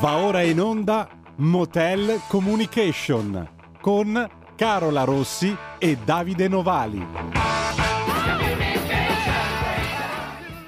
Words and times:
Va 0.00 0.18
ora 0.18 0.42
in 0.42 0.60
onda 0.60 1.08
Motel 1.38 2.20
Communication 2.28 3.74
con 3.80 4.30
Carola 4.54 5.02
Rossi 5.02 5.52
e 5.76 5.96
Davide 5.96 6.46
Novali. 6.46 7.04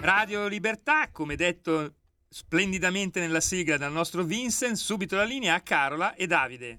Radio 0.00 0.48
Libertà, 0.48 1.10
come 1.12 1.36
detto 1.36 1.92
splendidamente 2.28 3.20
nella 3.20 3.40
sigla 3.40 3.76
dal 3.76 3.92
nostro 3.92 4.24
Vincent, 4.24 4.74
subito 4.74 5.14
la 5.14 5.22
linea 5.22 5.54
a 5.54 5.60
Carola 5.60 6.14
e 6.14 6.26
Davide. 6.26 6.78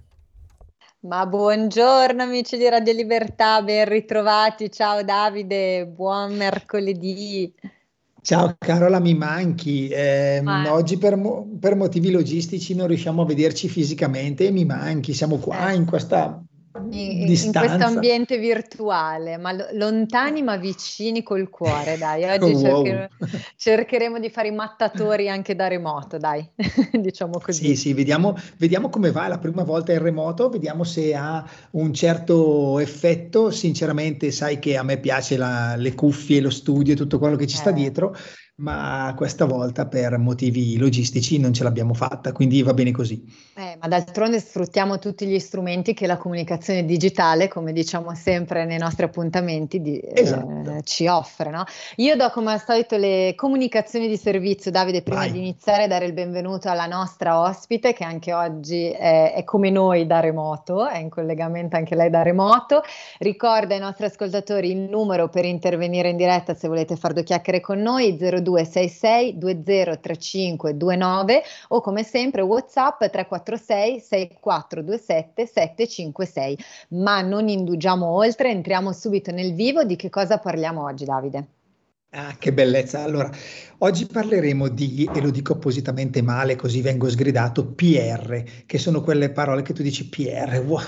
Ma 1.04 1.25
buongiorno 1.25 2.21
amici 2.21 2.57
di 2.57 2.68
Radio 2.68 2.91
Libertà, 2.91 3.61
ben 3.61 3.88
ritrovati. 3.88 4.70
Ciao 4.70 5.04
Davide, 5.04 5.88
buon 5.88 6.36
mercoledì. 6.36 7.54
Ciao 8.23 8.55
Carola, 8.57 8.99
mi 8.99 9.15
manchi. 9.15 9.87
Eh, 9.89 10.43
oggi 10.69 10.97
per, 10.97 11.15
mo- 11.15 11.57
per, 11.59 11.75
motivi 11.75 12.11
logistici 12.11 12.75
non 12.75 12.86
riusciamo 12.86 13.23
a 13.23 13.25
vederci 13.25 13.68
fisicamente 13.68 14.46
e 14.46 14.51
mi 14.51 14.63
manchi. 14.63 15.13
Siamo 15.13 15.37
qua 15.37 15.71
in 15.71 15.86
questa 15.86 16.39
in, 16.92 17.28
in 17.28 17.52
questo 17.52 17.84
ambiente 17.84 18.38
virtuale, 18.38 19.38
ma 19.38 19.56
lontani 19.74 20.42
ma 20.42 20.57
vicini 20.57 21.24
col 21.24 21.50
cuore, 21.50 21.97
dai. 21.97 22.24
Oggi 22.30 22.52
wow. 22.52 22.61
cercheremo, 22.61 23.07
cercheremo, 23.56 24.20
di 24.20 24.30
fare 24.30 24.47
i 24.47 24.52
mattatori 24.52 25.30
anche 25.30 25.56
da 25.56 25.68
remoto, 25.68 26.18
dai, 26.18 26.47
diciamo 26.94 27.39
così. 27.39 27.68
Sì, 27.68 27.75
sì, 27.75 27.94
vediamo, 27.94 28.36
vediamo, 28.57 28.89
come 28.89 29.11
va 29.11 29.28
la 29.28 29.39
prima 29.39 29.64
volta 29.64 29.92
in 29.92 30.02
remoto, 30.02 30.50
vediamo 30.50 30.84
se 30.84 31.14
ha 31.14 31.47
un 31.71 31.94
certo 31.94 32.80
effetto. 32.80 33.52
Sinceramente, 33.52 34.31
sai 34.31 34.59
che 34.59 34.78
a 34.78 34.83
me 34.83 34.97
piace 34.97 35.38
la, 35.38 35.75
le 35.75 35.94
cuffie, 35.94 36.42
lo 36.42 36.50
studio 36.50 36.94
e 36.94 36.95
tutto 36.95 37.19
quello 37.19 37.36
che 37.36 37.47
ci 37.47 37.58
sta 37.58 37.72
eh. 37.72 37.73
dietro 37.73 38.16
ma 38.61 39.14
questa 39.17 39.45
volta 39.45 39.88
per 39.88 40.17
motivi 40.17 40.78
logistici 40.78 41.39
non 41.39 41.52
ce 41.52 41.64
l'abbiamo 41.64 41.94
fatta, 41.94 42.31
quindi 42.31 42.61
va 42.61 42.73
bene 42.73 42.91
così. 42.91 43.23
Eh, 43.55 43.77
ma 43.81 43.88
d'altronde 43.88 44.39
sfruttiamo 44.39 44.99
tutti 44.99 45.25
gli 45.25 45.39
strumenti 45.39 45.94
che 45.94 46.05
la 46.05 46.17
comunicazione 46.17 46.85
digitale, 46.85 47.47
come 47.47 47.73
diciamo 47.73 48.13
sempre 48.13 48.66
nei 48.66 48.77
nostri 48.77 49.03
appuntamenti, 49.03 49.81
di, 49.81 49.99
esatto. 50.03 50.77
eh, 50.77 50.83
ci 50.83 51.07
offre. 51.07 51.49
No? 51.49 51.63
Io 51.97 52.16
do 52.16 52.29
come 52.29 52.52
al 52.52 52.61
solito 52.63 52.97
le 52.97 53.33
comunicazioni 53.35 54.07
di 54.07 54.17
servizio, 54.17 54.69
Davide, 54.69 55.02
prima 55.02 55.22
Vai. 55.22 55.31
di 55.31 55.39
iniziare 55.39 55.83
a 55.83 55.88
dare 55.88 56.05
il 56.05 56.13
benvenuto 56.13 56.69
alla 56.69 56.85
nostra 56.85 57.39
ospite, 57.41 57.94
che 57.94 58.03
anche 58.03 58.31
oggi 58.31 58.89
è, 58.89 59.33
è 59.33 59.44
come 59.44 59.72
noi 59.72 60.05
da 60.05 60.19
remoto, 60.19 60.88
è 60.88 60.99
in 60.99 61.09
collegamento 61.09 61.77
anche 61.77 61.95
lei 61.95 62.11
da 62.11 62.22
remoto. 62.22 62.83
Ricorda 63.17 63.73
ai 63.73 63.79
nostri 63.79 64.05
ascoltatori 64.05 64.69
il 64.69 64.77
numero 64.77 65.29
per 65.29 65.45
intervenire 65.45 66.09
in 66.09 66.17
diretta 66.17 66.53
se 66.53 66.67
volete 66.67 66.95
fare 66.95 67.16
due 67.16 67.23
chiacchiere 67.23 67.59
con 67.59 67.79
noi, 67.79 68.17
02 68.17 68.50
0266 68.52 69.38
203529 69.38 71.44
o 71.69 71.81
come 71.81 72.03
sempre 72.03 72.41
WhatsApp 72.41 72.99
346 72.99 73.99
6427 73.99 75.45
756. 75.45 76.57
Ma 76.89 77.22
non 77.22 77.47
indugiamo 77.47 78.07
oltre, 78.07 78.52
entriamo 78.52 78.91
subito 78.91 79.31
nel 79.31 79.53
vivo. 79.53 79.83
Di 79.83 79.95
che 79.95 80.09
cosa 80.09 80.38
parliamo 80.38 80.83
oggi, 80.83 81.05
Davide? 81.05 81.47
Ah, 82.13 82.35
che 82.38 82.52
bellezza. 82.52 83.03
Allora, 83.03 83.31
oggi 83.79 84.05
parleremo 84.05 84.67
di, 84.67 85.09
e 85.13 85.22
lo 85.22 85.29
dico 85.29 85.53
appositamente 85.53 86.22
male, 86.22 86.57
così 86.57 86.81
vengo 86.81 87.09
sgridato, 87.09 87.67
PR, 87.67 88.44
che 88.66 88.77
sono 88.77 89.02
quelle 89.02 89.31
parole 89.31 89.61
che 89.61 89.72
tu 89.72 89.81
dici 89.81 90.09
PR, 90.09 90.59
wow, 90.59 90.81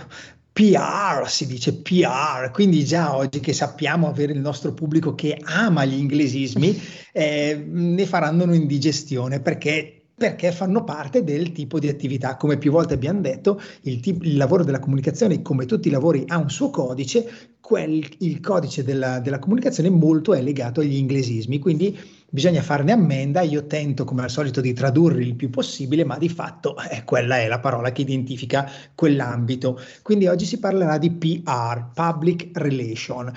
PR, 0.54 1.28
si 1.28 1.48
dice 1.48 1.74
PR, 1.74 2.52
quindi 2.52 2.86
già 2.86 3.16
oggi 3.16 3.40
che 3.40 3.54
sappiamo 3.54 4.08
avere 4.08 4.34
il 4.34 4.40
nostro 4.40 4.72
pubblico 4.72 5.16
che 5.16 5.40
ama 5.44 5.84
gli 5.84 5.98
inglesismi, 5.98 6.80
eh, 7.12 7.66
ne 7.68 8.06
faranno 8.06 8.44
un'indigestione 8.44 9.40
perché 9.40 9.98
perché 10.16 10.52
fanno 10.52 10.84
parte 10.84 11.24
del 11.24 11.52
tipo 11.52 11.80
di 11.80 11.90
attività. 11.90 12.36
Come 12.38 12.58
più 12.58 12.72
volte 12.72 12.94
abbiamo 12.94 13.20
detto, 13.20 13.60
il, 13.82 14.00
tipo, 14.00 14.24
il, 14.24 14.38
lavoro 14.38 14.64
della 14.64 14.80
comunicazione, 14.80 15.42
come 15.42 15.66
tutti 15.66 15.88
i 15.88 15.92
lavori, 15.92 16.24
ha 16.28 16.38
un 16.38 16.50
suo 16.50 16.70
codice, 16.70 17.56
quel, 17.60 18.08
il 18.20 18.40
codice 18.40 18.84
della, 18.84 19.20
della 19.20 19.40
comunicazione 19.40 19.90
molto 19.90 20.34
è 20.34 20.42
legato 20.42 20.82
agli 20.82 20.96
inglesismi, 20.96 21.60
quindi 21.60 21.98
bisogna 22.34 22.64
farne 22.64 22.92
ammenda, 22.92 23.42
io 23.42 23.68
tento 23.68 24.06
come 24.06 24.24
al 24.24 24.32
solito 24.32 24.60
di 24.60 24.74
tradurre 24.74 25.22
il 25.22 25.36
più 25.36 25.52
possibile, 25.52 26.04
ma 26.04 26.18
di 26.18 26.30
fatto 26.30 26.76
eh, 26.90 27.04
quella 27.04 27.38
è 27.38 27.48
la 27.48 27.60
parola 27.60 27.92
che 27.92 28.02
identifica 28.02 28.68
quell'ambito. 28.96 29.80
Quindi 30.02 30.26
oggi 30.26 30.46
si 30.46 30.58
parlerà 30.58 30.98
di 30.98 31.12
PR, 31.12 31.92
Public 31.94 32.50
Relation. 32.54 33.32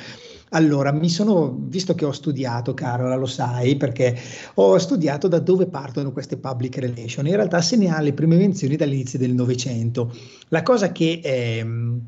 Allora, 0.50 0.92
mi 0.92 1.10
sono, 1.10 1.54
visto 1.68 1.94
che 1.94 2.06
ho 2.06 2.12
studiato, 2.12 2.72
Carola, 2.72 3.16
lo 3.16 3.26
sai, 3.26 3.76
perché 3.76 4.18
ho 4.54 4.78
studiato 4.78 5.28
da 5.28 5.40
dove 5.40 5.66
partono 5.66 6.10
queste 6.10 6.38
public 6.38 6.78
relation. 6.78 7.26
In 7.26 7.36
realtà 7.36 7.60
se 7.60 7.76
ne 7.76 7.90
ha 7.90 8.00
le 8.00 8.14
prime 8.14 8.36
menzioni 8.36 8.76
dall'inizio 8.76 9.18
del 9.18 9.34
Novecento. 9.34 10.10
La 10.48 10.62
cosa 10.62 10.90
che... 10.90 11.20
Ehm, 11.22 12.00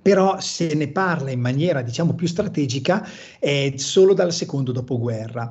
però 0.00 0.38
se 0.38 0.72
ne 0.74 0.86
parla 0.86 1.32
in 1.32 1.40
maniera 1.40 1.82
diciamo 1.82 2.14
più 2.14 2.28
strategica 2.28 3.04
è 3.40 3.72
solo 3.74 4.14
dal 4.14 4.32
secondo 4.32 4.70
dopoguerra. 4.70 5.50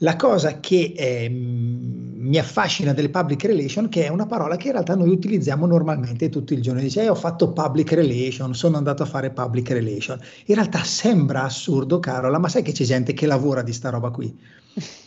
La 0.00 0.16
cosa 0.16 0.60
che 0.60 0.92
eh, 0.94 1.28
mi 1.30 2.38
affascina 2.38 2.92
delle 2.92 3.08
public 3.08 3.44
relation, 3.44 3.88
che 3.88 4.04
è 4.04 4.08
una 4.08 4.26
parola 4.26 4.56
che 4.56 4.66
in 4.66 4.72
realtà 4.72 4.94
noi 4.94 5.08
utilizziamo 5.08 5.64
normalmente 5.64 6.28
tutto 6.28 6.52
il 6.52 6.60
giorno, 6.60 6.80
dice 6.80 7.02
eh, 7.02 7.08
ho 7.08 7.14
fatto 7.14 7.52
public 7.52 7.92
relation, 7.92 8.54
sono 8.54 8.76
andato 8.76 9.02
a 9.04 9.06
fare 9.06 9.30
public 9.30 9.70
relation. 9.70 10.18
In 10.46 10.56
realtà 10.56 10.82
sembra 10.82 11.44
assurdo, 11.44 11.98
Carola, 11.98 12.38
ma 12.38 12.48
sai 12.48 12.62
che 12.62 12.72
c'è 12.72 12.84
gente 12.84 13.14
che 13.14 13.26
lavora 13.26 13.62
di 13.62 13.72
sta 13.72 13.90
roba 13.90 14.10
qui? 14.10 14.36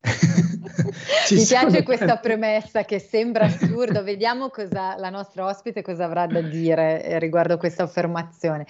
Mi 1.30 1.44
piace 1.44 1.82
questa 1.82 2.16
premessa 2.18 2.84
che 2.84 2.98
sembra 2.98 3.46
assurdo, 3.46 4.02
vediamo 4.02 4.48
cosa 4.48 4.96
la 4.96 5.10
nostra 5.10 5.46
ospite 5.46 5.82
cosa 5.82 6.04
avrà 6.04 6.26
da 6.26 6.40
dire 6.40 7.02
eh, 7.02 7.18
riguardo 7.18 7.56
questa 7.56 7.82
affermazione. 7.82 8.66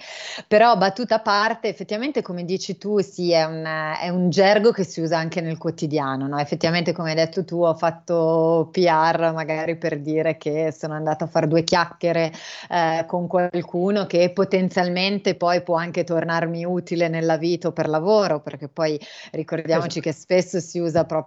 Però 0.47 0.75
battuta 0.77 1.15
a 1.15 1.21
parte, 1.21 1.67
effettivamente 1.67 2.21
come 2.21 2.43
dici 2.43 2.77
tu, 2.77 2.99
sì, 2.99 3.31
è 3.31 3.43
un, 3.43 3.63
è 4.01 4.09
un 4.09 4.29
gergo 4.29 4.71
che 4.71 4.83
si 4.83 5.01
usa 5.01 5.17
anche 5.17 5.41
nel 5.41 5.57
quotidiano, 5.57 6.27
no? 6.27 6.39
effettivamente 6.39 6.93
come 6.93 7.09
hai 7.09 7.15
detto 7.15 7.45
tu 7.45 7.63
ho 7.63 7.75
fatto 7.75 8.69
PR 8.71 9.31
magari 9.33 9.77
per 9.77 9.99
dire 9.99 10.37
che 10.37 10.73
sono 10.75 10.93
andata 10.95 11.25
a 11.25 11.27
fare 11.27 11.47
due 11.47 11.63
chiacchiere 11.63 12.31
eh, 12.69 13.05
con 13.07 13.27
qualcuno 13.27 14.05
che 14.05 14.31
potenzialmente 14.31 15.35
poi 15.35 15.61
può 15.61 15.75
anche 15.75 16.03
tornarmi 16.03 16.65
utile 16.65 17.07
nella 17.07 17.37
vita 17.37 17.67
o 17.67 17.71
per 17.71 17.87
lavoro, 17.87 18.41
perché 18.41 18.67
poi 18.67 18.99
ricordiamoci 19.31 19.99
esatto. 19.99 20.09
che 20.09 20.13
spesso 20.13 20.59
si 20.59 20.79
usa 20.79 21.05
proprio 21.05 21.18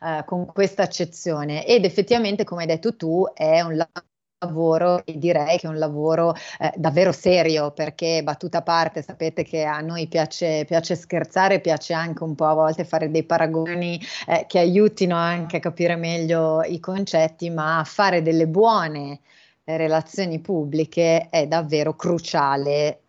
eh, 0.00 0.24
con 0.24 0.46
questa 0.46 0.82
accezione. 0.82 1.66
Ed 1.66 1.84
effettivamente 1.84 2.44
come 2.44 2.62
hai 2.62 2.68
detto 2.68 2.96
tu 2.96 3.26
è 3.34 3.60
un 3.60 3.76
lavoro 4.38 5.04
e 5.04 5.18
direi 5.18 5.58
che 5.58 5.66
è 5.66 5.70
un 5.70 5.78
lavoro 5.78 6.34
eh, 6.58 6.72
davvero 6.76 7.12
serio 7.12 7.70
perché 7.70 8.22
battuta 8.22 8.58
a 8.58 8.62
parte 8.62 9.02
sapete 9.02 9.42
che 9.42 9.64
a 9.64 9.80
noi 9.80 10.08
piace, 10.08 10.64
piace, 10.66 10.94
scherzare, 10.94 11.60
piace 11.60 11.94
anche 11.94 12.22
un 12.22 12.34
po' 12.34 12.46
a 12.46 12.54
volte 12.54 12.84
fare 12.84 13.10
dei 13.10 13.24
paragoni 13.24 14.00
eh, 14.26 14.44
che 14.46 14.58
aiutino 14.58 15.16
anche 15.16 15.56
a 15.56 15.60
capire 15.60 15.96
meglio 15.96 16.62
i 16.62 16.80
concetti, 16.80 17.50
ma 17.50 17.82
fare 17.84 18.22
delle 18.22 18.46
buone 18.46 19.20
relazioni 19.64 20.40
pubbliche 20.40 21.28
è 21.28 21.46
davvero 21.46 21.96
cruciale 21.96 23.00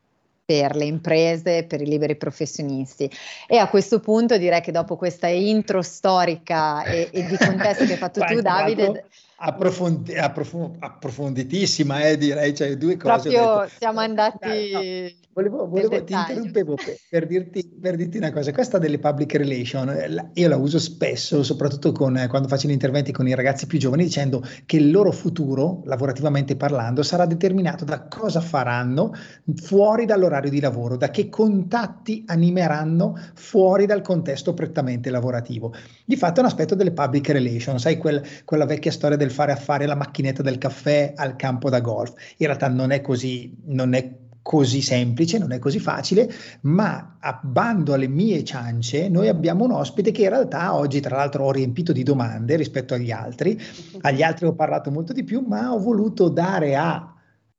per 0.48 0.78
le 0.78 0.86
imprese, 0.86 1.66
per 1.66 1.82
i 1.82 1.86
liberi 1.86 2.16
professionisti. 2.16 3.12
E 3.48 3.58
a 3.58 3.68
questo 3.68 4.00
punto 4.00 4.38
direi 4.38 4.62
che 4.62 4.72
dopo 4.72 4.96
questa 4.96 5.28
intro 5.28 5.82
storica 5.82 6.84
e, 6.84 7.10
e 7.12 7.26
di 7.26 7.36
contesto 7.36 7.84
che 7.84 7.92
hai 7.92 7.98
fatto 7.98 8.22
tu, 8.24 8.40
Davide, 8.40 9.08
approfondi- 9.38 10.16
approf- 10.16 10.76
approfonditissima, 10.80 12.02
eh, 12.02 12.18
direi, 12.18 12.56
cioè 12.56 12.76
due 12.78 12.98
cose. 12.98 13.30
Proprio 13.30 13.70
siamo 13.78 14.00
andati... 14.00 14.72
No, 14.72 14.80
no. 14.82 15.26
Volevo, 15.38 15.68
volevo 15.68 16.04
ti 16.04 16.14
interrompevo 16.14 16.74
per, 16.74 16.96
per, 17.08 17.28
dirti, 17.28 17.78
per, 17.80 17.96
dirti, 17.96 18.18
una 18.18 18.32
cosa, 18.32 18.52
questa 18.52 18.80
delle 18.80 18.98
public 18.98 19.36
relation, 19.36 19.88
eh, 19.88 20.32
io 20.34 20.50
la 20.50 20.58
uso 20.58 20.80
spesso, 20.80 21.44
soprattutto 21.44 21.92
con, 21.92 22.18
eh, 22.18 22.26
quando 22.28 22.48
faccio 22.48 22.68
gli 22.68 22.72
interventi 22.72 23.12
con 23.12 23.28
i 23.28 23.36
ragazzi 23.36 23.68
più 23.68 23.78
giovani, 23.78 24.04
dicendo 24.04 24.44
che 24.66 24.78
il 24.78 24.90
loro 24.90 25.12
futuro, 25.12 25.84
lavorativamente 25.86 26.56
parlando, 26.56 27.04
sarà 27.04 27.28
determinato 27.28 27.86
da 27.86 28.08
cosa 28.08 28.42
faranno 28.42 29.14
fuori 29.62 30.06
dall'orario 30.06 30.50
di 30.50 30.60
lavoro, 30.60 30.98
da 30.98 31.12
che 31.12 31.30
contatti 31.30 32.24
animeranno 32.26 33.16
fuori 33.36 33.86
dal 33.86 34.02
contesto 34.02 34.56
prettamente 34.56 35.12
lavorativo. 35.12 35.72
Di 36.04 36.16
fatto 36.16 36.40
è 36.40 36.40
un 36.40 36.50
aspetto 36.50 36.74
delle 36.74 36.94
public 36.94 37.30
relation, 37.30 37.80
sai 37.80 37.98
quel, 37.98 38.24
quella 38.44 38.66
vecchia 38.66 38.90
storia 38.90 39.18
del 39.18 39.27
del 39.28 39.36
fare 39.36 39.52
affari 39.52 39.84
alla 39.84 39.96
macchinetta 39.96 40.42
del 40.42 40.58
caffè 40.58 41.14
al 41.16 41.36
campo 41.36 41.70
da 41.70 41.82
golf. 41.82 42.14
In 42.38 42.48
realtà 42.48 42.70
non 42.70 42.92
è 42.92 43.02
così, 43.02 43.56
non 43.66 43.94
è 43.94 44.26
così 44.42 44.82
semplice, 44.82 45.38
non 45.38 45.52
è 45.52 45.60
così 45.60 45.78
facile, 45.78 46.32
ma 46.62 47.18
a 47.20 47.38
bando 47.44 47.94
alle 47.94 48.08
mie 48.08 48.46
ciance, 48.46 49.10
noi 49.10 49.28
abbiamo 49.28 49.66
un 49.66 49.72
ospite 49.72 50.12
che 50.12 50.24
in 50.24 50.30
realtà 50.30 50.74
oggi, 50.74 51.02
tra 51.02 51.18
l'altro, 51.18 51.44
ho 51.44 51.52
riempito 51.52 51.92
di 51.92 52.02
domande 52.02 52.56
rispetto 52.56 52.94
agli 52.94 53.12
altri. 53.12 53.60
Agli 54.02 54.24
altri 54.24 54.46
ho 54.46 54.54
parlato 54.54 54.90
molto 54.90 55.12
di 55.12 55.26
più, 55.26 55.44
ma 55.46 55.74
ho 55.74 55.80
voluto 55.80 56.30
dare 56.30 56.78
a 56.78 57.14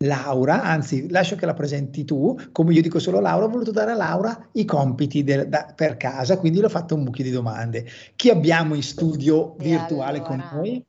Laura, 0.05 0.63
anzi 0.63 1.11
lascio 1.11 1.35
che 1.35 1.45
la 1.45 1.55
presenti 1.55 2.05
tu, 2.05 2.39
come 2.53 2.73
io 2.73 2.81
dico 2.81 3.01
solo 3.01 3.19
Laura, 3.21 3.47
ho 3.47 3.49
voluto 3.51 3.73
dare 3.73 3.91
a 3.91 3.97
Laura 3.97 4.49
i 4.53 4.65
compiti 4.65 5.25
del, 5.25 5.49
da, 5.49 5.73
per 5.75 5.97
casa, 5.97 6.39
quindi 6.39 6.61
l'ho 6.61 6.69
fatto 6.69 6.95
un 6.95 7.03
mucchio 7.03 7.25
di 7.25 7.31
domande. 7.31 7.85
Chi 8.15 8.31
abbiamo 8.31 8.75
in 8.75 8.83
studio 8.83 9.57
virtuale 9.59 10.19
allora, 10.19 10.23
con 10.23 10.45
noi? 10.53 10.87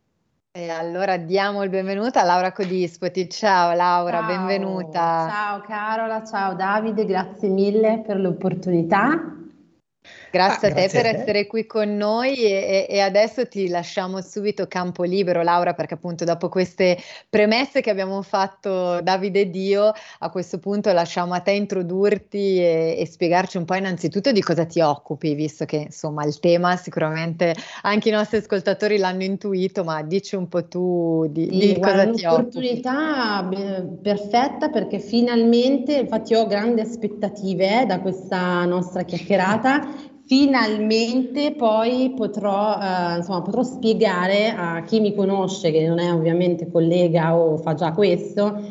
E 0.52 0.68
allora 0.72 1.18
diamo 1.18 1.62
il 1.62 1.70
benvenuto 1.70 2.18
a 2.18 2.24
Laura 2.24 2.52
Codispoti. 2.52 3.30
Ciao 3.30 3.72
Laura, 3.76 4.18
ciao. 4.18 4.28
benvenuta. 4.28 5.28
Ciao 5.30 5.62
Carola, 5.62 6.24
ciao 6.24 6.56
Davide, 6.56 7.06
grazie 7.06 7.50
mille 7.50 8.02
per 8.04 8.20
l'opportunità 8.20 9.39
Grazie 10.32 10.68
ah, 10.68 10.72
a 10.72 10.74
te 10.74 10.82
grazie 10.82 11.02
per 11.02 11.10
a 11.10 11.14
te. 11.14 11.22
essere 11.22 11.48
qui 11.48 11.66
con 11.66 11.98
noi 11.98 12.36
e, 12.36 12.86
e, 12.90 13.00
adesso 13.00 13.48
ti 13.48 13.68
lasciamo 13.68 14.22
subito 14.22 14.68
campo 14.68 15.04
libero 15.04 15.42
Laura 15.42 15.74
perché 15.74 15.96
appunto 15.96 16.24
dopo 16.24 16.50
queste 16.50 16.98
premesse 17.30 17.82
che 17.82 17.90
abbiamo 17.90 18.22
fatto 18.22 19.02
Davide 19.02 19.42
e 19.42 19.50
Dio 19.50 19.92
a 20.20 20.30
questo 20.30 20.60
punto 20.60 20.92
lasciamo 20.92 21.34
a 21.34 21.40
te 21.40 21.52
introdurti 21.52 22.60
e, 22.60 22.96
e, 22.98 23.06
spiegarci 23.08 23.58
un 23.58 23.66
po' 23.66 23.76
innanzitutto 23.76 24.32
di 24.32 24.42
cosa 24.42 24.66
ti 24.66 24.82
occupi 24.82 25.34
visto 25.34 25.66
che 25.66 25.78
insomma 25.78 26.24
il 26.26 26.40
tema 26.40 26.76
sicuramente 26.76 27.56
anche 27.82 28.10
i 28.10 28.12
nostri 28.12 28.38
ascoltatori 28.38 28.98
l'hanno 28.98 29.24
intuito 29.24 29.84
ma 29.84 30.04
dici 30.04 30.36
un 30.36 30.48
po' 30.48 30.68
tu 30.68 31.28
di, 31.30 31.48
sì, 31.50 31.74
di 31.74 31.80
cosa 31.80 32.10
ti 32.10 32.26
occupi. 32.26 32.58
Un'opportunità 32.58 33.50
perfetta 34.02 34.70
perché 34.70 35.00
finalmente 35.00 35.94
infatti 35.94 36.36
ho 36.36 36.46
grandi 36.46 36.82
aspettative 36.82 37.82
eh, 37.82 37.86
da 37.86 38.00
questa 38.00 38.66
nostra 38.66 39.04
chiacchierata 39.04 40.18
finalmente 40.30 41.56
poi 41.56 42.14
potrò, 42.16 42.78
eh, 42.80 43.18
insomma, 43.18 43.42
potrò 43.42 43.64
spiegare 43.64 44.52
a 44.56 44.84
chi 44.84 45.00
mi 45.00 45.16
conosce, 45.16 45.72
che 45.72 45.88
non 45.88 45.98
è 45.98 46.14
ovviamente 46.14 46.70
collega 46.70 47.36
o 47.36 47.58
fa 47.58 47.74
già 47.74 47.94
questo, 47.94 48.62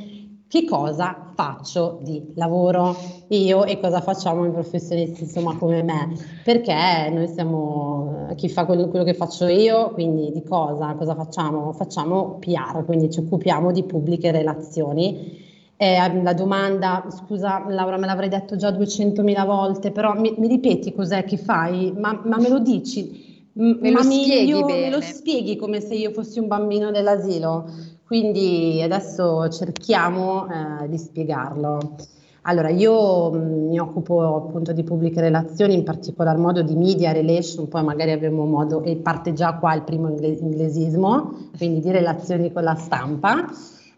che 0.46 0.64
cosa 0.64 1.32
faccio 1.34 1.98
di 2.00 2.32
lavoro 2.36 2.96
io 3.30 3.64
e 3.64 3.80
cosa 3.80 4.00
facciamo 4.00 4.46
i 4.46 4.52
professionisti 4.52 5.24
insomma 5.24 5.56
come 5.56 5.82
me. 5.82 6.16
Perché 6.44 7.10
noi 7.12 7.26
siamo 7.26 8.28
chi 8.36 8.48
fa 8.48 8.64
quello, 8.64 8.86
quello, 8.86 9.04
che 9.04 9.14
faccio 9.14 9.48
io 9.48 9.90
quindi 9.90 10.30
di 10.30 10.44
cosa 10.44 10.94
cosa 10.94 11.16
facciamo? 11.16 11.72
Facciamo 11.72 12.38
PR 12.38 12.84
quindi 12.84 13.10
ci 13.10 13.18
occupiamo 13.18 13.72
di 13.72 13.82
pubbliche 13.82 14.30
relazioni 14.30 15.47
eh, 15.80 16.22
la 16.22 16.34
domanda, 16.34 17.06
scusa 17.08 17.64
Laura, 17.68 17.96
me 17.98 18.06
l'avrei 18.06 18.28
detto 18.28 18.56
già 18.56 18.70
200.000 18.70 19.46
volte, 19.46 19.92
però 19.92 20.12
mi, 20.12 20.34
mi 20.36 20.48
ripeti 20.48 20.92
cos'è 20.92 21.22
che 21.22 21.36
fai? 21.36 21.94
Ma, 21.96 22.20
ma 22.24 22.36
me 22.36 22.48
lo 22.48 22.58
dici? 22.58 23.46
Me 23.52 23.90
ma 23.92 24.02
lo 24.02 24.02
spieghi 24.02 24.64
bene. 24.64 24.80
Me 24.80 24.90
lo 24.90 25.00
spieghi 25.00 25.56
come 25.56 25.80
se 25.80 25.94
io 25.94 26.10
fossi 26.10 26.40
un 26.40 26.48
bambino 26.48 26.90
dell'asilo? 26.90 27.70
Quindi 28.04 28.82
adesso 28.82 29.48
cerchiamo 29.50 30.48
eh, 30.48 30.88
di 30.88 30.98
spiegarlo. 30.98 31.94
Allora, 32.42 32.70
io 32.70 33.30
mh, 33.30 33.68
mi 33.68 33.78
occupo 33.78 34.34
appunto 34.34 34.72
di 34.72 34.82
pubbliche 34.82 35.20
relazioni, 35.20 35.74
in 35.74 35.84
particolar 35.84 36.38
modo 36.38 36.62
di 36.62 36.74
media 36.74 37.12
relation, 37.12 37.68
poi 37.68 37.84
magari 37.84 38.10
avremo 38.10 38.44
modo, 38.46 38.82
e 38.82 38.96
parte 38.96 39.32
già 39.32 39.54
qua 39.54 39.74
il 39.74 39.82
primo 39.82 40.08
inglesismo, 40.08 41.50
quindi 41.56 41.80
di 41.80 41.92
relazioni 41.92 42.50
con 42.52 42.64
la 42.64 42.74
stampa 42.74 43.46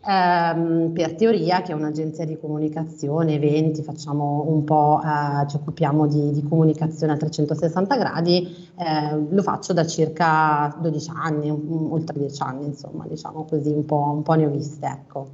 ehm, 0.07 0.93
per 0.93 1.15
Teoria, 1.15 1.63
che 1.63 1.73
è 1.73 1.75
un'agenzia 1.75 2.25
di 2.25 2.39
comunicazione, 2.39 3.35
eventi, 3.35 3.83
facciamo 3.83 4.45
un 4.49 4.65
po', 4.65 5.01
eh, 5.03 5.49
ci 5.49 5.57
occupiamo 5.57 6.07
di, 6.07 6.33
di, 6.33 6.43
comunicazione 6.43 7.13
a 7.13 7.17
360 7.17 7.97
gradi, 7.97 8.69
eh, 8.77 9.27
lo 9.29 9.43
faccio 9.43 9.73
da 9.73 9.87
circa 9.87 10.75
12 10.81 11.11
anni, 11.15 11.51
oltre 11.51 12.19
10 12.19 12.43
anni, 12.43 12.67
insomma, 12.67 13.07
diciamo 13.07 13.45
così, 13.45 13.71
un 13.71 13.85
po', 13.85 14.13
un 14.15 14.23
po 14.23 14.35
ne 14.35 14.47
ho 14.47 14.51
viste, 14.51 14.87
ecco. 14.87 15.29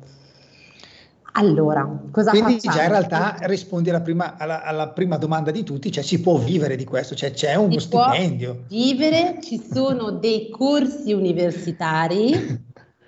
Allora, 1.38 1.86
cosa 2.10 2.30
Quindi 2.30 2.54
facciamo? 2.54 2.76
già 2.76 2.82
in 2.84 2.88
realtà 2.88 3.36
rispondi 3.40 3.90
alla 3.90 4.00
prima, 4.00 4.36
alla, 4.38 4.62
alla 4.62 4.88
prima, 4.88 5.18
domanda 5.18 5.50
di 5.50 5.64
tutti, 5.64 5.92
cioè 5.92 6.02
si 6.02 6.18
può 6.22 6.38
vivere 6.38 6.76
di 6.76 6.84
questo, 6.84 7.14
cioè 7.14 7.32
c'è 7.32 7.54
uno 7.56 7.72
si 7.72 7.80
stipendio. 7.80 8.64
vivere, 8.68 9.38
ci 9.42 9.62
sono 9.70 10.12
dei 10.12 10.48
corsi 10.48 11.12
universitari 11.12 12.64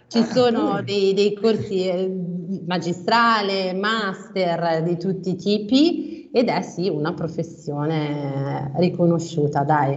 Ci 0.08 0.24
sono 0.24 0.82
dei, 0.82 1.12
dei 1.12 1.34
corsi 1.34 1.86
eh, 1.86 2.10
magistrale, 2.66 3.74
master 3.74 4.82
di 4.82 4.96
tutti 4.96 5.30
i 5.30 5.36
tipi 5.36 6.30
ed 6.32 6.48
è 6.48 6.62
sì 6.62 6.88
una 6.88 7.12
professione 7.12 8.72
riconosciuta, 8.76 9.64
dai. 9.64 9.94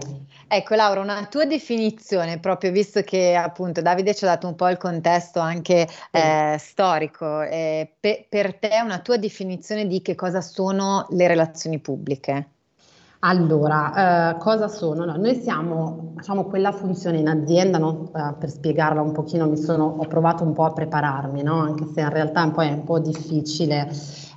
Ecco 0.54 0.76
Laura, 0.76 1.00
una 1.00 1.28
tua 1.28 1.46
definizione, 1.46 2.38
proprio 2.40 2.72
visto 2.72 3.04
che 3.04 3.36
appunto 3.36 3.82
Davide 3.82 4.14
ci 4.14 4.26
ha 4.26 4.28
dato 4.28 4.48
un 4.48 4.56
po' 4.56 4.68
il 4.68 4.76
contesto 4.76 5.40
anche 5.40 5.88
eh, 6.12 6.58
storico, 6.60 7.42
eh, 7.44 7.90
pe- 7.98 8.26
per 8.28 8.56
te 8.56 8.82
una 8.84 9.00
tua 9.00 9.16
definizione 9.16 9.88
di 9.88 10.02
che 10.02 10.14
cosa 10.14 10.42
sono 10.42 11.08
le 11.12 11.28
relazioni 11.28 11.80
pubbliche? 11.80 12.50
Allora, 13.24 14.32
eh, 14.34 14.38
cosa 14.40 14.68
sono? 14.68 15.06
No, 15.06 15.16
noi 15.16 15.36
siamo, 15.36 16.14
facciamo 16.16 16.46
quella 16.46 16.72
funzione 16.72 17.20
in 17.20 17.28
azienda, 17.28 17.78
no? 17.78 18.10
eh, 18.16 18.34
per 18.40 18.50
spiegarla 18.50 19.00
un 19.00 19.12
pochino, 19.12 19.56
sono, 19.58 19.96
ho 20.00 20.08
provato 20.08 20.44
un 20.44 20.54
po' 20.54 20.64
a 20.64 20.74
prepararmi, 20.74 21.44
no? 21.44 21.60
anche 21.60 21.86
se 21.94 22.02
in 22.02 22.10
realtà 22.10 22.50
poi 22.50 22.70
è 22.70 22.72
un 22.72 22.84
po' 22.84 22.98
difficile. 22.98 23.92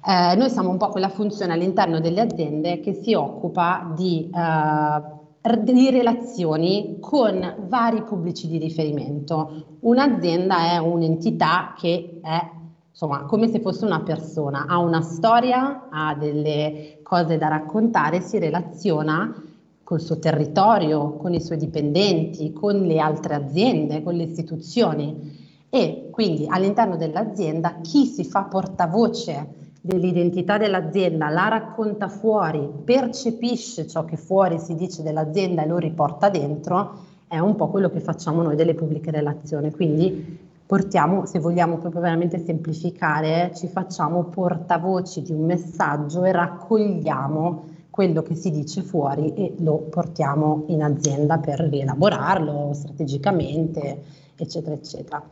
Eh, 0.07 0.37
noi 0.37 0.51
siamo 0.51 0.69
un 0.69 0.77
po' 0.77 0.89
quella 0.89 1.09
funzione 1.09 1.55
all'interno 1.55 1.99
delle 1.99 2.21
aziende 2.21 2.81
che 2.81 2.93
si 2.93 3.15
occupa 3.15 3.91
di, 3.97 4.31
eh, 4.31 5.63
di 5.63 5.91
relazioni 5.91 6.99
con 7.01 7.65
vari 7.67 8.03
pubblici 8.03 8.49
di 8.49 8.59
riferimento. 8.59 9.79
Un'azienda 9.81 10.73
è 10.73 10.77
un'entità 10.77 11.73
che 11.79 12.21
è 12.23 12.51
insomma, 12.95 13.25
come 13.25 13.49
se 13.49 13.59
fosse 13.59 13.85
una 13.85 14.03
persona, 14.03 14.67
ha 14.69 14.79
una 14.79 15.01
storia, 15.01 15.89
ha 15.91 16.15
delle 16.15 17.01
cose 17.03 17.37
da 17.37 17.49
raccontare, 17.49 18.21
si 18.21 18.39
relaziona 18.39 19.35
col 19.83 20.01
suo 20.01 20.21
territorio, 20.21 21.15
con 21.15 21.35
i 21.35 21.41
suoi 21.41 21.59
dipendenti, 21.59 22.53
con 22.53 22.83
le 22.83 23.01
altre 23.01 23.35
aziende, 23.35 24.01
con 24.05 24.15
le 24.15 24.23
istituzioni 24.23 25.43
e 25.69 26.09
quindi 26.13 26.47
all'interno 26.49 26.97
dell'azienda 26.97 27.81
chi 27.83 28.07
si 28.07 28.25
fa 28.25 28.45
portavoce 28.45 29.63
dell'identità 29.81 30.57
dell'azienda, 30.57 31.31
la 31.31 31.49
racconta 31.49 32.07
fuori, 32.07 32.71
percepisce 32.85 33.89
ciò 33.89 34.05
che 34.05 34.17
fuori 34.17 34.61
si 34.61 34.77
dice 34.77 35.03
dell'azienda 35.03 35.65
e 35.65 35.67
lo 35.67 35.79
riporta 35.79 36.31
dentro, 36.31 36.99
è 37.27 37.41
un 37.41 37.57
po' 37.57 37.67
quello 37.69 37.91
che 37.91 37.99
facciamo 37.99 38.41
noi 38.41 38.55
delle 38.55 38.75
pubbliche 38.75 39.11
relazioni. 39.11 39.73
Quindi 39.73 40.44
portiamo, 40.67 41.27
se 41.27 41.39
vogliamo 41.39 41.79
proprio 41.79 42.01
veramente 42.01 42.39
semplificare, 42.39 43.53
ci 43.55 43.69
facciamo 43.69 44.25
portavoci 44.25 45.23
di 45.23 45.33
un 45.33 45.45
messaggio 45.45 46.25
e 46.25 46.33
raccogliamo 46.33 47.73
quello 47.91 48.23
che 48.23 48.35
si 48.35 48.51
dice 48.51 48.83
fuori 48.83 49.35
e 49.35 49.55
lo 49.59 49.77
portiamo 49.79 50.65
in 50.69 50.83
azienda 50.83 51.39
per 51.39 51.61
rielaborarlo 51.61 52.73
strategicamente, 52.73 54.03
eccetera, 54.37 54.75
eccetera. 54.75 55.23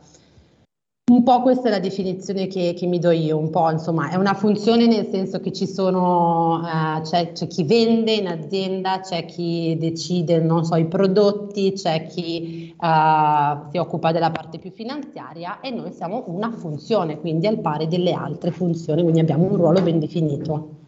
Un 1.11 1.23
po' 1.23 1.41
questa 1.41 1.67
è 1.67 1.69
la 1.69 1.79
definizione 1.79 2.47
che, 2.47 2.73
che, 2.77 2.87
mi 2.87 2.97
do 2.97 3.11
io, 3.11 3.37
un 3.37 3.49
po' 3.49 3.69
insomma 3.69 4.09
è 4.09 4.15
una 4.15 4.33
funzione 4.33 4.87
nel 4.87 5.05
senso 5.07 5.41
che 5.41 5.51
ci 5.51 5.67
sono, 5.67 6.61
eh, 6.65 7.01
c'è, 7.01 7.33
c'è, 7.33 7.45
chi 7.47 7.65
vende 7.65 8.13
in 8.13 8.27
azienda, 8.27 9.01
c'è 9.01 9.25
chi 9.25 9.75
decide, 9.77 10.39
non 10.39 10.63
so, 10.63 10.77
i 10.77 10.85
prodotti, 10.85 11.73
c'è 11.73 12.07
chi 12.07 12.73
eh, 12.79 13.57
si 13.69 13.77
occupa 13.77 14.13
della 14.13 14.31
parte 14.31 14.59
più 14.59 14.71
finanziaria 14.71 15.59
e 15.59 15.71
noi 15.71 15.91
siamo 15.91 16.23
una 16.27 16.51
funzione, 16.51 17.19
quindi 17.19 17.47
al 17.47 17.59
pari 17.59 17.89
delle 17.89 18.13
altre 18.13 18.51
funzioni, 18.51 19.01
quindi 19.01 19.19
abbiamo 19.19 19.43
un 19.43 19.57
ruolo 19.57 19.81
ben 19.81 19.99
definito. 19.99 20.82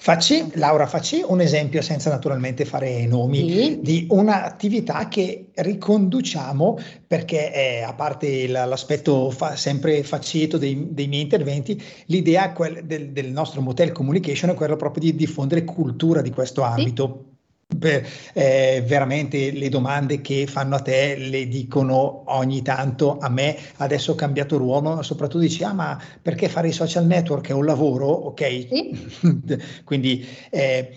Facci, 0.00 0.52
Laura, 0.54 0.86
facci 0.86 1.24
un 1.26 1.40
esempio 1.40 1.82
senza 1.82 2.08
naturalmente 2.08 2.64
fare 2.64 3.04
nomi 3.04 3.50
sì. 3.50 3.78
di 3.82 4.06
un'attività 4.10 5.08
che 5.08 5.48
riconduciamo 5.52 6.78
perché 7.04 7.50
è, 7.50 7.82
a 7.82 7.92
parte 7.94 8.46
l'aspetto 8.46 9.28
fa, 9.30 9.56
sempre 9.56 10.04
facieto 10.04 10.56
dei, 10.56 10.86
dei, 10.90 11.08
miei 11.08 11.22
interventi, 11.22 11.82
l'idea 12.06 12.54
del, 12.84 13.10
del, 13.10 13.32
nostro 13.32 13.60
motel 13.60 13.90
communication 13.90 14.50
è 14.50 14.54
quella 14.54 14.76
proprio 14.76 15.02
di 15.02 15.16
diffondere 15.16 15.64
cultura 15.64 16.22
di 16.22 16.30
questo 16.30 16.62
ambito. 16.62 17.24
Sì 17.30 17.36
per, 17.78 18.06
eh, 18.32 18.82
veramente 18.86 19.50
le 19.52 19.68
domande 19.68 20.20
che 20.20 20.46
fanno 20.46 20.76
a 20.76 20.80
te 20.80 21.16
le 21.16 21.46
dicono 21.46 22.24
ogni 22.26 22.62
tanto 22.62 23.18
a 23.18 23.28
me. 23.28 23.56
Adesso 23.76 24.12
ho 24.12 24.14
cambiato 24.14 24.56
ruolo 24.56 25.02
soprattutto 25.02 25.42
dici 25.42 25.64
ah 25.64 25.72
ma 25.72 26.00
perché 26.20 26.48
fare 26.48 26.68
i 26.68 26.72
social 26.72 27.06
network? 27.06 27.48
È 27.48 27.52
un 27.52 27.64
lavoro? 27.64 28.06
Ok. 28.06 28.66
Sì. 28.68 29.60
quindi 29.84 30.26
eh, 30.50 30.90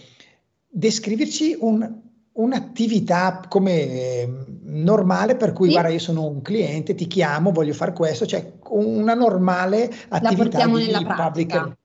descriverci 0.67 1.57
un, 1.59 1.89
un'attività 2.33 3.41
come 3.47 3.81
eh, 3.81 4.29
normale 4.63 5.35
per 5.35 5.53
cui 5.53 5.67
sì. 5.67 5.73
guarda 5.73 5.89
io 5.89 5.99
sono 5.99 6.25
un 6.25 6.41
cliente 6.41 6.95
ti 6.95 7.07
chiamo 7.07 7.51
voglio 7.51 7.73
fare 7.73 7.93
questo. 7.93 8.25
Cioè 8.25 8.53
una 8.69 9.13
normale 9.13 9.91
attività 10.09 10.65
di 10.65 11.05
public 11.15 11.79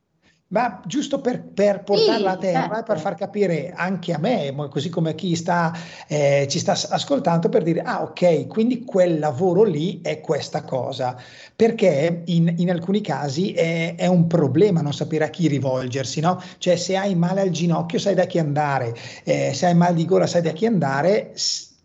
ma 0.48 0.80
giusto 0.86 1.20
per, 1.20 1.42
per 1.42 1.82
portarla 1.82 2.30
sì, 2.30 2.36
a 2.36 2.36
terra, 2.36 2.74
certo. 2.74 2.82
per 2.84 3.00
far 3.00 3.14
capire 3.16 3.72
anche 3.74 4.12
a 4.12 4.18
me, 4.18 4.54
così 4.70 4.88
come 4.90 5.10
a 5.10 5.12
chi 5.14 5.34
sta, 5.34 5.76
eh, 6.06 6.46
ci 6.48 6.60
sta 6.60 6.72
ascoltando, 6.90 7.48
per 7.48 7.64
dire, 7.64 7.82
ah 7.82 8.02
ok, 8.02 8.46
quindi 8.46 8.84
quel 8.84 9.18
lavoro 9.18 9.64
lì 9.64 10.00
è 10.02 10.20
questa 10.20 10.62
cosa, 10.62 11.16
perché 11.54 12.22
in, 12.26 12.54
in 12.58 12.70
alcuni 12.70 13.00
casi 13.00 13.52
è, 13.52 13.96
è, 13.96 14.06
un 14.06 14.28
problema 14.28 14.82
non 14.82 14.92
sapere 14.92 15.24
a 15.24 15.30
chi 15.30 15.48
rivolgersi, 15.48 16.20
no? 16.20 16.40
Cioè 16.58 16.76
se 16.76 16.96
hai 16.96 17.16
male 17.16 17.40
al 17.40 17.50
ginocchio 17.50 17.98
sai 17.98 18.14
da 18.14 18.24
chi 18.24 18.38
andare, 18.38 18.94
eh, 19.24 19.52
se 19.52 19.66
hai 19.66 19.74
mal 19.74 19.94
di 19.94 20.04
gola 20.04 20.28
sai 20.28 20.42
da 20.42 20.52
chi 20.52 20.66
andare, 20.66 21.32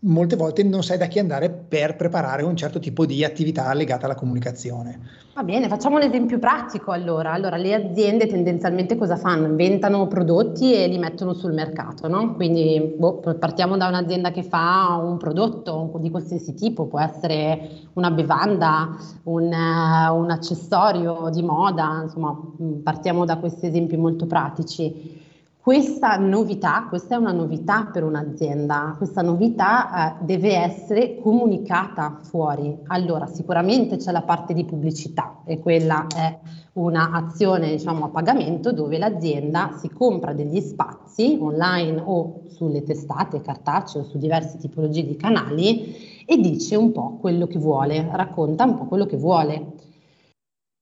molte 0.04 0.36
volte 0.36 0.62
non 0.62 0.82
sai 0.82 0.98
da 0.98 1.06
chi 1.06 1.18
andare 1.18 1.50
per 1.50 1.96
preparare 1.96 2.42
un 2.42 2.56
certo 2.56 2.78
tipo 2.78 3.06
di 3.06 3.24
attività 3.24 3.72
legata 3.74 4.06
alla 4.06 4.14
comunicazione. 4.14 5.20
Va 5.34 5.44
bene, 5.44 5.68
facciamo 5.68 5.96
un 5.96 6.02
esempio 6.02 6.38
pratico 6.38 6.90
allora. 6.90 7.32
Allora, 7.32 7.56
le 7.56 7.72
aziende 7.72 8.26
tendenzialmente 8.26 8.96
cosa 8.96 9.16
fanno? 9.16 9.46
Inventano 9.46 10.06
prodotti 10.06 10.74
e 10.74 10.88
li 10.88 10.98
mettono 10.98 11.32
sul 11.32 11.54
mercato, 11.54 12.06
no? 12.08 12.34
Quindi 12.34 12.94
boh, 12.98 13.20
partiamo 13.38 13.76
da 13.76 13.88
un'azienda 13.88 14.30
che 14.30 14.42
fa 14.42 15.00
un 15.02 15.16
prodotto 15.16 15.92
di 16.00 16.10
qualsiasi 16.10 16.52
tipo, 16.54 16.86
può 16.86 17.00
essere 17.00 17.88
una 17.94 18.10
bevanda, 18.10 18.96
un, 19.24 19.44
un 19.44 20.30
accessorio 20.30 21.30
di 21.32 21.42
moda, 21.42 22.00
insomma, 22.02 22.36
partiamo 22.82 23.24
da 23.24 23.36
questi 23.38 23.66
esempi 23.66 23.96
molto 23.96 24.26
pratici. 24.26 25.20
Questa 25.62 26.16
novità, 26.16 26.86
questa 26.88 27.14
è 27.14 27.18
una 27.18 27.30
novità 27.30 27.84
per 27.84 28.02
un'azienda, 28.02 28.96
questa 28.98 29.22
novità 29.22 30.18
eh, 30.18 30.24
deve 30.24 30.56
essere 30.56 31.20
comunicata 31.20 32.18
fuori. 32.22 32.76
Allora, 32.88 33.26
sicuramente 33.26 33.96
c'è 33.96 34.10
la 34.10 34.22
parte 34.22 34.54
di 34.54 34.64
pubblicità 34.64 35.42
e 35.44 35.60
quella 35.60 36.08
è 36.12 36.36
un'azione 36.72 37.70
diciamo, 37.70 38.06
a 38.06 38.08
pagamento 38.08 38.72
dove 38.72 38.98
l'azienda 38.98 39.76
si 39.78 39.88
compra 39.88 40.32
degli 40.32 40.60
spazi 40.60 41.38
online 41.40 42.02
o 42.04 42.40
sulle 42.48 42.82
testate 42.82 43.40
cartacee 43.40 44.00
o 44.00 44.04
su 44.04 44.18
diverse 44.18 44.58
tipologie 44.58 45.06
di 45.06 45.14
canali 45.14 46.24
e 46.26 46.38
dice 46.38 46.74
un 46.74 46.90
po' 46.90 47.18
quello 47.20 47.46
che 47.46 47.60
vuole, 47.60 48.08
racconta 48.10 48.64
un 48.64 48.78
po' 48.78 48.86
quello 48.86 49.06
che 49.06 49.16
vuole. 49.16 49.81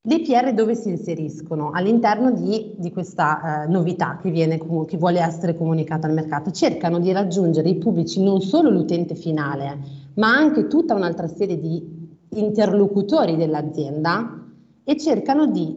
Le 0.02 0.22
PR 0.22 0.54
dove 0.54 0.74
si 0.74 0.88
inseriscono? 0.88 1.72
All'interno 1.74 2.30
di, 2.30 2.74
di 2.78 2.90
questa 2.90 3.64
eh, 3.64 3.66
novità 3.68 4.16
che, 4.16 4.30
viene, 4.30 4.56
che 4.56 4.96
vuole 4.96 5.20
essere 5.20 5.54
comunicata 5.54 6.06
al 6.06 6.14
mercato, 6.14 6.50
cercano 6.52 6.98
di 6.98 7.12
raggiungere 7.12 7.68
i 7.68 7.76
pubblici 7.76 8.22
non 8.22 8.40
solo 8.40 8.70
l'utente 8.70 9.14
finale, 9.14 9.78
ma 10.14 10.34
anche 10.34 10.68
tutta 10.68 10.94
un'altra 10.94 11.26
serie 11.26 11.60
di 11.60 12.08
interlocutori 12.30 13.36
dell'azienda 13.36 14.42
e 14.84 14.96
cercano 14.96 15.44
di 15.44 15.76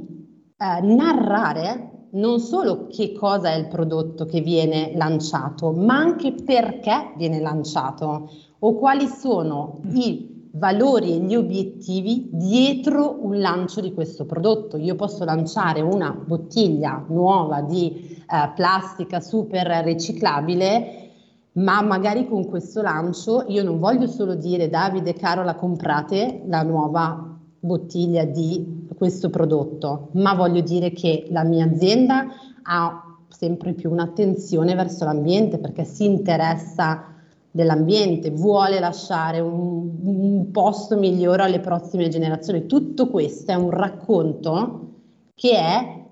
eh, 0.56 0.82
narrare 0.82 2.08
non 2.12 2.40
solo 2.40 2.88
che 2.88 3.12
cosa 3.12 3.52
è 3.52 3.58
il 3.58 3.68
prodotto 3.68 4.24
che 4.24 4.40
viene 4.40 4.94
lanciato, 4.96 5.74
ma 5.74 5.98
anche 5.98 6.32
perché 6.32 7.12
viene 7.18 7.42
lanciato 7.42 8.30
o 8.58 8.74
quali 8.76 9.06
sono 9.08 9.82
i 9.92 10.33
valori 10.56 11.14
e 11.14 11.20
gli 11.20 11.36
obiettivi 11.36 12.30
dietro 12.32 13.18
un 13.22 13.40
lancio 13.40 13.82
di 13.82 13.94
questo 13.94 14.26
prodotto. 14.26 14.78
Io 14.78 14.96
posso 14.96 15.24
lanciare 15.24 15.82
una 15.82 16.12
bottiglia 16.12 17.04
nuova 17.08 17.62
di 17.62 18.18
eh, 18.18 18.52
plastica 18.56 19.20
super 19.20 19.66
riciclabile, 19.84 21.10
ma 21.54 21.82
magari 21.82 22.28
con 22.28 22.46
questo 22.48 22.82
lancio 22.82 23.46
io 23.48 23.64
non 23.64 23.80
voglio 23.80 24.08
solo 24.08 24.36
dire 24.36 24.70
Davide 24.70 25.12
e 25.12 25.14
Carola 25.14 25.56
comprate 25.56 26.44
la 26.48 26.64
nuova 26.64 27.32
bottiglia 27.60 28.26
di 28.26 28.88
questo 28.96 29.30
prodotto, 29.30 30.10
ma 30.14 30.34
voglio 30.34 30.62
dire 30.62 30.92
che 30.92 31.28
la 31.30 31.44
mia 31.44 31.66
azienda 31.66 32.28
ha 32.64 33.04
sempre 33.30 33.74
più 33.74 33.90
un'attenzione 33.92 34.76
verso 34.76 35.06
l'ambiente 35.06 35.58
perché 35.58 35.84
si 35.84 36.06
interessa 36.06 37.13
dell'ambiente, 37.54 38.32
vuole 38.32 38.80
lasciare 38.80 39.40
un, 39.40 39.92
un, 40.02 40.52
posto 40.52 40.98
migliore 40.98 41.44
alle 41.44 41.60
prossime 41.60 42.10
generazioni. 42.10 42.66
Tutto 42.66 43.10
questo 43.10 43.52
è 43.52 43.56
un 43.56 43.70
racconto 43.70 44.90
che, 45.36 45.52
è, 45.52 46.04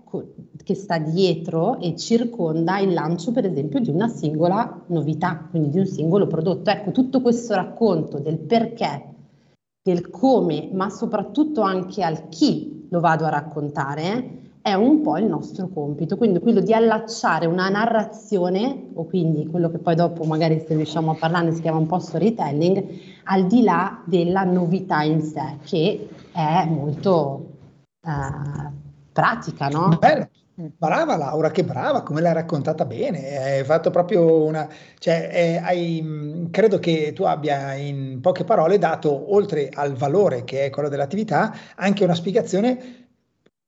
che 0.64 0.76
sta 0.76 1.00
dietro 1.00 1.80
e 1.80 1.98
circonda 1.98 2.78
il 2.78 2.94
lancio, 2.94 3.32
per 3.32 3.46
esempio, 3.46 3.80
di 3.80 3.90
una 3.90 4.08
singola 4.08 4.84
novità, 4.88 5.48
quindi 5.50 5.72
di 5.72 5.80
un 5.80 5.88
singolo 5.88 6.28
prodotto. 6.28 6.70
Ecco, 6.70 6.92
tutto 6.92 7.22
questo 7.22 7.56
racconto 7.56 8.20
del 8.20 8.38
perché, 8.38 9.06
del 9.82 10.12
come, 10.12 10.70
ma 10.72 10.92
soprattutto 10.92 11.62
anche 11.62 12.04
al 12.04 12.30
chi 12.30 12.86
lo 12.92 13.00
vado 13.00 13.26
a 13.26 13.30
raccontare, 13.30 14.41
è 14.62 14.74
un 14.74 15.02
po' 15.02 15.18
il 15.18 15.26
nostro 15.26 15.68
compito, 15.70 16.18
quindi 16.18 16.40
quello 16.40 16.60
di 16.60 16.74
allacciare 16.74 17.48
una 17.48 17.70
narrazione, 17.70 18.90
o 18.94 19.06
quindi 19.06 19.48
quello 19.48 19.72
che 19.72 19.80
poi 19.80 19.96
dopo 19.96 20.24
magari 20.24 20.64
se 20.66 20.76
riusciamo 20.76 21.12
a 21.12 21.16
parlarne 21.16 21.52
si 21.52 21.62
chiama 21.62 21.80
un 21.80 21.88
po' 21.88 22.00
storytelling, 22.00 22.86
al 23.26 23.48
di 23.48 23.64
là 23.64 24.02
della 24.06 24.44
novità 24.44 25.02
in 25.02 25.22
sé, 25.22 25.58
che 25.64 26.10
è 26.32 26.66
molto 26.66 27.50
eh, 28.06 28.72
pratica, 29.12 29.68
no? 29.68 29.98
Beh, 30.00 30.30
brava 30.78 31.18
Laura, 31.18 31.50
che 31.50 31.64
brava, 31.64 32.04
come 32.04 32.22
l'hai 32.22 32.34
raccontata 32.34 32.86
bene, 32.86 33.38
hai 33.38 33.64
fatto 33.64 33.90
proprio 33.90 34.44
una... 34.44 34.70
Cioè, 35.00 35.30
eh, 35.32 35.58
hai, 35.58 36.48
credo 36.52 36.78
che 36.78 37.14
tu 37.14 37.24
abbia 37.24 37.74
in 37.74 38.20
poche 38.22 38.44
parole 38.44 38.78
dato, 38.78 39.34
oltre 39.34 39.70
al 39.74 39.94
valore 39.94 40.44
che 40.44 40.66
è 40.66 40.70
quello 40.70 40.90
dell'attività, 40.90 41.52
anche 41.76 42.04
una 42.04 42.14
spiegazione 42.14 43.01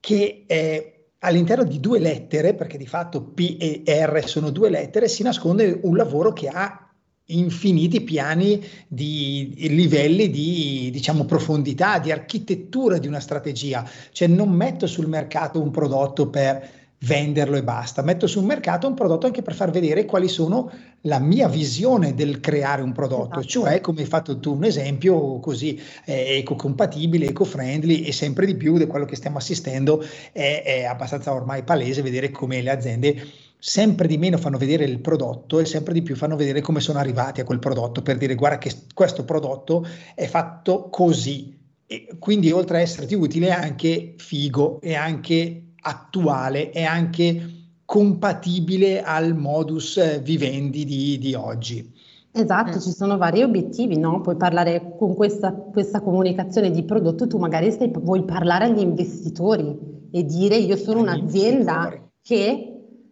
che 0.04 0.44
eh, 0.46 1.06
all'interno 1.20 1.64
di 1.64 1.80
due 1.80 1.98
lettere, 1.98 2.52
perché 2.52 2.76
di 2.76 2.86
fatto 2.86 3.22
P 3.22 3.56
e 3.58 3.82
R 3.86 4.22
sono 4.26 4.50
due 4.50 4.68
lettere, 4.68 5.08
si 5.08 5.22
nasconde 5.22 5.80
un 5.82 5.96
lavoro 5.96 6.34
che 6.34 6.48
ha 6.48 6.92
infiniti 7.28 8.02
piani 8.02 8.62
di 8.86 9.54
livelli 9.70 10.28
di 10.28 10.90
diciamo 10.92 11.24
profondità, 11.24 11.98
di 12.00 12.12
architettura 12.12 12.98
di 12.98 13.06
una 13.06 13.18
strategia, 13.18 13.88
cioè 14.12 14.28
non 14.28 14.50
metto 14.50 14.86
sul 14.86 15.08
mercato 15.08 15.58
un 15.58 15.70
prodotto 15.70 16.28
per 16.28 16.68
venderlo 16.98 17.56
e 17.56 17.62
basta. 17.62 18.02
Metto 18.02 18.26
sul 18.26 18.44
mercato 18.44 18.86
un 18.86 18.92
prodotto 18.92 19.24
anche 19.24 19.40
per 19.40 19.54
far 19.54 19.70
vedere 19.70 20.04
quali 20.04 20.28
sono 20.28 20.70
la 21.06 21.18
mia 21.18 21.48
visione 21.48 22.14
del 22.14 22.40
creare 22.40 22.82
un 22.82 22.92
prodotto, 22.92 23.40
esatto. 23.40 23.46
cioè 23.46 23.80
come 23.80 24.00
hai 24.00 24.06
fatto 24.06 24.38
tu 24.38 24.54
un 24.54 24.64
esempio 24.64 25.38
così 25.38 25.80
eh, 26.04 26.38
eco-compatibile, 26.38 27.26
eco-friendly 27.26 28.02
e 28.02 28.12
sempre 28.12 28.46
di 28.46 28.56
più 28.56 28.78
di 28.78 28.86
quello 28.86 29.04
che 29.04 29.16
stiamo 29.16 29.38
assistendo 29.38 30.02
è, 30.32 30.62
è 30.64 30.84
abbastanza 30.84 31.32
ormai 31.32 31.62
palese 31.62 32.02
vedere 32.02 32.30
come 32.30 32.62
le 32.62 32.70
aziende 32.70 33.26
sempre 33.58 34.06
di 34.06 34.18
meno 34.18 34.36
fanno 34.36 34.58
vedere 34.58 34.84
il 34.84 35.00
prodotto 35.00 35.58
e 35.58 35.64
sempre 35.64 35.94
di 35.94 36.02
più 36.02 36.16
fanno 36.16 36.36
vedere 36.36 36.60
come 36.60 36.80
sono 36.80 36.98
arrivati 36.98 37.40
a 37.40 37.44
quel 37.44 37.58
prodotto 37.58 38.02
per 38.02 38.18
dire 38.18 38.34
guarda 38.34 38.58
che 38.58 38.70
questo 38.92 39.24
prodotto 39.24 39.86
è 40.14 40.26
fatto 40.26 40.88
così 40.90 41.58
e 41.86 42.08
quindi 42.18 42.50
oltre 42.50 42.78
a 42.78 42.80
esserti 42.80 43.14
utile 43.14 43.48
è 43.48 43.52
anche 43.52 44.14
figo 44.16 44.80
e 44.80 44.94
anche 44.94 45.72
attuale 45.80 46.72
e 46.72 46.82
anche 46.82 47.63
compatibile 47.84 49.02
al 49.02 49.36
modus 49.36 50.20
vivendi 50.22 50.84
di, 50.84 51.18
di 51.18 51.34
oggi. 51.34 51.92
Esatto, 52.36 52.78
mm. 52.78 52.80
ci 52.80 52.90
sono 52.90 53.16
vari 53.16 53.42
obiettivi, 53.42 53.96
no? 53.96 54.20
Puoi 54.20 54.36
parlare 54.36 54.96
con 54.98 55.14
questa, 55.14 55.52
questa 55.52 56.00
comunicazione 56.00 56.70
di 56.70 56.82
prodotto, 56.82 57.26
tu 57.26 57.38
magari 57.38 57.70
stai, 57.70 57.92
vuoi 57.94 58.24
parlare 58.24 58.64
agli 58.64 58.80
investitori 58.80 59.78
e 60.10 60.24
dire 60.24 60.56
io 60.56 60.76
sono 60.76 61.00
un'azienda 61.00 61.92
che 62.20 62.70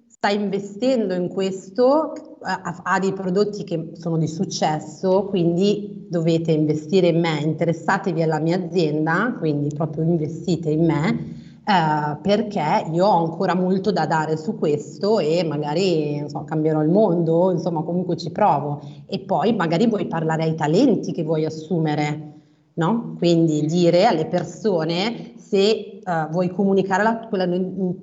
sta 0.08 0.28
investendo 0.30 1.14
in 1.14 1.28
questo, 1.28 2.38
ha, 2.42 2.80
ha, 2.82 2.98
dei 2.98 3.12
prodotti 3.12 3.64
che 3.64 3.90
sono 3.94 4.16
di 4.16 4.28
successo, 4.28 5.24
quindi 5.26 6.06
dovete 6.08 6.52
investire 6.52 7.08
in 7.08 7.20
me, 7.20 7.40
interessatevi 7.40 8.22
alla 8.22 8.40
mia 8.40 8.56
azienda, 8.56 9.34
quindi 9.38 9.74
proprio 9.74 10.04
investite 10.04 10.70
in 10.70 10.84
me 10.84 11.41
eh, 11.64 12.16
perché 12.20 12.88
io 12.92 13.06
ho 13.06 13.24
ancora 13.24 13.54
molto 13.54 13.92
da 13.92 14.04
dare 14.04 14.36
su 14.36 14.58
questo 14.58 15.20
e 15.20 15.44
magari 15.44 16.24
so, 16.28 16.42
cambierò 16.44 16.82
il 16.82 16.90
mondo, 16.90 17.52
insomma 17.52 17.82
comunque 17.82 18.16
ci 18.16 18.30
provo 18.30 18.80
e 19.06 19.20
poi 19.20 19.54
magari 19.54 19.86
vuoi 19.86 20.06
parlare 20.06 20.42
ai 20.42 20.54
talenti 20.56 21.12
che 21.12 21.22
vuoi 21.22 21.44
assumere, 21.44 22.32
no? 22.74 23.14
Quindi 23.16 23.64
dire 23.66 24.06
alle 24.06 24.26
persone 24.26 25.34
se 25.36 26.00
uh, 26.04 26.30
vuoi 26.30 26.48
comunicare 26.48 27.02
la, 27.02 27.26
quella 27.28 27.44
in, 27.44 27.52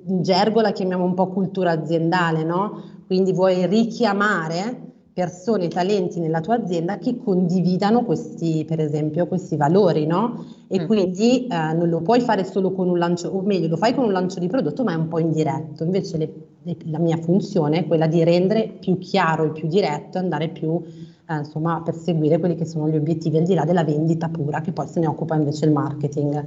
in 0.06 0.22
gergo 0.22 0.60
la 0.62 0.72
chiamiamo 0.72 1.04
un 1.04 1.14
po' 1.14 1.28
cultura 1.28 1.72
aziendale, 1.72 2.44
no? 2.44 2.82
Quindi 3.06 3.32
vuoi 3.32 3.66
richiamare 3.66 4.89
persone, 5.12 5.68
talenti 5.68 6.20
nella 6.20 6.40
tua 6.40 6.54
azienda 6.54 6.98
che 6.98 7.18
condividano 7.18 8.04
questi, 8.04 8.64
per 8.66 8.80
esempio, 8.80 9.26
questi 9.26 9.56
valori, 9.56 10.06
no? 10.06 10.44
E 10.68 10.80
mm. 10.80 10.86
quindi 10.86 11.46
eh, 11.46 11.72
non 11.74 11.88
lo 11.88 12.00
puoi 12.00 12.20
fare 12.20 12.44
solo 12.44 12.72
con 12.72 12.88
un 12.88 12.98
lancio, 12.98 13.28
o 13.28 13.40
meglio, 13.42 13.68
lo 13.68 13.76
fai 13.76 13.94
con 13.94 14.04
un 14.04 14.12
lancio 14.12 14.38
di 14.38 14.46
prodotto, 14.46 14.84
ma 14.84 14.92
è 14.92 14.96
un 14.96 15.08
po' 15.08 15.18
indiretto. 15.18 15.84
Invece 15.84 16.16
le, 16.16 16.32
le, 16.62 16.76
la 16.84 16.98
mia 16.98 17.16
funzione 17.16 17.78
è 17.78 17.86
quella 17.86 18.06
di 18.06 18.22
rendere 18.24 18.68
più 18.80 18.98
chiaro 18.98 19.44
e 19.44 19.52
più 19.52 19.68
diretto, 19.68 20.18
andare 20.18 20.48
più, 20.48 20.80
eh, 21.28 21.36
insomma, 21.36 21.76
a 21.76 21.82
perseguire 21.82 22.38
quelli 22.38 22.54
che 22.54 22.64
sono 22.64 22.88
gli 22.88 22.96
obiettivi 22.96 23.36
al 23.38 23.44
di 23.44 23.54
là 23.54 23.64
della 23.64 23.84
vendita 23.84 24.28
pura, 24.28 24.60
che 24.60 24.72
poi 24.72 24.86
se 24.86 25.00
ne 25.00 25.06
occupa 25.06 25.34
invece 25.34 25.64
il 25.64 25.72
marketing. 25.72 26.44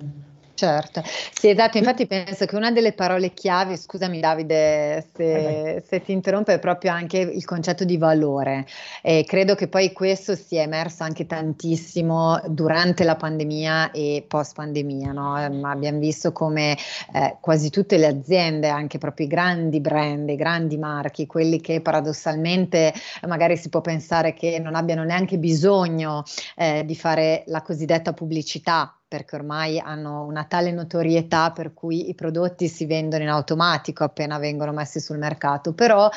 Certo, 0.55 1.01
sì 1.03 1.50
esatto, 1.50 1.79
infatti 1.79 2.05
penso 2.05 2.45
che 2.45 2.55
una 2.55 2.72
delle 2.72 2.93
parole 2.93 3.33
chiave, 3.33 3.75
scusami 3.75 4.19
Davide 4.19 5.10
se, 5.12 5.83
se 5.83 6.01
ti 6.03 6.12
interrompo, 6.12 6.51
è 6.51 6.60
proprio 6.60 6.91
anche 6.91 7.17
il 7.17 7.43
concetto 7.43 7.83
di 7.83 7.98
valore. 7.98 8.67
E 9.01 9.24
credo 9.27 9.55
che 9.55 9.67
poi 9.67 9.91
questo 9.91 10.36
sia 10.36 10.62
emerso 10.62 11.01
anche 11.01 11.25
tantissimo 11.25 12.39
durante 12.50 13.03
la 13.03 13.15
pandemia 13.15 13.89
e 13.89 14.25
post 14.27 14.53
pandemia, 14.53 15.12
no? 15.12 15.41
Ehm, 15.41 15.65
abbiamo 15.65 15.98
visto 15.98 16.31
come 16.31 16.77
eh, 17.13 17.38
quasi 17.41 17.72
tutte 17.72 17.98
le 17.98 18.05
aziende, 18.05 18.67
anche 18.67 19.00
proprio 19.00 19.25
i 19.25 19.29
grandi 19.29 19.81
brand, 19.81 20.29
i 20.29 20.36
grandi 20.36 20.77
marchi, 20.77 21.25
quelli 21.25 21.62
che 21.62 21.81
paradossalmente 21.81 22.93
magari 23.27 23.57
si 23.57 23.69
può 23.69 23.81
pensare 23.81 24.33
che 24.36 24.60
non 24.60 24.75
abbiano 24.75 25.03
neanche 25.03 25.39
bisogno 25.39 26.24
eh, 26.55 26.83
di 26.86 26.95
fare 26.95 27.43
la 27.48 27.63
cosiddetta 27.63 28.13
pubblicità 28.13 28.95
perché 29.13 29.36
ormai 29.36 29.77
hanno 29.77 30.24
una 30.24 30.43
tale 30.46 30.72
notorietà 30.72 31.51
per 31.51 31.75
cui 31.75 32.10
i 32.10 32.15
prodotti 32.15 32.67
si 32.67 32.88
vendono 32.88 33.22
in 33.22 33.29
automatico 33.29 34.03
appena 34.03 34.39
vengono 34.39 34.72
messi 34.72 35.00
sul 35.00 35.20
mercato, 35.20 35.74
però 35.74 36.10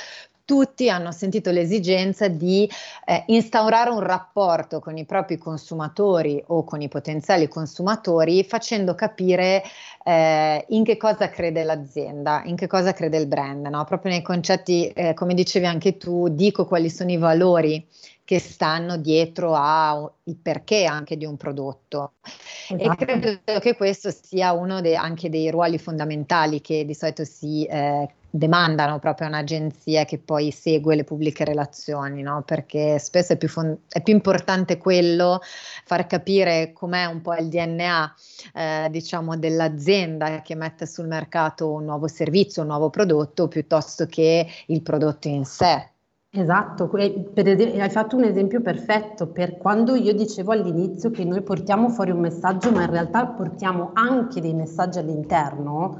tutti 0.46 0.88
hanno 0.88 1.12
sentito 1.12 1.50
l'esigenza 1.50 2.28
di 2.28 2.66
eh, 3.04 3.24
instaurare 3.26 3.90
un 3.90 4.00
rapporto 4.00 4.80
con 4.80 4.96
i 4.96 5.04
propri 5.04 5.36
consumatori 5.36 6.42
o 6.46 6.64
con 6.64 6.80
i 6.80 6.88
potenziali 6.88 7.48
consumatori 7.48 8.42
facendo 8.44 8.94
capire 8.94 9.62
eh, 10.02 10.64
in 10.68 10.82
che 10.82 10.96
cosa 10.96 11.28
crede 11.28 11.64
l'azienda, 11.64 12.44
in 12.46 12.56
che 12.56 12.66
cosa 12.66 12.94
crede 12.94 13.18
il 13.18 13.26
brand, 13.26 13.66
no? 13.66 13.84
proprio 13.84 14.12
nei 14.12 14.22
concetti, 14.22 14.88
eh, 14.88 15.12
come 15.12 15.34
dicevi 15.34 15.66
anche 15.66 15.98
tu, 15.98 16.28
dico 16.28 16.64
quali 16.64 16.88
sono 16.88 17.10
i 17.10 17.18
valori 17.18 17.86
che 18.26 18.40
stanno 18.40 18.96
dietro 18.96 19.54
al 19.54 20.10
perché 20.42 20.84
anche 20.84 21.16
di 21.16 21.24
un 21.24 21.36
prodotto. 21.36 22.14
Esatto. 22.68 23.04
E 23.04 23.06
credo 23.06 23.60
che 23.60 23.76
questo 23.76 24.10
sia 24.10 24.50
uno 24.50 24.80
de, 24.80 24.96
anche 24.96 25.30
dei 25.30 25.48
ruoli 25.48 25.78
fondamentali 25.78 26.60
che 26.60 26.84
di 26.84 26.92
solito 26.92 27.24
si 27.24 27.64
eh, 27.66 28.08
demandano 28.28 28.98
proprio 28.98 29.28
a 29.28 29.30
un'agenzia 29.30 30.04
che 30.04 30.18
poi 30.18 30.50
segue 30.50 30.96
le 30.96 31.04
pubbliche 31.04 31.44
relazioni, 31.44 32.22
no? 32.22 32.42
perché 32.44 32.98
spesso 32.98 33.34
è 33.34 33.36
più, 33.36 33.48
fond- 33.48 33.78
è 33.88 34.02
più, 34.02 34.12
importante 34.12 34.76
quello, 34.76 35.40
far 35.84 36.08
capire 36.08 36.72
com'è 36.72 37.04
un 37.04 37.22
po' 37.22 37.34
il 37.34 37.48
DNA 37.48 38.14
eh, 38.54 38.88
diciamo 38.90 39.36
dell'azienda 39.36 40.42
che 40.42 40.56
mette 40.56 40.84
sul 40.84 41.06
mercato 41.06 41.70
un 41.70 41.84
nuovo 41.84 42.08
servizio, 42.08 42.62
un 42.62 42.68
nuovo 42.68 42.90
prodotto, 42.90 43.46
piuttosto 43.46 44.06
che 44.06 44.48
il 44.66 44.82
prodotto 44.82 45.28
in 45.28 45.44
sé. 45.44 45.90
Esatto, 46.38 46.90
esempio, 46.98 47.82
hai 47.82 47.88
fatto 47.88 48.14
un 48.14 48.24
esempio 48.24 48.60
perfetto 48.60 49.26
per 49.26 49.56
quando 49.56 49.94
io 49.94 50.12
dicevo 50.12 50.52
all'inizio 50.52 51.10
che 51.10 51.24
noi 51.24 51.40
portiamo 51.40 51.88
fuori 51.88 52.10
un 52.10 52.20
messaggio, 52.20 52.70
ma 52.70 52.82
in 52.82 52.90
realtà 52.90 53.24
portiamo 53.24 53.92
anche 53.94 54.42
dei 54.42 54.52
messaggi 54.52 54.98
all'interno. 54.98 55.96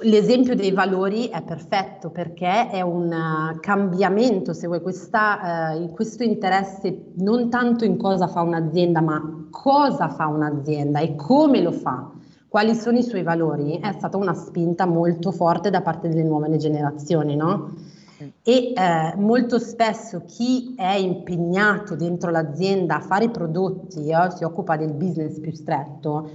L'esempio 0.00 0.54
dei 0.54 0.70
valori 0.70 1.28
è 1.28 1.40
perfetto 1.40 2.10
perché 2.10 2.68
è 2.68 2.82
un 2.82 3.06
uh, 3.10 3.58
cambiamento, 3.58 4.52
se 4.52 4.66
vuoi, 4.66 4.82
questa, 4.82 5.72
uh, 5.72 5.90
questo 5.92 6.22
interesse 6.22 7.12
non 7.14 7.48
tanto 7.48 7.86
in 7.86 7.96
cosa 7.96 8.26
fa 8.26 8.42
un'azienda, 8.42 9.00
ma 9.00 9.46
cosa 9.50 10.08
fa 10.08 10.26
un'azienda 10.26 11.00
e 11.00 11.16
come 11.16 11.62
lo 11.62 11.72
fa, 11.72 12.10
quali 12.48 12.74
sono 12.74 12.98
i 12.98 13.02
suoi 13.02 13.22
valori, 13.22 13.78
è 13.78 13.92
stata 13.92 14.18
una 14.18 14.34
spinta 14.34 14.84
molto 14.84 15.32
forte 15.32 15.70
da 15.70 15.80
parte 15.80 16.10
delle 16.10 16.22
nuove 16.22 16.54
generazioni, 16.58 17.34
no? 17.34 17.94
E 18.42 18.72
eh, 18.74 19.14
molto 19.16 19.58
spesso 19.58 20.22
chi 20.26 20.74
è 20.76 20.94
impegnato 20.94 21.94
dentro 21.94 22.30
l'azienda 22.30 22.96
a 22.96 23.00
fare 23.00 23.30
prodotti, 23.30 24.08
eh, 24.08 24.30
si 24.34 24.44
occupa 24.44 24.76
del 24.76 24.92
business 24.92 25.38
più 25.38 25.52
stretto, 25.52 26.30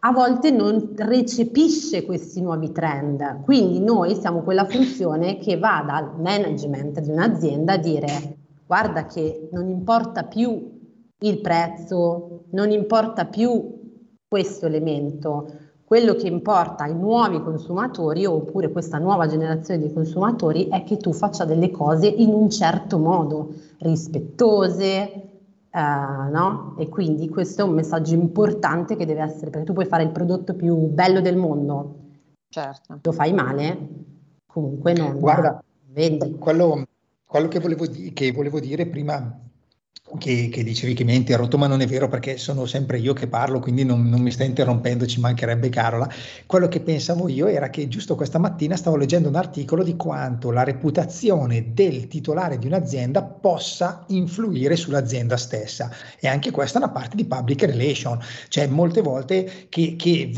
a 0.00 0.12
volte 0.12 0.50
non 0.50 0.92
recepisce 0.96 2.04
questi 2.04 2.40
nuovi 2.40 2.70
trend. 2.70 3.42
Quindi 3.42 3.80
noi 3.80 4.14
siamo 4.14 4.42
quella 4.42 4.64
funzione 4.64 5.38
che 5.38 5.58
va 5.58 5.82
dal 5.86 6.20
management 6.20 7.00
di 7.00 7.10
un'azienda 7.10 7.72
a 7.72 7.78
dire 7.78 8.36
guarda 8.66 9.06
che 9.06 9.48
non 9.52 9.68
importa 9.68 10.24
più 10.24 10.74
il 11.18 11.40
prezzo, 11.40 12.44
non 12.50 12.70
importa 12.70 13.24
più 13.26 13.74
questo 14.28 14.66
elemento, 14.66 15.48
quello 15.86 16.14
che 16.16 16.26
importa 16.26 16.82
ai 16.82 16.96
nuovi 16.96 17.40
consumatori 17.40 18.26
oppure 18.26 18.72
questa 18.72 18.98
nuova 18.98 19.28
generazione 19.28 19.86
di 19.86 19.92
consumatori 19.92 20.66
è 20.66 20.82
che 20.82 20.96
tu 20.96 21.12
faccia 21.12 21.44
delle 21.44 21.70
cose 21.70 22.08
in 22.08 22.30
un 22.30 22.50
certo 22.50 22.98
modo, 22.98 23.54
rispettose, 23.78 24.98
eh, 25.70 25.80
no? 26.32 26.74
E 26.76 26.88
quindi 26.88 27.28
questo 27.28 27.60
è 27.60 27.64
un 27.64 27.74
messaggio 27.74 28.14
importante 28.14 28.96
che 28.96 29.06
deve 29.06 29.22
essere, 29.22 29.50
perché 29.50 29.64
tu 29.64 29.74
puoi 29.74 29.86
fare 29.86 30.02
il 30.02 30.10
prodotto 30.10 30.54
più 30.54 30.74
bello 30.74 31.20
del 31.20 31.36
mondo, 31.36 31.94
certo. 32.48 32.98
lo 33.00 33.12
fai 33.12 33.32
male, 33.32 33.88
comunque 34.44 34.92
non 34.92 35.20
Guarda, 35.20 35.62
vendi. 35.92 36.34
Quello, 36.36 36.82
quello 37.24 37.46
che, 37.46 37.60
volevo, 37.60 37.84
che 38.12 38.32
volevo 38.32 38.58
dire 38.58 38.86
prima 38.86 39.38
che, 40.18 40.48
che, 40.50 40.62
dicevi 40.62 40.94
che 40.94 41.04
mi 41.04 41.12
hai 41.12 41.16
interrotto, 41.16 41.58
ma 41.58 41.66
non 41.66 41.80
è 41.80 41.86
vero 41.86 42.08
perché 42.08 42.36
sono 42.36 42.66
sempre 42.66 42.98
io 42.98 43.12
che 43.12 43.26
parlo, 43.26 43.60
quindi 43.60 43.84
non, 43.84 44.08
non, 44.08 44.20
mi 44.20 44.30
sta 44.30 44.44
interrompendo, 44.44 45.06
ci 45.06 45.20
mancherebbe 45.20 45.68
Carola. 45.68 46.08
Quello 46.46 46.68
che 46.68 46.80
pensavo 46.80 47.28
io 47.28 47.46
era 47.46 47.70
che 47.70 47.88
giusto 47.88 48.14
questa 48.14 48.38
mattina 48.38 48.76
stavo 48.76 48.96
leggendo 48.96 49.28
un 49.28 49.36
articolo 49.36 49.82
di 49.82 49.96
quanto 49.96 50.50
la 50.50 50.64
reputazione 50.64 51.72
del 51.72 52.08
titolare 52.08 52.58
di 52.58 52.66
un'azienda 52.66 53.22
possa 53.22 54.04
influire 54.08 54.76
sull'azienda 54.76 55.36
stessa 55.36 55.90
e 56.18 56.28
anche 56.28 56.50
questa 56.50 56.78
è 56.78 56.82
una 56.82 56.92
parte 56.92 57.16
di 57.16 57.24
public 57.24 57.62
relation, 57.62 58.18
cioè 58.48 58.66
molte 58.66 59.02
volte 59.02 59.66
che, 59.68 59.96
che 59.96 60.30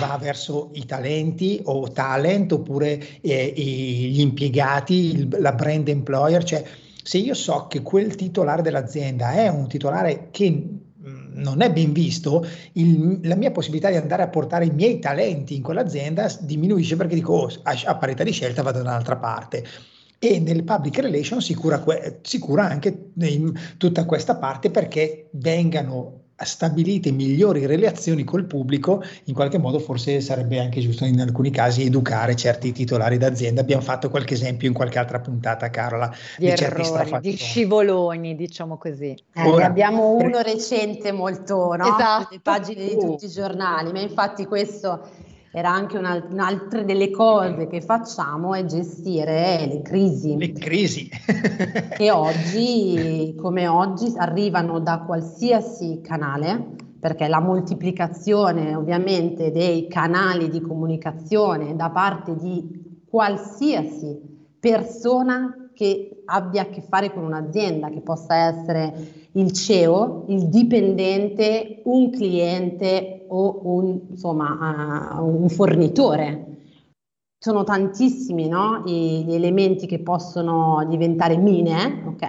va 0.00 0.18
verso 0.20 0.70
i 0.74 0.84
talenti 0.84 1.60
o 1.64 1.90
talent 1.90 2.52
oppure 2.52 3.20
eh, 3.20 3.52
gli 3.56 4.20
impiegati, 4.20 4.94
il, 4.94 5.36
la 5.40 5.52
brand 5.52 5.88
employer, 5.88 6.44
cioè 6.44 6.64
se 7.06 7.18
io 7.18 7.34
so 7.34 7.68
che 7.68 7.82
quel 7.82 8.16
titolare 8.16 8.62
dell'azienda 8.62 9.30
è 9.30 9.46
un 9.46 9.68
titolare 9.68 10.26
che 10.32 10.50
mm, 10.50 11.34
non 11.34 11.60
è 11.60 11.70
ben 11.70 11.92
visto, 11.92 12.44
il, 12.72 13.20
la 13.22 13.36
mia 13.36 13.52
possibilità 13.52 13.90
di 13.90 13.96
andare 13.96 14.24
a 14.24 14.28
portare 14.28 14.64
i 14.64 14.72
miei 14.72 14.98
talenti 14.98 15.54
in 15.54 15.62
quell'azienda 15.62 16.28
diminuisce 16.40 16.96
perché 16.96 17.14
dico 17.14 17.32
oh, 17.32 17.48
a, 17.62 17.96
parità 17.96 18.24
di 18.24 18.32
scelta 18.32 18.62
vado 18.62 18.82
da 18.82 18.90
un'altra 18.90 19.18
parte. 19.18 19.64
E 20.18 20.40
nel 20.40 20.64
public 20.64 20.98
relation 20.98 21.40
si 21.40 21.54
cura, 21.54 21.80
si 22.22 22.40
cura 22.40 22.64
anche 22.64 23.12
tutta 23.76 24.04
questa 24.04 24.34
parte 24.34 24.72
perché 24.72 25.28
vengano 25.34 26.24
stabilite 26.44 27.10
migliori 27.10 27.64
relazioni 27.66 28.24
col 28.24 28.44
pubblico, 28.44 29.02
in 29.24 29.34
qualche 29.34 29.58
modo 29.58 29.78
forse 29.78 30.20
sarebbe 30.20 30.58
anche 30.60 30.80
giusto 30.80 31.04
in 31.04 31.20
alcuni 31.20 31.50
casi 31.50 31.84
educare 31.84 32.36
certi 32.36 32.72
titolari 32.72 33.16
d'azienda. 33.16 33.60
Abbiamo 33.62 33.82
fatto 33.82 34.10
qualche 34.10 34.34
esempio 34.34 34.68
in 34.68 34.74
qualche 34.74 34.98
altra 34.98 35.20
puntata, 35.20 35.70
Carola, 35.70 36.12
di, 36.36 36.50
di 36.50 36.56
certi 36.56 36.82
errori, 36.82 37.20
di 37.20 37.36
scivoloni, 37.36 38.36
diciamo 38.36 38.76
così. 38.76 39.16
Eh, 39.34 39.42
Ora, 39.42 39.66
abbiamo 39.66 40.10
uno 40.10 40.40
recente 40.40 41.12
molto, 41.12 41.74
no? 41.74 41.84
Esatto. 41.84 42.28
Le 42.30 42.40
pagine 42.40 42.86
di 42.86 42.96
tutti 42.98 43.24
i 43.24 43.30
giornali, 43.30 43.92
ma 43.92 44.00
infatti 44.00 44.44
questo 44.46 45.08
era 45.56 45.72
anche 45.72 45.96
un'altra 45.96 46.82
delle 46.82 47.10
cose 47.10 47.66
che 47.66 47.80
facciamo 47.80 48.52
è 48.52 48.66
gestire 48.66 49.66
le 49.66 49.80
crisi. 49.80 50.36
Le 50.36 50.52
crisi. 50.52 51.08
che 51.96 52.10
oggi, 52.10 53.34
come 53.40 53.66
oggi, 53.66 54.12
arrivano 54.18 54.80
da 54.80 54.98
qualsiasi 55.06 56.02
canale, 56.02 56.74
perché 57.00 57.26
la 57.26 57.40
moltiplicazione 57.40 58.74
ovviamente 58.74 59.50
dei 59.50 59.88
canali 59.88 60.50
di 60.50 60.60
comunicazione 60.60 61.74
da 61.74 61.88
parte 61.88 62.36
di 62.36 63.00
qualsiasi 63.08 64.20
persona 64.60 65.70
che 65.72 66.20
abbia 66.26 66.62
a 66.62 66.66
che 66.66 66.82
fare 66.82 67.10
con 67.10 67.24
un'azienda, 67.24 67.88
che 67.88 68.02
possa 68.02 68.34
essere 68.36 69.25
il 69.36 69.52
CEO, 69.52 70.24
il 70.28 70.48
dipendente, 70.48 71.82
un 71.84 72.10
cliente 72.10 73.26
o 73.28 73.60
un, 73.62 74.00
insomma, 74.10 75.18
uh, 75.18 75.24
un 75.24 75.48
fornitore. 75.48 76.44
Sono 77.38 77.64
tantissimi 77.64 78.48
no? 78.48 78.82
gli 78.86 79.32
elementi 79.32 79.86
che 79.86 80.00
possono 80.00 80.84
diventare 80.88 81.36
mine, 81.36 82.02
ok? 82.06 82.22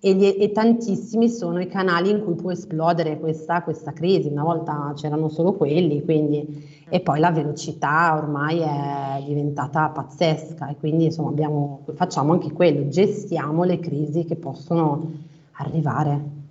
E, 0.00 0.36
e, 0.38 0.52
tantissimi 0.52 1.28
sono 1.28 1.60
i 1.60 1.66
canali 1.66 2.10
in 2.10 2.24
cui 2.24 2.34
può 2.34 2.50
esplodere 2.50 3.18
questa, 3.18 3.62
questa 3.62 3.92
crisi. 3.92 4.28
Una 4.28 4.42
volta 4.42 4.92
c'erano 4.96 5.28
solo 5.28 5.52
quelli, 5.52 6.02
quindi, 6.04 6.84
e 6.88 7.00
poi 7.00 7.20
la 7.20 7.30
velocità 7.30 8.14
ormai 8.16 8.60
è 8.60 9.22
diventata 9.26 9.88
pazzesca 9.88 10.68
e 10.68 10.76
quindi 10.76 11.04
insomma 11.04 11.28
abbiamo, 11.28 11.84
facciamo 11.94 12.32
anche 12.32 12.52
quello, 12.52 12.88
gestiamo 12.88 13.64
le 13.64 13.78
crisi 13.78 14.24
che 14.24 14.36
possono 14.36 15.32
arrivare. 15.54 16.42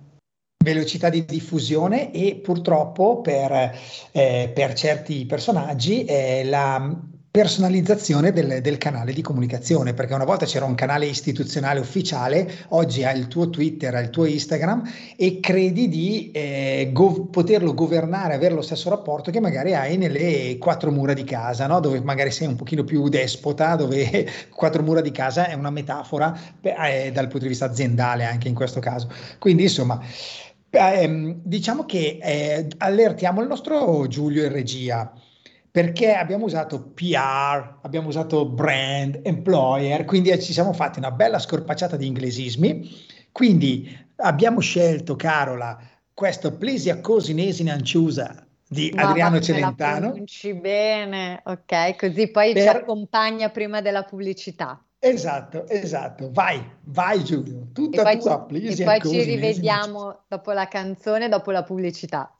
Velocità 0.64 1.10
di 1.10 1.24
diffusione 1.24 2.12
e 2.12 2.36
purtroppo 2.36 3.20
per, 3.20 3.78
eh, 4.12 4.50
per 4.54 4.72
certi 4.72 5.26
personaggi 5.26 6.04
eh, 6.04 6.44
la, 6.44 6.98
personalizzazione 7.34 8.30
del, 8.30 8.60
del, 8.60 8.78
canale 8.78 9.12
di 9.12 9.20
comunicazione, 9.20 9.92
perché 9.92 10.14
una 10.14 10.24
volta 10.24 10.46
c'era 10.46 10.66
un 10.66 10.76
canale 10.76 11.06
istituzionale 11.06 11.80
ufficiale, 11.80 12.48
oggi 12.68 13.02
hai 13.02 13.18
il 13.18 13.26
tuo 13.26 13.50
Twitter, 13.50 13.92
hai 13.92 14.04
il 14.04 14.10
tuo 14.10 14.24
Instagram 14.24 14.88
e 15.16 15.40
credi 15.40 15.88
di 15.88 16.30
eh, 16.30 16.90
gov- 16.92 17.30
poterlo 17.30 17.74
governare, 17.74 18.34
avere 18.34 18.54
lo 18.54 18.62
stesso 18.62 18.88
rapporto 18.88 19.32
che 19.32 19.40
magari 19.40 19.74
hai 19.74 19.96
nelle 19.96 20.58
quattro 20.58 20.92
mura 20.92 21.12
di 21.12 21.24
casa, 21.24 21.66
no? 21.66 21.80
dove 21.80 22.00
magari 22.02 22.30
sei 22.30 22.46
un 22.46 22.54
pochino 22.54 22.84
più 22.84 23.08
despota, 23.08 23.74
dove 23.74 24.30
quattro 24.54 24.84
mura 24.84 25.00
di 25.00 25.10
casa 25.10 25.48
è 25.48 25.54
una 25.54 25.70
metafora 25.70 26.38
eh, 26.60 27.10
dal 27.12 27.26
punto 27.26 27.46
di 27.46 27.48
vista 27.48 27.64
aziendale 27.64 28.26
anche 28.26 28.46
in 28.46 28.54
questo 28.54 28.78
caso. 28.78 29.10
Quindi 29.40 29.64
insomma... 29.64 30.00
Ehm, 30.70 31.40
diciamo 31.44 31.84
che 31.84 32.18
eh, 32.20 32.66
allertiamo 32.78 33.40
il 33.40 33.46
nostro 33.46 34.08
Giulio 34.08 34.42
in 34.44 34.50
regia 34.50 35.12
perché 35.74 36.14
abbiamo 36.14 36.44
usato 36.44 36.92
PR, 36.94 37.78
abbiamo 37.82 38.06
usato 38.06 38.46
brand, 38.46 39.18
employer, 39.24 40.04
quindi 40.04 40.30
ci 40.40 40.52
siamo 40.52 40.72
fatti 40.72 41.00
una 41.00 41.10
bella 41.10 41.40
scorpacciata 41.40 41.96
di 41.96 42.06
inglesismi. 42.06 42.88
Quindi 43.32 43.92
abbiamo 44.18 44.60
scelto, 44.60 45.16
Carola, 45.16 45.76
questo 46.14 46.56
Plesia 46.56 47.00
Cosinesine 47.00 47.72
Anciusa 47.72 48.46
di 48.68 48.92
Ma 48.94 49.08
Adriano 49.08 49.40
Celentano. 49.40 50.10
Pronunci 50.10 50.54
bene, 50.54 51.42
ok, 51.44 51.96
così 51.96 52.30
poi 52.30 52.52
per... 52.52 52.62
ci 52.62 52.68
accompagna 52.68 53.48
prima 53.48 53.80
della 53.80 54.04
pubblicità. 54.04 54.80
Esatto, 55.00 55.66
esatto. 55.66 56.30
Vai, 56.30 56.64
vai 56.84 57.24
Giulio, 57.24 57.66
tutta 57.72 58.08
e 58.08 58.18
tua, 58.18 58.46
ci, 58.48 58.60
please. 58.60 58.80
E 58.80 58.84
poi 58.84 59.00
ci 59.10 59.24
rivediamo 59.24 60.20
dopo 60.28 60.52
la 60.52 60.68
canzone, 60.68 61.28
dopo 61.28 61.50
la 61.50 61.64
pubblicità. 61.64 62.32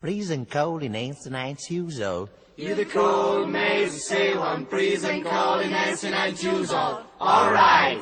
Prison 0.00 0.46
cold 0.46 0.82
in 0.82 0.96
Anson 0.96 1.36
shoes 1.58 2.00
old. 2.00 2.30
You 2.56 2.74
the 2.74 2.86
cold 2.86 3.50
maze 3.50 4.02
say 4.02 4.34
one 4.34 4.64
prison 4.64 5.22
cold 5.22 5.60
in 5.60 5.74
Anson 5.74 6.14
shoes 6.36 6.72
old. 6.72 7.02
All 7.20 7.52
right. 7.52 8.00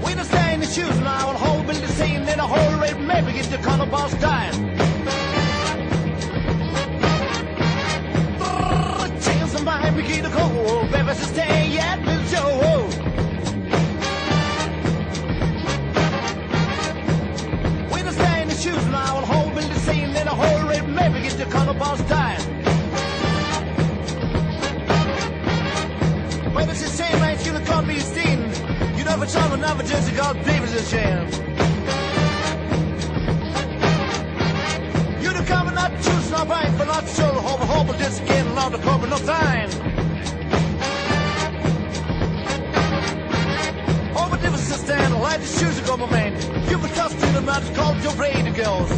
When 0.00 0.18
I 0.18 0.22
stay 0.22 0.54
in 0.54 0.60
the 0.60 0.66
Shoes 0.66 0.96
and 0.96 1.06
I 1.06 1.26
will 1.26 1.34
hold 1.34 1.66
Billy 1.66 1.80
the 1.80 1.88
same, 1.88 2.24
then 2.24 2.40
a 2.40 2.46
whole 2.46 2.80
rape 2.80 2.96
maybe 2.96 3.34
get 3.34 3.50
the 3.50 3.58
color 3.58 3.84
boss 3.84 4.14
dying. 4.14 4.81
We're 10.92 10.98
ever 10.98 11.14
the 12.04 12.16
door. 12.36 12.84
With 17.90 18.06
in 18.06 18.50
I 18.94 19.14
will 19.14 19.26
hold 19.26 19.54
the 19.68 19.80
scene 19.80 20.10
in 20.10 20.28
a 20.28 20.34
hurry, 20.34 20.82
maybe 20.82 21.22
get 21.22 21.38
the 21.38 21.46
color 21.46 21.72
boss 21.72 22.00
a 26.82 26.90
shame 26.90 27.22
I 27.22 27.32
ain't 27.32 27.44
gonna 27.44 27.64
call 27.64 27.82
me 27.82 27.98
seen. 27.98 28.40
You 28.98 29.04
never 29.04 29.26
just. 30.84 31.26
You 35.22 35.30
come 35.46 35.68
and 35.68 35.76
not 35.76 35.92
choose, 36.02 36.30
but 36.76 36.86
not 36.86 37.08
sure, 37.08 37.32
hope, 37.32 37.60
hope, 37.60 37.96
just 37.98 38.26
getting 38.26 38.56
out 38.58 38.72
the 38.72 38.78
cover, 38.78 39.06
no 39.06 39.16
time. 39.16 40.01
Why 45.32 45.38
the 45.38 45.46
shoes 45.46 45.80
go, 45.80 45.96
my 45.96 46.10
man? 46.10 46.68
You 46.68 46.78
were 46.78 46.88
trusting 46.88 47.18
to 47.18 47.26
the 47.32 47.40
mud, 47.40 47.62
called 47.74 47.96
your 48.02 48.12
radio 48.16 48.52
girls. 48.52 48.90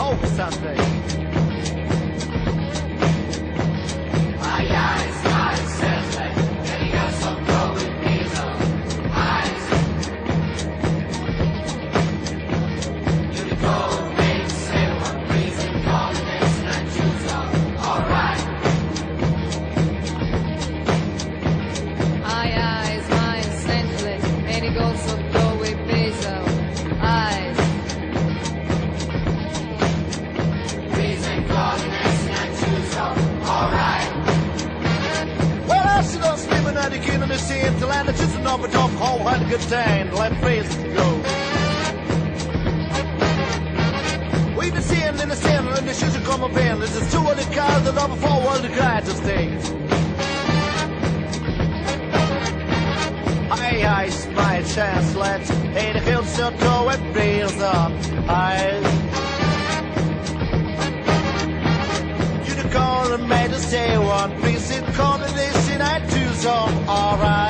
Oh, 0.00 0.18
Sunday. 0.34 0.76
My 4.40 4.66
eyes. 4.68 5.37
Time, 39.68 40.10
let 40.12 40.32
face 40.40 40.74
go. 40.96 41.06
We've 44.58 44.72
been 44.72 44.82
seeing 44.82 45.18
in 45.18 45.28
the 45.28 45.36
center 45.36 45.70
and 45.70 45.86
the 45.86 45.92
shoes 45.92 46.16
are 46.16 46.20
come 46.20 46.42
up 46.42 46.56
in. 46.56 46.80
This 46.80 46.96
is 46.96 47.12
two 47.12 47.18
of 47.18 47.36
the 47.36 47.54
cars 47.54 47.84
that 47.84 47.98
are 47.98 48.08
before 48.08 48.40
one 48.40 48.62
the 48.62 48.68
to 48.68 49.14
stay. 49.22 49.48
Aye, 53.50 53.84
aye, 53.84 54.32
my 54.34 54.62
chance, 54.62 55.14
let's 55.14 55.48
hey, 55.48 55.92
the 55.92 56.00
hills 56.00 56.34
shall 56.34 56.52
go 56.58 56.88
and 56.88 57.12
breeze 57.12 57.60
up. 57.60 57.92
Call 62.70 63.14
and 63.14 63.26
made 63.26 63.50
to 63.50 63.58
stay 63.58 63.96
one 63.96 64.42
piece 64.42 64.70
in 64.76 64.84
coordination, 64.92 65.80
I 65.80 66.00
do 66.06 66.28
so, 66.34 66.52
alright. 66.86 67.47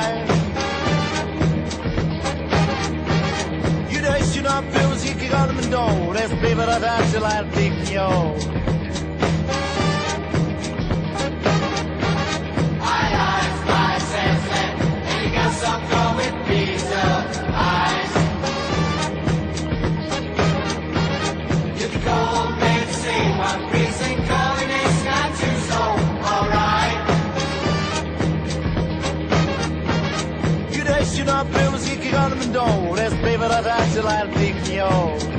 my 4.61 4.71
bills, 4.71 5.05
you 5.05 5.15
can 5.15 5.31
go 5.31 5.47
to 5.47 5.53
my 5.53 5.69
door. 5.69 6.13
There's 6.13 6.31
people 6.31 6.65
that 6.65 6.83
I 6.83 7.05
still 7.07 7.21
like 7.21 7.53
dick 7.53 7.91
yo. 7.91 8.35
you 31.17 31.25
know, 31.25 31.43
bills, 31.43 31.89
you 31.89 31.97
can 31.97 32.11
go 32.11 32.29
to 32.33 32.47
the 32.47 32.53
door. 32.53 32.95
There's 32.95 33.13
paper 33.15 33.47
that 33.49 33.67
I 33.67 33.87
still 33.89 34.05
like 34.05 34.48
yo. 34.75 35.38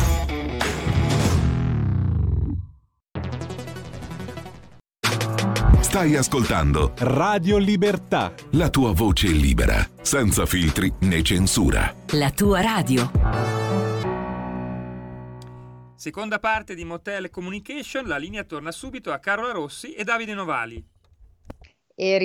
Stai 5.91 6.15
ascoltando 6.15 6.93
Radio 6.99 7.57
Libertà. 7.57 8.33
La 8.51 8.69
tua 8.69 8.93
voce 8.93 9.27
libera, 9.27 9.85
senza 10.01 10.45
filtri 10.45 10.89
né 11.01 11.21
censura. 11.21 11.93
La 12.11 12.31
tua 12.31 12.61
radio. 12.61 13.11
Seconda 15.93 16.39
parte 16.39 16.75
di 16.75 16.85
Motel 16.85 17.29
Communication, 17.29 18.07
la 18.07 18.15
linea 18.15 18.45
torna 18.45 18.71
subito 18.71 19.11
a 19.11 19.19
Carola 19.19 19.51
Rossi 19.51 19.93
e 19.93 20.05
Davide 20.05 20.33
Novali. 20.33 20.81
E 21.93 22.17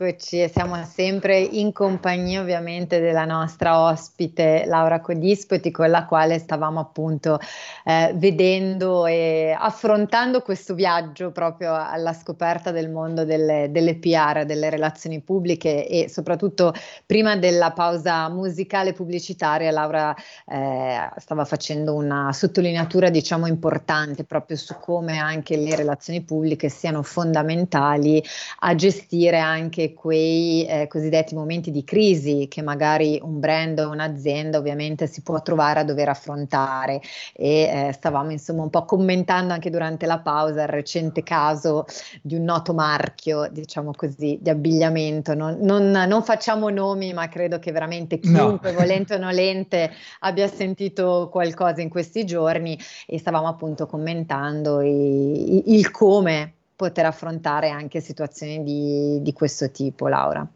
rieccoci, 0.00 0.48
siamo 0.48 0.82
sempre 0.84 1.38
in 1.38 1.72
compagnia 1.72 2.40
ovviamente 2.40 3.00
della 3.00 3.26
nostra 3.26 3.82
ospite 3.82 4.64
Laura 4.64 5.00
Codispoti 5.00 5.70
con 5.70 5.90
la 5.90 6.06
quale 6.06 6.38
stavamo 6.38 6.80
appunto 6.80 7.38
eh, 7.84 8.12
vedendo 8.14 9.04
e 9.04 9.54
affrontando 9.56 10.40
questo 10.40 10.72
viaggio 10.74 11.32
proprio 11.32 11.74
alla 11.74 12.14
scoperta 12.14 12.70
del 12.70 12.88
mondo 12.88 13.26
delle, 13.26 13.68
delle 13.70 13.96
PR, 13.96 14.46
delle 14.46 14.70
relazioni 14.70 15.20
pubbliche 15.20 15.86
e 15.86 16.08
soprattutto 16.08 16.72
prima 17.04 17.36
della 17.36 17.72
pausa 17.72 18.26
musicale 18.30 18.94
pubblicitaria 18.94 19.70
Laura 19.70 20.14
eh, 20.46 21.10
stava 21.18 21.44
facendo 21.44 21.94
una 21.94 22.32
sottolineatura 22.32 23.10
diciamo 23.10 23.46
importante 23.46 24.24
proprio 24.24 24.56
su 24.56 24.74
come 24.80 25.18
anche 25.18 25.58
le 25.58 25.76
relazioni 25.76 26.22
pubbliche 26.22 26.70
siano 26.70 27.02
fondamentali 27.02 28.22
a 28.60 28.74
gestire 28.74 29.38
anche 29.38 29.89
quei 29.94 30.64
eh, 30.66 30.86
cosiddetti 30.86 31.34
momenti 31.34 31.70
di 31.70 31.84
crisi 31.84 32.46
che 32.48 32.62
magari 32.62 33.20
un 33.22 33.40
brand 33.40 33.78
o 33.78 33.90
un'azienda 33.90 34.58
ovviamente 34.58 35.06
si 35.06 35.22
può 35.22 35.40
trovare 35.42 35.80
a 35.80 35.84
dover 35.84 36.08
affrontare. 36.08 37.00
E 37.34 37.88
eh, 37.88 37.92
stavamo 37.92 38.30
insomma 38.30 38.62
un 38.62 38.70
po' 38.70 38.84
commentando 38.84 39.52
anche 39.52 39.70
durante 39.70 40.06
la 40.06 40.20
pausa 40.20 40.62
il 40.62 40.68
recente 40.68 41.22
caso 41.22 41.84
di 42.22 42.34
un 42.34 42.44
noto 42.44 42.72
marchio 42.74 43.48
diciamo 43.50 43.92
così 43.94 44.38
di 44.40 44.50
abbigliamento. 44.50 45.34
Non, 45.34 45.58
non, 45.60 45.90
non 45.90 46.22
facciamo 46.22 46.68
nomi 46.70 47.12
ma 47.12 47.28
credo 47.28 47.58
che 47.58 47.72
veramente 47.72 48.18
chiunque 48.18 48.72
no. 48.72 48.78
volente 48.78 49.14
o 49.14 49.18
nolente 49.20 49.90
abbia 50.20 50.48
sentito 50.48 51.28
qualcosa 51.30 51.80
in 51.80 51.88
questi 51.88 52.24
giorni. 52.24 52.78
E 53.06 53.18
stavamo 53.18 53.48
appunto 53.48 53.86
commentando 53.86 54.80
i, 54.80 55.74
il 55.74 55.90
come 55.90 56.54
poter 56.80 57.04
affrontare 57.04 57.68
anche 57.68 58.00
situazioni 58.00 58.62
di, 58.62 59.20
di 59.20 59.32
questo 59.34 59.70
tipo, 59.70 60.08
Laura. 60.08 60.46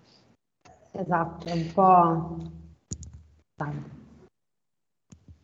Esatto, 0.93 1.53
un 1.53 1.73
po'... 1.75 2.37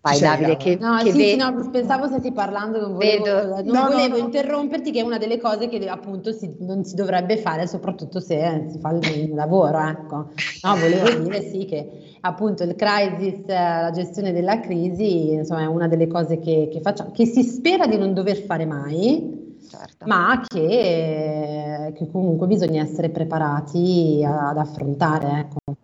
Vai 0.02 0.18
Davide, 0.18 0.56
che, 0.56 0.78
no, 0.80 0.96
che 1.02 1.10
sì, 1.10 1.18
ve- 1.18 1.24
sì, 1.32 1.36
no, 1.36 1.68
pensavo 1.70 2.06
stessi 2.06 2.32
parlando, 2.32 2.80
non 2.80 2.94
volevo, 2.94 3.24
Vedo. 3.24 3.46
non 3.56 3.64
No, 3.66 3.88
volevo 3.90 4.16
no, 4.16 4.16
no. 4.16 4.24
interromperti, 4.24 4.90
che 4.90 5.00
è 5.00 5.02
una 5.02 5.18
delle 5.18 5.38
cose 5.38 5.68
che 5.68 5.86
appunto 5.86 6.32
si- 6.32 6.56
non 6.60 6.84
si 6.84 6.94
dovrebbe 6.94 7.36
fare, 7.36 7.66
soprattutto 7.66 8.18
se 8.18 8.68
si 8.70 8.78
fa 8.78 8.92
il, 8.92 9.06
il 9.24 9.34
lavoro, 9.34 9.78
ecco. 9.80 10.30
No, 10.62 10.76
volevo 10.76 11.10
dire 11.20 11.42
sì 11.42 11.66
che 11.66 12.14
appunto 12.22 12.62
il 12.62 12.74
crisis, 12.76 13.40
eh, 13.46 13.52
la 13.52 13.90
gestione 13.92 14.32
della 14.32 14.60
crisi, 14.60 15.32
insomma, 15.32 15.60
è 15.64 15.66
una 15.66 15.86
delle 15.86 16.06
cose 16.06 16.38
che, 16.38 16.70
che 16.72 16.80
facciamo, 16.80 17.10
che 17.10 17.26
si 17.26 17.42
spera 17.42 17.86
di 17.86 17.98
non 17.98 18.14
dover 18.14 18.38
fare 18.38 18.64
mai, 18.64 19.39
Certo. 19.68 20.06
ma 20.06 20.42
che, 20.46 21.92
che 21.94 22.10
comunque 22.10 22.46
bisogna 22.46 22.82
essere 22.82 23.10
preparati 23.10 24.24
ad 24.26 24.56
affrontare, 24.58 25.38
ecco. 25.40 25.76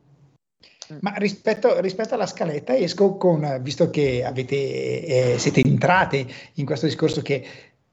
Ma 1.01 1.15
rispetto, 1.17 1.81
rispetto 1.81 2.15
alla 2.15 2.27
scaletta 2.27 2.77
esco 2.77 3.17
con, 3.17 3.59
visto 3.61 3.91
che 3.91 4.25
avete, 4.25 4.55
eh, 5.35 5.39
siete 5.39 5.61
entrate 5.65 6.27
in 6.55 6.65
questo 6.65 6.87
discorso 6.87 7.23
che, 7.23 7.45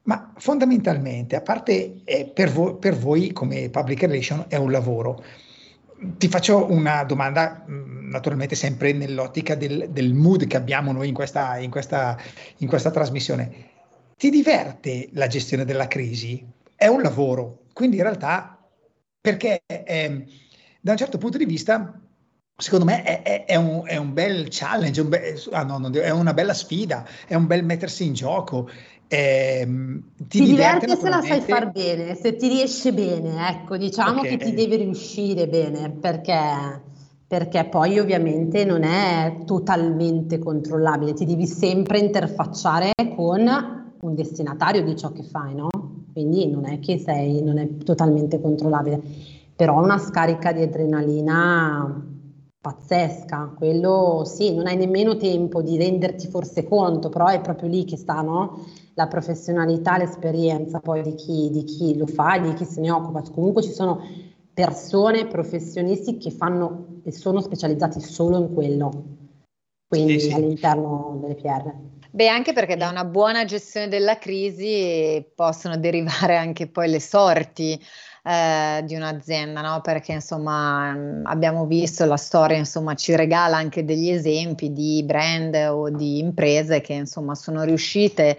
ma 0.02 0.32
fondamentalmente, 0.36 1.34
a 1.34 1.40
parte 1.40 2.02
eh, 2.04 2.30
per, 2.32 2.50
vo- 2.50 2.76
per 2.76 2.96
voi 2.96 3.32
come 3.32 3.68
public 3.68 4.02
relation 4.02 4.44
è 4.48 4.56
un 4.56 4.70
lavoro, 4.70 5.22
ti 5.96 6.28
faccio 6.28 6.70
una 6.70 7.02
domanda, 7.04 7.64
mh, 7.66 8.08
naturalmente 8.10 8.54
sempre 8.54 8.92
nell'ottica 8.92 9.54
del, 9.54 9.88
del 9.90 10.14
mood 10.14 10.46
che 10.46 10.56
abbiamo 10.56 10.92
noi 10.92 11.08
in 11.08 11.14
questa, 11.14 11.56
in 11.58 11.70
questa, 11.70 12.16
in 12.58 12.68
questa 12.68 12.90
trasmissione. 12.90 13.72
Ti 14.16 14.30
diverte 14.30 15.08
la 15.12 15.26
gestione 15.26 15.64
della 15.64 15.86
crisi? 15.88 16.44
È 16.74 16.86
un 16.86 17.02
lavoro, 17.02 17.64
quindi 17.72 17.96
in 17.96 18.02
realtà, 18.02 18.58
perché 19.20 19.62
ehm, 19.66 20.24
da 20.80 20.92
un 20.92 20.96
certo 20.96 21.18
punto 21.18 21.36
di 21.38 21.44
vista, 21.44 22.00
secondo 22.56 22.84
me 22.84 23.02
è, 23.02 23.22
è- 23.22 23.44
è 23.44 23.56
un, 23.56 23.82
è 23.86 23.96
un 23.96 24.12
bel 24.12 24.46
challenge, 24.50 25.00
un 25.00 25.08
be- 25.08 25.34
ah, 25.52 25.64
no, 25.64 25.78
non 25.78 25.94
è 25.96 26.10
una 26.10 26.32
bella 26.34 26.54
sfida, 26.54 27.06
è 27.26 27.34
un 27.34 27.46
bel 27.46 27.64
mettersi 27.64 28.06
in 28.06 28.14
gioco. 28.14 28.68
ehm, 29.08 30.02
ti, 30.28 30.40
Ti 30.40 30.46
diverte 30.46 30.96
se 30.96 31.08
la 31.08 31.20
sai 31.22 31.40
far 31.40 31.70
bene, 31.70 32.14
se 32.16 32.34
ti 32.36 32.48
riesce 32.48 32.92
bene, 32.92 33.48
ecco, 33.48 33.76
diciamo 33.76 34.20
Ok. 34.20 34.28
che 34.28 34.36
ti 34.38 34.52
deve 34.52 34.76
riuscire 34.76 35.46
bene, 35.48 35.90
perché, 35.92 36.82
perché 37.26 37.64
poi 37.68 37.98
ovviamente 38.00 38.64
non 38.64 38.82
è 38.82 39.38
totalmente 39.44 40.38
controllabile, 40.38 41.12
ti 41.14 41.24
devi 41.24 41.46
sempre 41.46 41.98
interfacciare 42.00 42.92
con 43.14 43.82
un 44.04 44.14
destinatario 44.14 44.84
di 44.84 44.96
ciò 44.96 45.12
che 45.12 45.22
fai, 45.22 45.54
no? 45.54 45.68
Quindi 46.12 46.46
non 46.48 46.66
è 46.66 46.78
che 46.78 46.98
sei, 46.98 47.42
non 47.42 47.58
è 47.58 47.76
totalmente 47.78 48.40
controllabile, 48.40 49.00
però 49.56 49.82
una 49.82 49.98
scarica 49.98 50.52
di 50.52 50.62
adrenalina 50.62 52.06
pazzesca, 52.60 53.52
quello 53.56 54.22
sì, 54.24 54.54
non 54.54 54.66
hai 54.66 54.76
nemmeno 54.76 55.16
tempo 55.16 55.60
di 55.60 55.76
renderti 55.76 56.28
forse 56.28 56.64
conto, 56.64 57.08
però 57.08 57.26
è 57.26 57.40
proprio 57.40 57.68
lì 57.68 57.84
che 57.84 57.96
sta, 57.96 58.20
no? 58.22 58.64
La 58.94 59.06
professionalità, 59.06 59.98
l'esperienza 59.98 60.78
poi 60.80 61.02
di 61.02 61.14
chi, 61.14 61.50
di 61.50 61.64
chi 61.64 61.96
lo 61.96 62.06
fa, 62.06 62.38
di 62.38 62.54
chi 62.54 62.64
se 62.64 62.80
ne 62.80 62.90
occupa. 62.90 63.22
Comunque 63.22 63.62
ci 63.62 63.72
sono 63.72 64.00
persone, 64.52 65.26
professionisti 65.26 66.16
che 66.16 66.30
fanno 66.30 67.00
e 67.02 67.10
sono 67.10 67.40
specializzati 67.40 68.00
solo 68.00 68.38
in 68.38 68.54
quello, 68.54 68.90
quindi 69.88 70.20
Sì, 70.20 70.26
sì. 70.28 70.32
all'interno 70.32 71.18
delle 71.20 71.34
PR. 71.34 71.74
Beh, 72.14 72.28
anche 72.28 72.52
perché 72.52 72.76
da 72.76 72.90
una 72.90 73.04
buona 73.04 73.44
gestione 73.44 73.88
della 73.88 74.18
crisi 74.18 75.26
possono 75.34 75.76
derivare 75.76 76.36
anche 76.36 76.68
poi 76.68 76.88
le 76.88 77.00
sorti 77.00 77.72
eh, 78.22 78.82
di 78.84 78.94
un'azienda, 78.94 79.60
no? 79.60 79.80
Perché 79.80 80.12
insomma 80.12 80.92
mh, 80.92 81.22
abbiamo 81.24 81.66
visto 81.66 82.04
la 82.04 82.16
storia, 82.16 82.56
insomma, 82.56 82.94
ci 82.94 83.16
regala 83.16 83.56
anche 83.56 83.84
degli 83.84 84.10
esempi 84.10 84.72
di 84.72 85.02
brand 85.02 85.56
o 85.72 85.90
di 85.90 86.20
imprese 86.20 86.80
che 86.80 86.92
insomma 86.92 87.34
sono 87.34 87.64
riuscite 87.64 88.36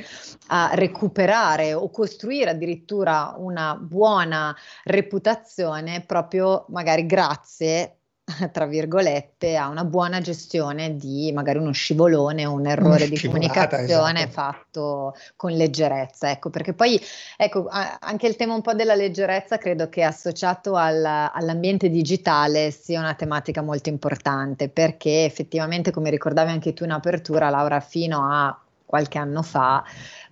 a 0.48 0.72
recuperare 0.74 1.74
o 1.74 1.90
costruire 1.90 2.52
addirittura 2.52 3.36
una 3.38 3.76
buona 3.76 4.56
reputazione 4.86 6.02
proprio 6.06 6.66
magari 6.70 7.06
grazie 7.06 7.98
tra 8.52 8.66
virgolette, 8.66 9.56
a 9.56 9.68
una 9.68 9.84
buona 9.84 10.20
gestione 10.20 10.96
di 10.96 11.32
magari 11.32 11.60
uno 11.60 11.72
scivolone 11.72 12.46
o 12.46 12.54
un 12.54 12.66
errore 12.66 13.08
di 13.08 13.20
comunicazione 13.20 14.24
esatto. 14.24 14.32
fatto 14.32 15.16
con 15.36 15.52
leggerezza. 15.52 16.32
Ecco, 16.32 16.50
perché 16.50 16.74
poi 16.74 17.00
ecco, 17.38 17.68
anche 17.70 18.28
il 18.28 18.36
tema 18.36 18.56
un 18.56 18.62
po' 18.62 18.74
della 18.74 18.96
leggerezza 18.96 19.58
credo 19.58 19.90
che 19.90 20.04
associato 20.04 20.76
al- 20.76 21.06
all'ambiente 21.06 21.90
digitale 21.90 22.72
sia 22.72 23.00
una 23.00 23.14
tematica 23.14 23.62
molto 23.62 23.90
importante, 23.90 24.70
perché 24.70 25.26
effettivamente, 25.26 25.92
come 25.92 26.10
ricordavi 26.10 26.50
anche 26.50 26.74
tu 26.74 26.84
in 26.84 26.92
apertura, 26.92 27.50
Laura, 27.50 27.80
fino 27.80 28.28
a 28.28 28.60
qualche 28.86 29.18
anno 29.18 29.42
fa 29.42 29.84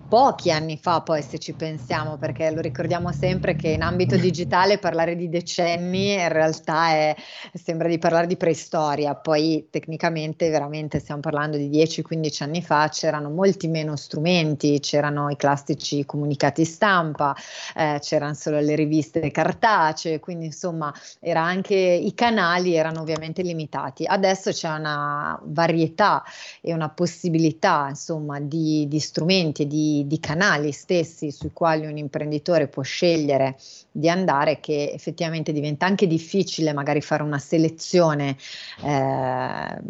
pochi 0.08 0.52
anni 0.52 0.78
fa, 0.78 1.02
poi 1.02 1.22
se 1.22 1.39
ci 1.39 1.54
pensiamo, 1.54 2.18
perché 2.18 2.52
lo 2.52 2.62
ricordiamo 2.62 3.12
sempre 3.12 3.56
che 3.56 3.70
in 3.70 3.82
ambito 3.82 4.16
digitale 4.18 4.78
parlare 4.78 5.16
di 5.16 5.30
decenni 5.30 6.13
in 6.13 6.30
realtà 6.30 6.89
è, 6.89 7.16
sembra 7.54 7.88
di 7.88 7.98
parlare 7.98 8.28
di 8.28 8.38
preistoria, 8.38 9.16
poi 9.16 9.68
tecnicamente 9.70 10.50
veramente 10.50 11.00
stiamo 11.00 11.22
parlando 11.22 11.58
di 11.58 11.70
10-15 11.70 12.44
anni 12.44 12.62
fa, 12.62 12.89
c'erano 12.89 13.30
molti 13.30 13.68
meno 13.68 13.96
strumenti, 13.96 14.80
c'erano 14.80 15.30
i 15.30 15.36
classici 15.36 16.06
comunicati 16.06 16.66
stampa, 16.66 17.36
eh, 17.76 18.00
c'erano 18.02 18.34
solo 18.34 18.60
le 18.60 18.76
riviste 18.76 19.32
cartacee, 19.32 20.20
quindi 20.20 20.46
insomma 20.46 20.94
anche 21.34 21.76
i 21.76 22.13
canali 22.13 22.76
erano 22.76 23.02
ovviamente 23.02 23.42
limitati. 23.42 24.06
Adesso 24.06 24.52
c'è 24.52 24.70
una 24.70 25.39
varietà 25.44 26.24
e 26.62 26.74
una 26.74 26.89
possibilità 26.89 27.88
insomma 27.89 28.39
di, 28.39 28.88
di 28.88 29.00
strumenti 29.00 29.63
e 29.63 29.68
di 29.68 29.93
di, 30.08 30.20
canali 30.20 30.72
stessi 30.72 31.32
sui 31.32 31.52
quali 31.54 31.86
un 31.86 31.98
imprenditore 31.98 32.68
può 32.68 32.82
scegliere 32.84 33.56
di 33.92 34.10
andare 34.10 34.60
che 34.60 34.92
effettivamente 34.94 35.52
diventa 35.52 35.86
anche 35.86 36.08
difficile 36.08 36.74
magari 36.74 37.02
fare 37.02 37.24
una 37.24 37.40
selezione 37.40 38.36
eh, 38.84 39.82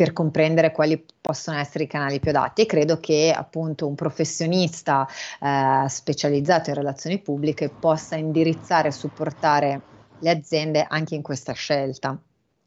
per 0.00 0.12
comprendere 0.14 0.72
quali 0.72 1.04
possono 1.20 1.58
essere 1.58 1.84
i 1.84 1.86
canali 1.86 2.20
più 2.20 2.30
adatti. 2.30 2.62
E 2.62 2.66
credo 2.66 3.00
che 3.00 3.34
appunto 3.36 3.86
un 3.86 3.94
professionista 3.94 5.06
eh, 5.40 5.84
specializzato 5.88 6.70
in 6.70 6.76
relazioni 6.76 7.18
pubbliche 7.18 7.68
possa 7.68 8.16
indirizzare 8.16 8.88
e 8.88 8.92
supportare 8.92 9.80
le 10.20 10.30
aziende 10.30 10.86
anche 10.88 11.14
in 11.14 11.22
questa 11.22 11.52
scelta, 11.52 12.18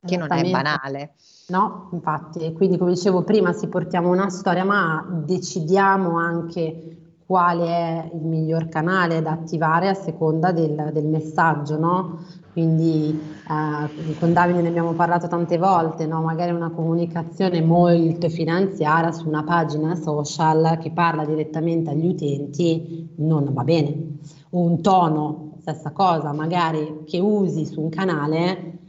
che 0.05 0.17
non 0.17 0.31
è 0.31 0.49
banale. 0.49 1.13
No, 1.47 1.89
infatti, 1.91 2.53
quindi 2.53 2.77
come 2.77 2.93
dicevo 2.93 3.23
prima, 3.23 3.51
si 3.53 3.67
portiamo 3.67 4.09
una 4.09 4.29
storia, 4.29 4.63
ma 4.63 5.05
decidiamo 5.25 6.17
anche 6.17 6.93
quale 7.25 7.65
è 7.65 8.11
il 8.13 8.21
miglior 8.21 8.69
canale 8.69 9.21
da 9.21 9.31
attivare 9.31 9.89
a 9.89 9.93
seconda 9.93 10.51
del, 10.51 10.91
del 10.93 11.05
messaggio, 11.05 11.77
no? 11.77 12.19
Quindi 12.53 13.19
eh, 13.49 14.15
con 14.19 14.31
Davide 14.31 14.61
ne 14.61 14.67
abbiamo 14.67 14.93
parlato 14.93 15.27
tante 15.27 15.57
volte, 15.57 16.05
no? 16.05 16.21
magari 16.21 16.51
una 16.51 16.69
comunicazione 16.69 17.61
molto 17.61 18.29
finanziaria 18.29 19.11
su 19.11 19.27
una 19.27 19.43
pagina 19.43 19.95
social 19.95 20.77
che 20.79 20.91
parla 20.91 21.25
direttamente 21.25 21.89
agli 21.89 22.05
utenti 22.05 23.09
non 23.17 23.51
va 23.51 23.63
bene. 23.63 24.17
Un 24.51 24.81
tono, 24.81 25.55
stessa 25.61 25.89
cosa, 25.91 26.31
magari 26.31 27.03
che 27.07 27.19
usi 27.19 27.65
su 27.65 27.81
un 27.81 27.89
canale 27.89 28.82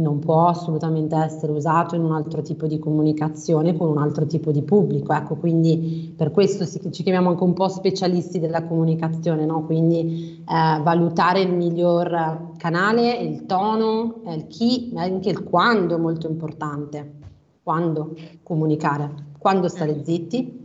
non 0.00 0.18
può 0.18 0.48
assolutamente 0.48 1.14
essere 1.16 1.52
usato 1.52 1.94
in 1.94 2.02
un 2.02 2.12
altro 2.12 2.42
tipo 2.42 2.66
di 2.66 2.78
comunicazione 2.78 3.76
con 3.76 3.88
un 3.88 3.98
altro 3.98 4.26
tipo 4.26 4.50
di 4.50 4.62
pubblico. 4.62 5.12
Ecco, 5.12 5.36
quindi 5.36 6.12
per 6.16 6.30
questo 6.30 6.64
ci 6.90 7.02
chiamiamo 7.02 7.30
anche 7.30 7.44
un 7.44 7.52
po' 7.52 7.68
specialisti 7.68 8.40
della 8.40 8.64
comunicazione, 8.64 9.44
no? 9.44 9.64
quindi 9.64 10.42
eh, 10.48 10.82
valutare 10.82 11.42
il 11.42 11.52
miglior 11.52 12.52
canale, 12.56 13.16
il 13.16 13.46
tono, 13.46 14.22
il 14.28 14.46
chi, 14.46 14.90
ma 14.92 15.02
anche 15.02 15.30
il 15.30 15.42
quando 15.44 15.96
è 15.96 15.98
molto 15.98 16.26
importante. 16.28 17.18
Quando 17.62 18.16
comunicare, 18.42 19.10
quando 19.38 19.68
stare 19.68 20.02
zitti. 20.02 20.58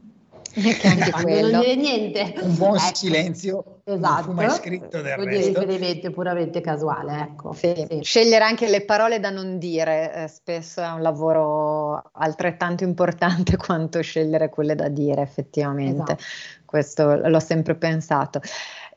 che 0.53 0.87
anche 0.87 1.11
quello. 1.11 1.51
non 1.51 1.61
dire 1.61 1.75
niente. 1.75 2.33
Un 2.41 2.55
buon 2.55 2.77
ecco. 2.77 2.95
silenzio 2.95 3.81
esatto. 3.83 4.31
mai 4.31 4.49
scritto 4.49 5.01
del 5.01 5.15
Vuol 5.15 5.27
resto. 5.27 5.49
dire 5.49 5.59
riferimento 5.59 6.11
puramente 6.11 6.61
casuale, 6.61 7.19
ecco. 7.21 7.53
Sì. 7.53 7.73
Sì. 7.89 7.99
Scegliere 8.01 8.43
anche 8.43 8.67
le 8.67 8.83
parole 8.83 9.19
da 9.19 9.29
non 9.29 9.57
dire, 9.57 10.13
eh, 10.13 10.27
spesso 10.27 10.81
è 10.81 10.89
un 10.89 11.01
lavoro 11.01 12.11
altrettanto 12.13 12.83
importante 12.83 13.55
quanto 13.57 14.01
scegliere 14.01 14.49
quelle 14.49 14.75
da 14.75 14.87
dire, 14.87 15.21
effettivamente. 15.21 16.13
Esatto. 16.13 16.23
Questo 16.65 17.15
l'ho 17.15 17.39
sempre 17.39 17.75
pensato. 17.75 18.39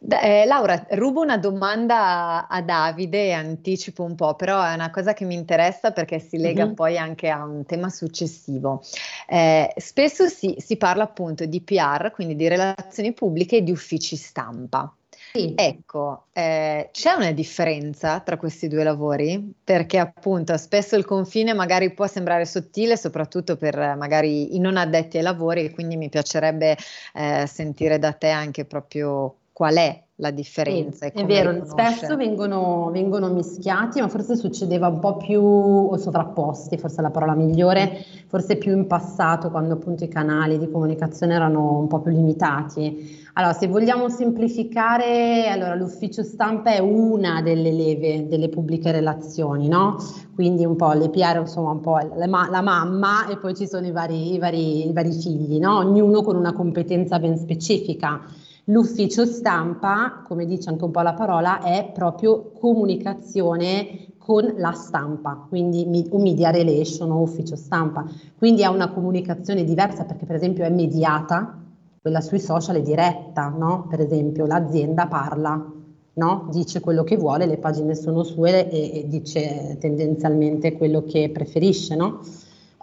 Eh, 0.07 0.45
Laura, 0.45 0.87
rubo 0.91 1.23
una 1.23 1.39
domanda 1.39 2.47
a, 2.47 2.61
Davide 2.61 3.27
e 3.27 3.33
anticipo 3.33 4.03
un 4.03 4.15
po', 4.15 4.35
però 4.35 4.63
è 4.63 4.75
una 4.75 4.91
cosa 4.91 5.15
che 5.15 5.25
mi 5.25 5.35
interessa 5.35 5.93
perché 5.93 6.19
si 6.19 6.37
lega 6.37 6.67
mm-hmm. 6.67 6.75
poi 6.75 6.99
anche 6.99 7.31
a 7.31 7.43
un 7.45 7.65
tema 7.65 7.89
successivo. 7.89 8.83
Eh, 9.27 9.73
spesso 9.77 10.29
si, 10.29 10.57
si, 10.59 10.77
parla 10.77 11.05
appunto 11.05 11.47
di 11.47 11.61
PR, 11.63 12.11
quindi 12.13 12.37
di 12.37 12.49
relazioni 12.49 13.13
pubbliche 13.13 13.59
e 13.59 13.63
di 13.63 13.71
uffici 13.71 14.17
stampa. 14.17 14.93
Sì. 15.33 15.53
Ecco, 15.57 16.27
eh, 16.33 16.91
c'è 16.93 17.13
una 17.15 17.33
differenza 17.33 18.21
tra 18.21 18.37
questi 18.37 18.69
due 18.69 18.85
lavori? 18.85 19.55
Perché 19.65 19.99
appunto 19.99 20.57
spesso 20.59 20.97
il 20.97 21.05
confine 21.05 21.55
magari 21.55 21.93
può 21.93 22.07
sembrare 22.07 22.45
sottile, 22.45 22.97
soprattutto 22.97 23.57
per 23.57 23.97
magari 23.97 24.55
i 24.55 24.61
non 24.61 24.77
addetti 24.77 25.17
ai 25.17 25.25
lavori, 25.25 25.65
e 25.65 25.71
quindi 25.73 25.97
mi 25.97 26.09
piacerebbe 26.09 26.77
eh, 27.15 27.47
sentire 27.49 27.99
da 27.99 28.13
te 28.13 28.29
anche 28.29 28.65
proprio 28.65 29.39
qual 29.55 29.77
è 29.77 30.03
la 30.17 30.33
differenza. 30.33 31.07
Sì, 31.07 31.13
è 31.13 31.25
vero, 31.25 31.65
spesso 31.65 32.17
vengono, 32.17 32.91
vengono, 32.93 33.33
mischiati, 33.33 34.01
ma 34.01 34.09
forse 34.09 34.35
succedeva 34.37 34.89
un 34.89 34.99
po' 34.99 35.17
più 35.17 35.41
o 35.41 35.97
sovrapposti, 35.97 36.77
forse 36.77 36.99
è 36.99 37.03
la 37.03 37.11
parola 37.11 37.35
migliore, 37.35 38.05
forse 38.27 38.57
più 38.57 38.77
in 38.77 38.89
passato, 38.89 39.51
quando 39.51 39.75
appunto 39.75 40.03
i 40.03 40.09
canali 40.09 40.59
di 40.59 40.69
comunicazione 40.69 41.35
erano 41.35 41.79
un 41.79 41.87
po' 41.87 42.01
più 42.01 42.11
limitati. 42.11 43.23
Allora, 43.35 43.53
se 43.53 43.69
vogliamo 43.69 44.09
semplificare, 44.09 45.47
allora 45.49 45.77
l'ufficio 45.77 46.25
stampa 46.25 46.73
è 46.73 46.81
una 46.81 47.41
delle 47.41 47.71
leve 47.71 48.27
delle 48.27 48.49
pubbliche 48.49 48.91
relazioni, 48.91 49.69
no? 49.69 49.97
Quindi 50.35 50.65
un 50.65 50.75
po' 50.75 50.93
le 50.93 51.11
PR, 51.11 51.39
insomma, 51.39 51.71
un 51.71 51.81
po' 51.81 51.99
la, 52.17 52.27
la 52.51 52.61
mamma 52.61 53.29
e 53.29 53.39
poi 53.39 53.55
ci 53.55 53.69
sono 53.69 53.87
i 53.87 53.93
vari, 53.93 54.35
i 54.35 54.39
vari, 54.39 54.89
i 54.89 54.93
vari 54.93 55.13
figli, 55.13 55.61
no? 55.61 55.79
Ognuno 55.79 56.23
con 56.23 56.35
una 56.35 56.53
competenza 56.53 57.21
ben 57.21 57.37
specifica. 57.37 58.21
L'ufficio 58.69 59.27
stampa, 59.27 60.23
come 60.27 60.47
dice 60.47 60.71
anche 60.71 60.85
un 60.85 60.91
po' 60.91 61.03
la 61.03 61.13
parola, 61.13 61.61
è 61.61 61.91
proprio 61.93 62.51
comunicazione 62.59 64.15
con 64.17 64.55
la 64.57 64.73
stampa, 64.73 65.45
quindi 65.51 65.87
un 66.11 66.23
media 66.23 66.51
relation 66.51 67.11
o 67.11 67.21
ufficio 67.21 67.57
stampa. 67.57 68.07
Quindi 68.39 68.65
ha 68.65 68.71
una 68.71 68.91
comunicazione 68.91 69.65
diversa 69.65 70.05
perché 70.05 70.25
per 70.25 70.37
esempio 70.37 70.65
è 70.65 70.71
mediata, 70.71 71.61
quella 72.01 72.23
sui 72.23 72.41
social 72.41 72.77
è 72.77 72.83
diretta, 72.83 73.49
no? 73.49 73.87
Per 73.89 74.01
esempio 74.01 74.47
l'azienda 74.47 75.07
parla, 75.09 75.73
no? 76.15 76.49
Dice 76.51 76.81
quello 76.81 77.05
che 77.05 77.19
vuole, 77.19 77.45
le 77.45 77.59
pagine 77.59 77.95
sono 77.95 78.23
sue 78.23 78.71
e, 78.71 79.01
e 79.01 79.09
dice 79.09 79.77
tendenzialmente 79.79 80.73
quello 80.73 81.05
che 81.05 81.31
preferisce, 81.31 81.95
no? 81.95 82.21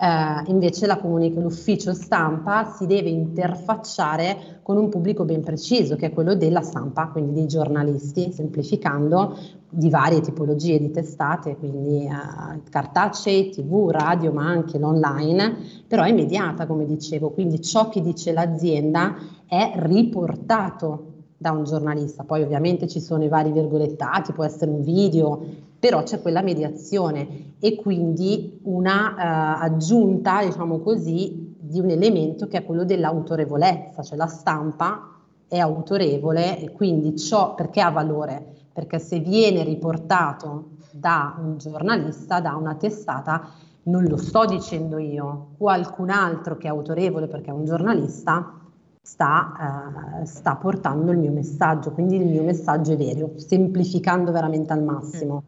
Eh, 0.01 0.49
invece 0.49 0.87
comunica- 0.99 1.39
l'ufficio 1.39 1.93
stampa 1.93 2.73
si 2.75 2.87
deve 2.87 3.09
interfacciare 3.09 4.59
con 4.63 4.77
un 4.77 4.89
pubblico 4.89 5.25
ben 5.25 5.43
preciso, 5.43 5.95
che 5.95 6.07
è 6.07 6.11
quello 6.11 6.33
della 6.33 6.63
stampa, 6.63 7.09
quindi 7.09 7.33
dei 7.33 7.45
giornalisti, 7.45 8.31
semplificando, 8.31 9.37
di 9.69 9.91
varie 9.91 10.19
tipologie 10.21 10.79
di 10.79 10.89
testate, 10.89 11.55
quindi 11.55 12.05
eh, 12.07 12.63
cartacei, 12.71 13.51
tv, 13.51 13.89
radio, 13.91 14.31
ma 14.31 14.47
anche 14.47 14.79
l'online, 14.79 15.55
però 15.87 16.01
è 16.01 16.09
immediata, 16.09 16.65
come 16.65 16.85
dicevo, 16.87 17.29
quindi 17.29 17.61
ciò 17.61 17.87
che 17.89 18.01
dice 18.01 18.33
l'azienda 18.33 19.15
è 19.45 19.73
riportato 19.75 21.09
da 21.37 21.51
un 21.51 21.63
giornalista. 21.63 22.23
Poi 22.23 22.41
ovviamente 22.41 22.87
ci 22.87 22.99
sono 22.99 23.23
i 23.23 23.27
vari 23.27 23.51
virgolettati, 23.51 24.33
può 24.33 24.43
essere 24.43 24.71
un 24.71 24.81
video, 24.81 25.69
però 25.81 26.03
c'è 26.03 26.21
quella 26.21 26.43
mediazione 26.43 27.55
e 27.57 27.75
quindi 27.75 28.59
una 28.65 29.15
uh, 29.15 29.63
aggiunta, 29.63 30.45
diciamo 30.45 30.77
così, 30.77 31.55
di 31.59 31.79
un 31.79 31.89
elemento 31.89 32.47
che 32.47 32.59
è 32.59 32.63
quello 32.63 32.83
dell'autorevolezza, 32.83 34.03
cioè 34.03 34.15
la 34.15 34.27
stampa 34.27 35.09
è 35.47 35.57
autorevole 35.57 36.59
e 36.59 36.71
quindi 36.71 37.17
ciò 37.17 37.55
perché 37.55 37.81
ha 37.81 37.89
valore? 37.89 38.45
Perché 38.71 38.99
se 38.99 39.21
viene 39.21 39.63
riportato 39.63 40.73
da 40.91 41.35
un 41.41 41.57
giornalista, 41.57 42.39
da 42.39 42.53
una 42.53 42.75
testata, 42.75 43.49
non 43.85 44.03
lo 44.03 44.17
sto 44.17 44.45
dicendo 44.45 44.99
io, 44.99 45.47
qualcun 45.57 46.11
altro 46.11 46.57
che 46.57 46.67
è 46.67 46.69
autorevole 46.69 47.25
perché 47.25 47.49
è 47.49 47.53
un 47.53 47.65
giornalista 47.65 48.53
sta, 49.01 50.19
eh, 50.21 50.25
sta 50.27 50.55
portando 50.57 51.11
il 51.11 51.17
mio 51.17 51.31
messaggio, 51.31 51.91
quindi 51.91 52.17
il 52.17 52.27
mio 52.27 52.43
messaggio 52.43 52.91
è 52.91 52.97
vero, 52.97 53.31
semplificando 53.37 54.31
veramente 54.31 54.73
al 54.73 54.83
massimo 54.83 55.43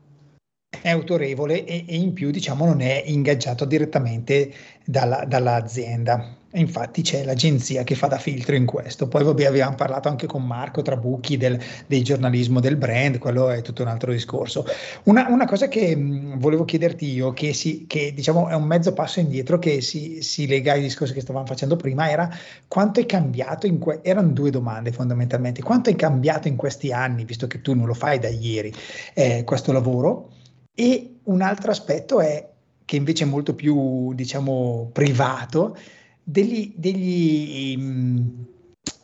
è 0.81 0.89
autorevole 0.89 1.65
e, 1.65 1.86
e, 1.88 1.95
in 1.95 2.13
più 2.13 2.31
diciamo 2.31 2.65
non 2.65 2.81
è 2.81 3.03
ingaggiato 3.05 3.65
direttamente 3.65 4.51
dalla, 4.83 5.23
dall'azienda. 5.25 6.38
Infatti 6.55 7.01
c'è 7.01 7.23
l'agenzia 7.23 7.83
che 7.83 7.95
fa 7.95 8.05
da 8.05 8.19
filtro 8.19 8.55
in 8.55 8.65
questo. 8.65 9.07
Poi 9.07 9.23
vabbè, 9.23 9.45
abbiamo 9.45 9.75
parlato 9.75 10.07
anche 10.07 10.27
con 10.27 10.45
Marco 10.45 10.83
Trabucchi 10.83 11.36
del, 11.36 11.59
del 11.88 12.03
giornalismo 12.03 12.59
del 12.59 12.75
brand, 12.75 13.17
quello 13.17 13.49
è 13.49 13.63
tutto 13.63 13.81
un 13.81 13.88
altro 13.88 14.12
discorso. 14.12 14.63
Una, 15.05 15.27
una 15.29 15.45
cosa 15.45 15.67
che 15.67 15.95
mh, 15.95 16.38
volevo 16.38 16.63
chiederti 16.63 17.12
io, 17.12 17.33
che, 17.33 17.53
si, 17.53 17.86
che 17.88 18.13
diciamo 18.13 18.49
è 18.49 18.53
un 18.53 18.65
mezzo 18.65 18.93
passo 18.93 19.19
indietro 19.19 19.57
che 19.57 19.81
si, 19.81 20.21
si, 20.21 20.45
lega 20.45 20.73
ai 20.73 20.81
discorsi 20.81 21.13
che 21.13 21.21
stavamo 21.21 21.45
facendo 21.47 21.75
prima, 21.75 22.12
era 22.12 22.29
quanto 22.67 22.99
è 22.99 23.05
cambiato 23.07 23.65
in 23.65 23.79
que- 23.79 24.01
erano 24.03 24.29
due 24.29 24.51
domande 24.51 24.91
fondamentalmente, 24.91 25.63
quanto 25.63 25.89
è 25.89 25.95
cambiato 25.95 26.47
in 26.47 26.55
questi 26.55 26.91
anni, 26.91 27.25
visto 27.25 27.47
che 27.47 27.62
tu 27.62 27.73
non 27.73 27.88
lo 27.88 27.95
fai 27.95 28.19
da 28.19 28.29
ieri, 28.29 28.71
eh, 29.15 29.43
questo 29.43 29.71
lavoro? 29.71 30.29
E 30.75 31.19
un 31.23 31.41
altro 31.41 31.71
aspetto 31.71 32.19
è 32.19 32.51
che 32.86 32.95
invece 32.95 33.23
è 33.23 33.27
molto 33.27 33.53
più, 33.53 34.13
diciamo, 34.13 34.89
privato, 34.91 35.77
degli, 36.23 36.73
degli 36.75 37.75
um, 37.77 38.45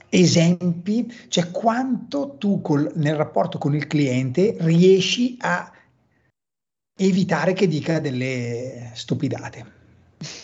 esempi, 0.09 1.11
cioè 1.27 1.51
quanto 1.51 2.35
tu 2.37 2.61
col, 2.61 2.91
nel 2.95 3.15
rapporto 3.15 3.57
con 3.57 3.75
il 3.75 3.87
cliente 3.87 4.55
riesci 4.59 5.37
a 5.39 5.71
evitare 6.97 7.53
che 7.53 7.67
dica 7.67 7.99
delle 7.99 8.91
stupidate. 8.93 9.77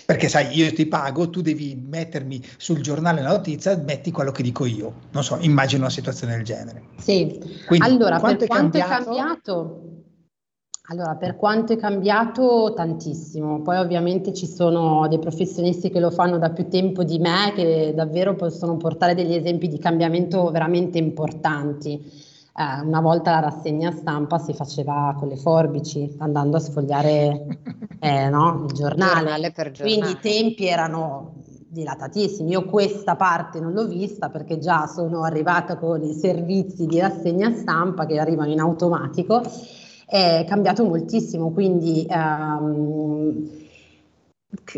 Perché 0.06 0.30
sai, 0.30 0.56
io 0.56 0.72
ti 0.72 0.86
pago, 0.86 1.30
tu 1.30 1.42
devi 1.42 1.76
mettermi 1.76 2.42
sul 2.56 2.80
giornale 2.80 3.22
la 3.22 3.30
notizia, 3.30 3.76
metti 3.76 4.10
quello 4.12 4.32
che 4.32 4.42
dico 4.42 4.66
io. 4.66 4.94
Non 5.12 5.24
so, 5.24 5.38
immagino 5.42 5.82
una 5.82 5.90
situazione 5.90 6.36
del 6.36 6.46
genere. 6.46 6.84
Sì, 6.98 7.42
Quindi, 7.66 7.86
allora 7.86 8.20
per 8.20 8.20
quanto 8.20 8.46
è 8.46 8.48
cambiato? 8.48 8.94
È 8.94 9.04
cambiato 9.04 9.96
allora, 10.88 11.16
per 11.16 11.36
quanto 11.36 11.74
è 11.74 11.78
cambiato 11.78 12.74
tantissimo, 12.76 13.62
poi 13.62 13.78
ovviamente 13.78 14.34
ci 14.34 14.46
sono 14.46 15.08
dei 15.08 15.18
professionisti 15.18 15.90
che 15.90 16.00
lo 16.00 16.12
fanno 16.12 16.38
da 16.38 16.52
più 16.52 16.68
tempo 16.68 17.04
di 17.04 17.18
me 17.18 17.54
che 17.56 17.92
davvero 17.96 18.36
possono 18.36 18.78
portare 18.78 19.16
degli 19.16 19.34
esempi 19.34 19.68
di 19.68 19.80
cambiamento 19.80 20.52
veramente 20.52 21.00
importanti. 21.00 21.94
Eh, 22.58 22.86
una 22.86 23.02
volta 23.02 23.32
la 23.32 23.40
rassegna 23.40 23.92
stampa 23.92 24.38
si 24.38 24.54
faceva 24.54 25.16
con 25.18 25.28
le 25.28 25.38
forbici, 25.38 26.16
andando 26.20 26.58
a 26.58 26.60
sfogliare 26.60 27.48
eh, 28.00 28.30
no, 28.30 28.66
il 28.68 28.74
giornale, 28.76 29.52
giornale 29.52 29.74
quindi 29.80 30.12
i 30.12 30.20
tempi 30.22 30.68
erano 30.68 31.34
dilatatissimi. 31.68 32.52
Io 32.52 32.64
questa 32.64 33.16
parte 33.16 33.60
non 33.60 33.74
l'ho 33.74 33.88
vista 33.88 34.30
perché 34.30 34.60
già 34.60 34.86
sono 34.86 35.24
arrivata 35.24 35.78
con 35.78 36.04
i 36.04 36.14
servizi 36.14 36.86
di 36.86 37.00
rassegna 37.00 37.52
stampa 37.52 38.06
che 38.06 38.20
arrivano 38.20 38.52
in 38.52 38.60
automatico 38.60 39.42
è 40.06 40.46
cambiato 40.48 40.86
moltissimo, 40.86 41.52
quindi 41.52 42.06
um, 42.10 43.50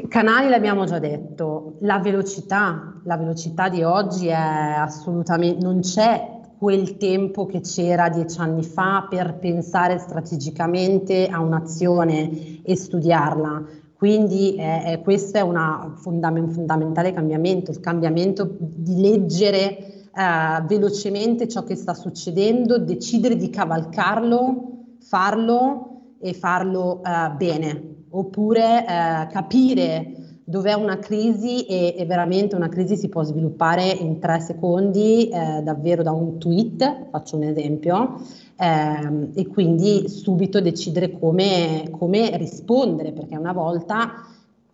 canali 0.07 0.49
l'abbiamo 0.49 0.86
già 0.86 0.99
detto, 0.99 1.75
la 1.80 1.99
velocità, 1.99 2.99
la 3.03 3.17
velocità 3.17 3.69
di 3.69 3.84
oggi 3.84 4.28
è 4.28 4.34
assolutamente, 4.34 5.63
non 5.63 5.82
c'è 5.82 6.36
quel 6.57 6.97
tempo 6.97 7.45
che 7.45 7.61
c'era 7.61 8.09
dieci 8.09 8.39
anni 8.39 8.63
fa 8.63 9.05
per 9.07 9.36
pensare 9.36 9.99
strategicamente 9.99 11.28
a 11.28 11.39
un'azione 11.39 12.63
e 12.63 12.75
studiarla. 12.75 13.65
Quindi 13.95 14.55
eh, 14.55 14.99
questo 15.03 15.38
è 15.38 15.41
un 15.41 15.93
fondamentale 15.95 17.13
cambiamento, 17.13 17.71
il 17.71 17.80
cambiamento 17.80 18.55
di 18.59 19.01
leggere 19.01 19.78
eh, 19.78 20.63
velocemente 20.67 21.47
ciò 21.47 21.63
che 21.63 21.75
sta 21.75 21.93
succedendo, 21.93 22.78
decidere 22.80 23.36
di 23.36 23.49
cavalcarlo 23.49 24.76
farlo 25.07 26.15
e 26.19 26.33
farlo 26.33 27.01
uh, 27.03 27.35
bene, 27.35 28.05
oppure 28.09 28.79
uh, 28.79 29.31
capire 29.31 30.17
dov'è 30.49 30.73
una 30.73 30.97
crisi 30.97 31.65
e, 31.65 31.93
e, 31.97 32.05
veramente 32.05 32.55
una 32.55 32.69
crisi 32.69 32.95
si 32.95 33.09
può 33.09 33.21
sviluppare 33.21 33.83
in 33.85 34.17
tre 34.19 34.39
secondi, 34.39 35.27
eh, 35.27 35.61
davvero 35.61 36.03
da 36.03 36.13
un 36.13 36.37
tweet, 36.39 37.09
faccio 37.09 37.35
un 37.35 37.43
esempio, 37.43 38.21
eh, 38.57 39.29
e 39.33 39.47
quindi 39.47 40.07
subito 40.07 40.61
decidere 40.61 41.11
come, 41.11 41.89
come 41.91 42.37
rispondere, 42.37 43.11
perché 43.11 43.35
una 43.35 43.51
volta 43.51 44.23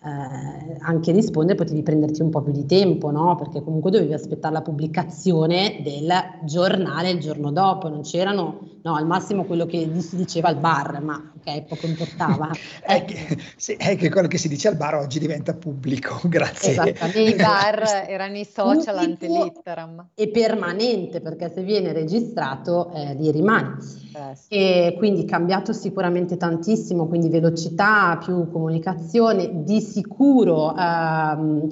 eh, 0.05 0.77
anche 0.79 1.11
rispondere 1.11 1.57
potevi 1.57 1.81
prenderti 1.81 2.21
un 2.21 2.29
po' 2.29 2.41
più 2.41 2.51
di 2.51 2.65
tempo, 2.65 3.09
no? 3.09 3.35
Perché 3.35 3.63
comunque 3.63 3.89
dovevi 3.89 4.13
aspettare 4.13 4.53
la 4.53 4.61
pubblicazione 4.61 5.81
del 5.81 6.11
giornale 6.43 7.11
il 7.11 7.19
giorno 7.19 7.51
dopo, 7.51 7.87
non 7.87 8.01
c'erano, 8.01 8.59
no, 8.81 8.95
al 8.95 9.07
massimo 9.07 9.45
quello 9.45 9.65
che 9.65 9.89
si 10.01 10.17
diceva 10.17 10.49
al 10.49 10.57
bar, 10.57 11.01
ma 11.01 11.32
ok, 11.45 11.63
poco 11.63 11.85
importava. 11.85 12.49
è, 12.81 13.03
che, 13.05 13.37
sì, 13.57 13.73
è, 13.73 13.95
che, 13.97 14.09
quello 14.09 14.27
che 14.27 14.37
si 14.37 14.47
dice 14.47 14.69
al 14.69 14.77
bar 14.77 14.95
oggi 14.95 15.19
diventa 15.19 15.53
pubblico, 15.53 16.19
grazie. 16.27 16.71
Esattamente. 16.71 17.19
I 17.19 17.35
bar 17.35 18.05
erano 18.07 18.37
i 18.37 18.45
social 18.45 18.97
ante 18.97 19.27
litteram. 19.27 20.09
E 20.15 20.29
permanente, 20.29 21.21
perché 21.21 21.51
se 21.53 21.61
viene 21.63 21.91
registrato 21.91 22.91
eh, 22.93 23.13
lì 23.15 23.31
rimane. 23.31 23.77
Eh, 24.15 24.35
sì. 24.35 24.47
E 24.49 24.95
quindi 24.97 25.25
cambiato 25.25 25.73
sicuramente 25.73 26.37
tantissimo, 26.37 27.07
quindi 27.07 27.29
velocità, 27.29 28.19
più 28.23 28.49
comunicazione, 28.49 29.63
di 29.63 29.81
sicuro 29.81 30.75
ehm, 30.75 31.67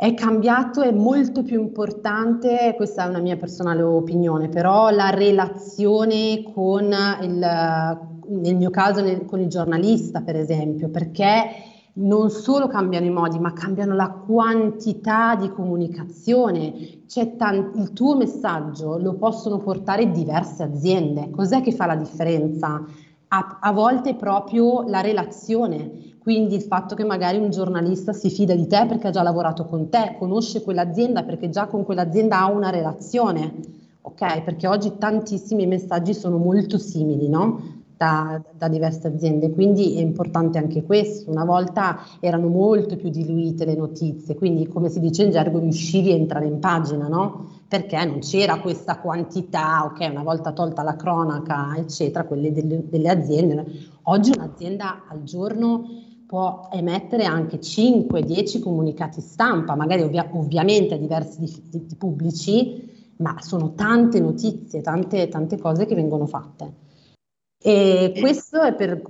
è 0.00 0.14
cambiato, 0.14 0.80
è 0.80 0.92
molto 0.92 1.42
più 1.42 1.60
importante, 1.60 2.72
questa 2.74 3.04
è 3.04 3.08
una 3.08 3.18
mia 3.18 3.36
personale 3.36 3.82
opinione, 3.82 4.48
però 4.48 4.88
la 4.88 5.10
relazione 5.10 6.42
con 6.54 6.84
il, 7.20 8.08
nel 8.30 8.56
mio 8.56 8.70
caso 8.70 9.02
nel, 9.02 9.24
con 9.24 9.40
il 9.40 9.48
giornalista 9.48 10.20
per 10.20 10.36
esempio, 10.36 10.88
perché 10.88 11.68
non 11.92 12.30
solo 12.30 12.68
cambiano 12.68 13.06
i 13.06 13.10
modi, 13.10 13.38
ma 13.38 13.52
cambiano 13.52 13.94
la 13.94 14.10
quantità 14.10 15.34
di 15.34 15.50
comunicazione. 15.50 17.02
Cioè, 17.06 17.36
tan- 17.36 17.72
il 17.74 17.92
tuo 17.92 18.16
messaggio 18.16 18.96
lo 18.98 19.14
possono 19.14 19.58
portare 19.58 20.10
diverse 20.10 20.62
aziende. 20.62 21.30
Cos'è 21.30 21.60
che 21.60 21.72
fa 21.72 21.86
la 21.86 21.96
differenza? 21.96 22.84
A, 23.32 23.58
a 23.60 23.72
volte 23.72 24.14
proprio 24.14 24.82
la 24.86 25.00
relazione. 25.00 26.08
Quindi 26.18 26.54
il 26.54 26.62
fatto 26.62 26.94
che 26.94 27.04
magari 27.04 27.38
un 27.38 27.50
giornalista 27.50 28.12
si 28.12 28.30
fida 28.30 28.54
di 28.54 28.66
te 28.66 28.86
perché 28.86 29.08
ha 29.08 29.10
già 29.10 29.22
lavorato 29.22 29.64
con 29.64 29.88
te, 29.88 30.16
conosce 30.18 30.62
quell'azienda 30.62 31.22
perché 31.22 31.48
già 31.48 31.66
con 31.66 31.84
quell'azienda 31.84 32.40
ha 32.40 32.50
una 32.50 32.70
relazione, 32.70 33.54
ok? 34.02 34.42
Perché 34.42 34.66
oggi 34.66 34.98
tantissimi 34.98 35.66
messaggi 35.66 36.12
sono 36.12 36.36
molto 36.36 36.76
simili, 36.76 37.28
no? 37.28 37.79
Da, 38.00 38.40
da, 38.50 38.68
diverse 38.68 39.08
aziende, 39.08 39.50
quindi 39.50 39.98
è 39.98 40.00
importante 40.00 40.56
anche 40.56 40.82
questo. 40.84 41.30
Una 41.30 41.44
volta 41.44 41.98
erano 42.18 42.48
molto 42.48 42.96
più 42.96 43.10
diluite 43.10 43.66
le 43.66 43.74
notizie, 43.74 44.36
quindi 44.36 44.66
come 44.68 44.88
si 44.88 45.00
dice 45.00 45.24
in 45.24 45.30
gergo 45.30 45.58
riuscivi 45.58 46.10
a 46.10 46.14
entrare 46.14 46.46
in 46.46 46.60
pagina, 46.60 47.08
no? 47.08 47.60
Perché 47.68 48.02
non 48.06 48.20
c'era 48.20 48.58
questa 48.60 48.96
quantità, 49.00 49.84
ok, 49.84 50.08
una 50.10 50.22
volta 50.22 50.52
tolta 50.52 50.82
la 50.82 50.96
cronaca, 50.96 51.76
eccetera, 51.76 52.24
quelle 52.24 52.54
delle, 52.54 52.88
delle 52.88 53.10
aziende. 53.10 53.66
Oggi 54.04 54.32
un'azienda 54.34 55.02
al 55.06 55.22
giorno 55.24 55.84
può 56.24 56.70
emettere 56.72 57.24
anche 57.24 57.58
5-10 57.58 58.60
comunicati 58.60 59.20
stampa, 59.20 59.74
magari 59.74 60.00
ovvia- 60.00 60.26
ovviamente 60.32 60.94
a 60.94 60.96
diversi 60.96 61.38
di, 61.40 61.62
di, 61.68 61.84
di 61.84 61.96
pubblici, 61.96 63.12
ma 63.16 63.36
sono 63.42 63.74
tante 63.74 64.20
notizie, 64.20 64.80
tante, 64.80 65.28
tante 65.28 65.58
cose 65.58 65.84
che 65.84 65.94
vengono 65.94 66.24
fatte. 66.24 66.88
E 67.62 68.14
questo 68.18 68.62
è 68.62 68.74
per 68.74 69.02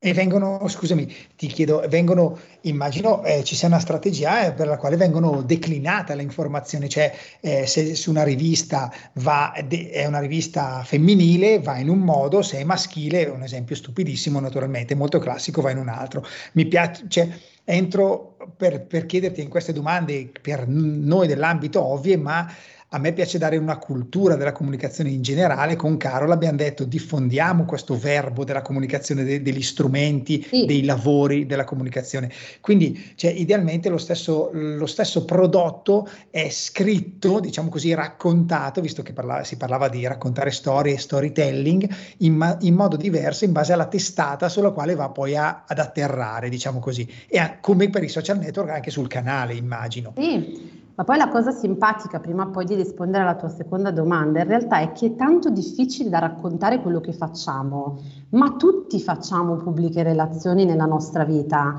e 0.00 0.14
vengono, 0.14 0.68
scusami, 0.68 1.12
ti 1.34 1.48
chiedo, 1.48 1.84
vengono, 1.88 2.38
immagino 2.60 3.24
eh, 3.24 3.42
ci 3.42 3.56
sia 3.56 3.66
una 3.66 3.80
strategia 3.80 4.46
eh, 4.46 4.52
per 4.52 4.68
la 4.68 4.76
quale 4.76 4.94
vengono 4.94 5.42
declinate 5.42 6.14
le 6.14 6.22
informazioni, 6.22 6.88
cioè 6.88 7.12
eh, 7.40 7.66
se 7.66 7.96
su 7.96 8.10
una 8.10 8.22
rivista 8.22 8.92
va, 9.14 9.52
è 9.52 10.06
una 10.06 10.20
rivista 10.20 10.84
femminile 10.84 11.58
va 11.58 11.78
in 11.78 11.88
un 11.88 11.98
modo, 11.98 12.42
se 12.42 12.58
è 12.58 12.64
maschile, 12.64 13.24
un 13.24 13.42
esempio 13.42 13.74
stupidissimo 13.74 14.38
naturalmente, 14.38 14.94
molto 14.94 15.18
classico, 15.18 15.62
va 15.62 15.72
in 15.72 15.78
un 15.78 15.88
altro. 15.88 16.24
Mi 16.52 16.66
piace, 16.66 17.06
cioè, 17.08 17.28
entro 17.64 18.36
per, 18.56 18.86
per 18.86 19.04
chiederti 19.04 19.42
in 19.42 19.48
queste 19.48 19.72
domande 19.72 20.30
per 20.40 20.68
noi 20.68 21.26
dell'ambito 21.26 21.84
ovvie, 21.84 22.16
ma 22.16 22.48
a 22.90 22.98
me 22.98 23.12
piace 23.12 23.36
dare 23.36 23.58
una 23.58 23.76
cultura 23.76 24.34
della 24.34 24.52
comunicazione 24.52 25.10
in 25.10 25.20
generale. 25.20 25.76
Con 25.76 25.98
Carola 25.98 26.32
abbiamo 26.32 26.56
detto 26.56 26.84
diffondiamo 26.84 27.66
questo 27.66 27.98
verbo 27.98 28.44
della 28.44 28.62
comunicazione, 28.62 29.24
de- 29.24 29.42
degli 29.42 29.62
strumenti, 29.62 30.42
sì. 30.48 30.64
dei 30.64 30.84
lavori 30.84 31.44
della 31.44 31.64
comunicazione. 31.64 32.30
Quindi, 32.60 33.12
cioè, 33.14 33.30
idealmente 33.30 33.90
lo 33.90 33.98
stesso, 33.98 34.50
lo 34.52 34.86
stesso, 34.86 35.24
prodotto 35.26 36.08
è 36.30 36.48
scritto, 36.48 37.40
diciamo 37.40 37.68
così, 37.68 37.92
raccontato, 37.92 38.80
visto 38.80 39.02
che 39.02 39.12
parlava, 39.12 39.44
si 39.44 39.58
parlava 39.58 39.88
di 39.90 40.06
raccontare 40.06 40.50
storie 40.50 40.94
e 40.94 40.98
storytelling, 40.98 41.88
in, 42.18 42.34
ma- 42.34 42.56
in, 42.62 42.74
modo 42.74 42.96
diverso 42.96 43.44
in 43.44 43.52
base 43.52 43.74
alla 43.74 43.86
testata 43.86 44.48
sulla 44.48 44.70
quale 44.70 44.94
va 44.94 45.10
poi 45.10 45.36
a- 45.36 45.64
ad 45.66 45.78
atterrare, 45.78 46.48
diciamo 46.48 46.78
così. 46.78 47.06
E 47.28 47.38
a- 47.38 47.58
come 47.60 47.90
per 47.90 48.02
i 48.02 48.08
social 48.08 48.38
network 48.38 48.70
anche 48.70 48.90
sul 48.90 49.08
canale, 49.08 49.52
immagino. 49.54 50.14
Sì. 50.16 50.77
Ma 50.98 51.04
poi 51.04 51.16
la 51.16 51.28
cosa 51.28 51.52
simpatica, 51.52 52.18
prima 52.18 52.48
poi 52.48 52.64
di 52.64 52.74
rispondere 52.74 53.22
alla 53.22 53.36
tua 53.36 53.48
seconda 53.48 53.92
domanda, 53.92 54.40
in 54.40 54.48
realtà 54.48 54.80
è 54.80 54.90
che 54.90 55.06
è 55.06 55.14
tanto 55.14 55.48
difficile 55.48 56.10
da 56.10 56.18
raccontare 56.18 56.82
quello 56.82 56.98
che 56.98 57.12
facciamo, 57.12 58.00
ma 58.30 58.56
tutti 58.56 59.00
facciamo 59.00 59.54
pubbliche 59.58 60.02
relazioni 60.02 60.64
nella 60.64 60.86
nostra 60.86 61.24
vita 61.24 61.76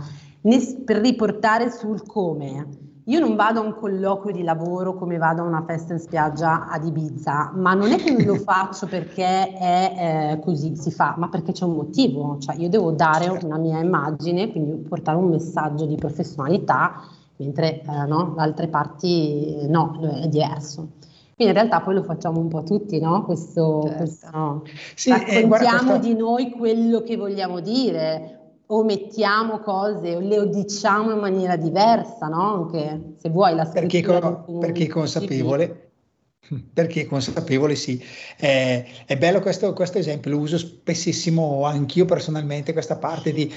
per 0.86 1.00
riportare 1.00 1.70
sul 1.70 2.02
come. 2.06 2.68
Io 3.04 3.20
non 3.20 3.36
vado 3.36 3.60
a 3.60 3.64
un 3.64 3.76
colloquio 3.76 4.34
di 4.34 4.42
lavoro 4.42 4.94
come 4.94 5.18
vado 5.18 5.42
a 5.42 5.46
una 5.46 5.66
festa 5.68 5.92
in 5.92 6.00
spiaggia 6.00 6.70
ad 6.70 6.86
Ibiza, 6.86 7.52
ma 7.56 7.74
non 7.74 7.92
è 7.92 7.98
che 7.98 8.24
lo 8.24 8.36
faccio 8.40 8.88
perché 8.88 9.52
è 9.52 10.32
eh, 10.38 10.40
così 10.40 10.78
si 10.78 10.92
fa, 10.92 11.16
ma 11.18 11.28
perché 11.28 11.52
c'è 11.52 11.66
un 11.66 11.76
motivo, 11.76 12.38
cioè 12.40 12.56
io 12.56 12.70
devo 12.70 12.92
dare 12.92 13.28
una 13.28 13.58
mia 13.58 13.80
immagine, 13.80 14.50
quindi 14.50 14.78
portare 14.88 15.18
un 15.18 15.28
messaggio 15.28 15.86
di 15.86 15.96
professionalità 15.96 17.18
mentre 17.40 17.82
eh, 17.82 18.06
no, 18.08 18.36
altre 18.38 18.68
parti 18.68 19.66
no, 19.68 20.22
è 20.24 20.28
diverso. 20.28 20.98
Quindi 21.36 21.54
in 21.54 21.54
realtà 21.54 21.82
poi 21.82 21.96
lo 21.96 22.04
facciamo 22.04 22.40
un 22.40 22.50
po' 22.50 22.64
tutti, 22.64 23.00
no? 23.00 23.24
Questo, 23.24 23.84
certo. 23.84 23.98
questo 23.98 24.30
no? 24.32 24.64
Sì, 24.94 25.10
raccontiamo 25.10 25.96
eh, 25.96 26.00
di 26.00 26.14
noi 26.14 26.50
quello 26.50 27.02
che 27.02 27.16
vogliamo 27.16 27.62
dire, 27.62 28.40
omettiamo 28.66 29.60
cose 29.60 30.16
o 30.16 30.20
le 30.20 30.50
diciamo 30.50 31.12
in 31.14 31.20
maniera 31.20 31.56
diversa, 31.56 32.28
no? 32.28 32.66
Anche 32.66 33.14
se 33.18 33.30
vuoi 33.30 33.56
la 33.56 33.66
perché, 33.66 34.02
con, 34.04 34.60
perché 34.60 34.88
consapevole. 34.88 35.88
Perché 36.74 37.06
consapevole, 37.06 37.76
sì. 37.76 38.04
Eh, 38.38 38.84
è 39.06 39.18
bello 39.18 39.40
questo, 39.40 39.72
questo 39.74 40.00
esempio, 40.00 40.32
lo 40.32 40.40
uso 40.40 40.58
spessissimo 40.58 41.64
anch'io 41.64 42.06
personalmente, 42.06 42.74
questa 42.74 42.98
parte 42.98 43.32
di 43.32 43.54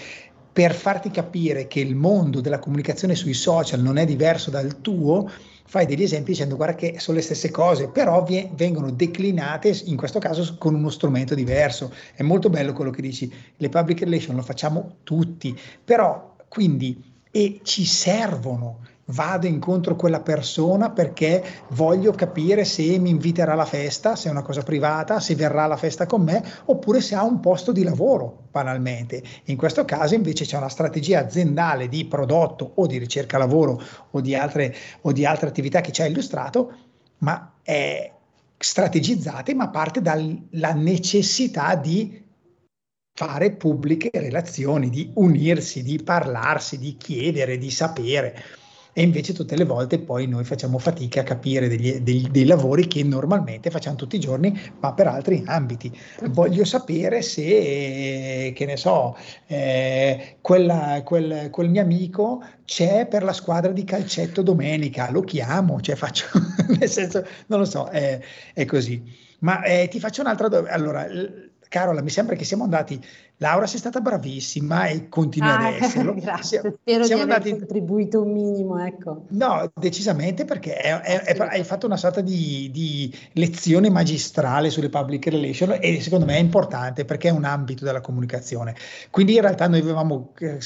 per 0.52 0.74
farti 0.74 1.10
capire 1.10 1.66
che 1.66 1.80
il 1.80 1.94
mondo 1.94 2.40
della 2.40 2.58
comunicazione 2.58 3.14
sui 3.14 3.32
social 3.32 3.80
non 3.80 3.96
è 3.96 4.04
diverso 4.04 4.50
dal 4.50 4.80
tuo, 4.82 5.30
fai 5.64 5.86
degli 5.86 6.02
esempi 6.02 6.32
dicendo 6.32 6.56
guarda 6.56 6.74
che 6.74 6.96
sono 6.98 7.16
le 7.16 7.22
stesse 7.22 7.50
cose, 7.50 7.88
però 7.88 8.22
vi- 8.22 8.50
vengono 8.54 8.90
declinate 8.90 9.80
in 9.86 9.96
questo 9.96 10.18
caso 10.18 10.56
con 10.58 10.74
uno 10.74 10.90
strumento 10.90 11.34
diverso. 11.34 11.92
È 12.14 12.22
molto 12.22 12.50
bello 12.50 12.74
quello 12.74 12.90
che 12.90 13.00
dici, 13.00 13.32
le 13.56 13.68
public 13.70 14.00
relations 14.00 14.36
lo 14.36 14.42
facciamo 14.42 14.96
tutti, 15.02 15.58
però 15.82 16.36
quindi 16.48 17.10
e 17.30 17.60
ci 17.62 17.86
servono 17.86 18.80
vado 19.06 19.46
incontro 19.46 19.94
a 19.94 19.96
quella 19.96 20.20
persona 20.20 20.90
perché 20.90 21.42
voglio 21.70 22.12
capire 22.12 22.64
se 22.64 22.98
mi 22.98 23.10
inviterà 23.10 23.52
alla 23.52 23.64
festa, 23.64 24.14
se 24.14 24.28
è 24.28 24.30
una 24.30 24.42
cosa 24.42 24.62
privata, 24.62 25.18
se 25.18 25.34
verrà 25.34 25.64
alla 25.64 25.76
festa 25.76 26.06
con 26.06 26.22
me, 26.22 26.42
oppure 26.66 27.00
se 27.00 27.14
ha 27.14 27.24
un 27.24 27.40
posto 27.40 27.72
di 27.72 27.82
lavoro, 27.82 28.44
banalmente. 28.50 29.22
In 29.44 29.56
questo 29.56 29.84
caso 29.84 30.14
invece 30.14 30.44
c'è 30.44 30.56
una 30.56 30.68
strategia 30.68 31.20
aziendale 31.20 31.88
di 31.88 32.04
prodotto 32.04 32.72
o 32.76 32.86
di 32.86 32.98
ricerca 32.98 33.38
lavoro 33.38 33.80
o 34.10 34.20
di 34.20 34.34
altre, 34.34 34.74
o 35.02 35.12
di 35.12 35.26
altre 35.26 35.48
attività 35.48 35.80
che 35.80 35.92
ci 35.92 36.02
ha 36.02 36.06
illustrato, 36.06 36.72
ma 37.18 37.54
è 37.62 38.10
strategizzate, 38.56 39.54
ma 39.54 39.68
parte 39.68 40.00
dalla 40.00 40.72
necessità 40.74 41.74
di 41.74 42.20
fare 43.14 43.52
pubbliche 43.52 44.10
relazioni, 44.14 44.88
di 44.88 45.10
unirsi, 45.14 45.82
di 45.82 46.00
parlarsi, 46.02 46.78
di 46.78 46.96
chiedere, 46.96 47.58
di 47.58 47.70
sapere 47.70 48.42
e 48.94 49.02
invece 49.02 49.32
tutte 49.32 49.56
le 49.56 49.64
volte 49.64 49.98
poi 49.98 50.26
noi 50.26 50.44
facciamo 50.44 50.78
fatica 50.78 51.20
a 51.20 51.24
capire 51.24 51.68
degli, 51.68 52.00
dei, 52.00 52.28
dei, 52.30 52.44
lavori 52.44 52.86
che 52.86 53.02
normalmente 53.02 53.70
facciamo 53.70 53.96
tutti 53.96 54.16
i 54.16 54.20
giorni, 54.20 54.58
ma 54.80 54.92
per 54.92 55.06
altri 55.06 55.42
ambiti. 55.46 55.90
Voglio 56.30 56.64
sapere 56.64 57.22
se, 57.22 58.52
che 58.54 58.66
ne 58.66 58.76
so, 58.76 59.16
eh, 59.46 60.36
quella, 60.40 61.02
quel, 61.04 61.48
quel, 61.50 61.70
mio 61.70 61.80
amico 61.80 62.44
c'è 62.64 63.06
per 63.06 63.22
la 63.22 63.32
squadra 63.32 63.72
di 63.72 63.84
calcetto 63.84 64.42
domenica, 64.42 65.10
lo 65.10 65.22
chiamo, 65.22 65.80
cioè 65.80 65.94
faccio, 65.94 66.26
nel 66.78 66.88
senso, 66.88 67.24
non 67.46 67.60
lo 67.60 67.64
so, 67.64 67.86
è, 67.88 68.20
è 68.52 68.64
così. 68.66 69.02
Ma 69.40 69.62
eh, 69.62 69.88
ti 69.88 69.98
faccio 70.00 70.20
un'altra 70.20 70.48
domanda. 70.48 70.72
Allora, 70.72 71.06
Carola, 71.72 72.02
mi 72.02 72.10
sembra 72.10 72.36
che 72.36 72.44
siamo 72.44 72.64
andati. 72.64 73.02
Laura, 73.42 73.66
sei 73.66 73.80
stata 73.80 74.00
bravissima 74.00 74.86
e 74.86 75.08
continua 75.08 75.58
ah, 75.58 75.66
ad 75.66 75.74
esserlo. 75.82 76.14
Grazie, 76.14 76.58
spero 76.58 77.04
siamo 77.04 77.24
di 77.24 77.30
aver 77.30 77.42
andati... 77.42 77.50
contribuito 77.50 78.22
un 78.22 78.32
minimo. 78.32 78.82
Ecco. 78.84 79.24
No, 79.30 79.68
decisamente 79.74 80.44
perché 80.44 80.76
è, 80.76 81.00
è, 81.00 81.22
è, 81.22 81.38
hai 81.40 81.64
fatto 81.64 81.86
una 81.86 81.96
sorta 81.96 82.20
di, 82.20 82.70
di, 82.72 83.12
lezione 83.32 83.90
magistrale 83.90 84.70
sulle 84.70 84.88
public 84.88 85.26
relations 85.26 85.78
e 85.80 86.00
secondo 86.00 86.24
me 86.24 86.36
è 86.36 86.40
importante 86.40 87.04
perché 87.04 87.28
è 87.28 87.32
un 87.32 87.44
ambito 87.44 87.84
della 87.84 88.00
comunicazione. 88.00 88.76
Quindi 89.10 89.34
in 89.34 89.40
realtà 89.40 89.66
noi 89.66 89.80
avevamo 89.80 90.32
eh, 90.38 90.58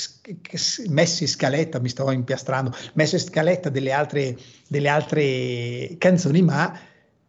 messo 0.89 1.23
in 1.23 1.29
scaletta, 1.29 1.81
mi 1.81 1.89
sto 1.89 2.11
impiastrando, 2.11 2.75
messo 2.93 3.15
in 3.15 3.23
scaletta 3.23 3.71
delle 3.71 3.93
altre, 3.93 4.37
delle 4.69 4.89
altre 4.89 5.97
canzoni, 5.97 6.43
ma 6.43 6.79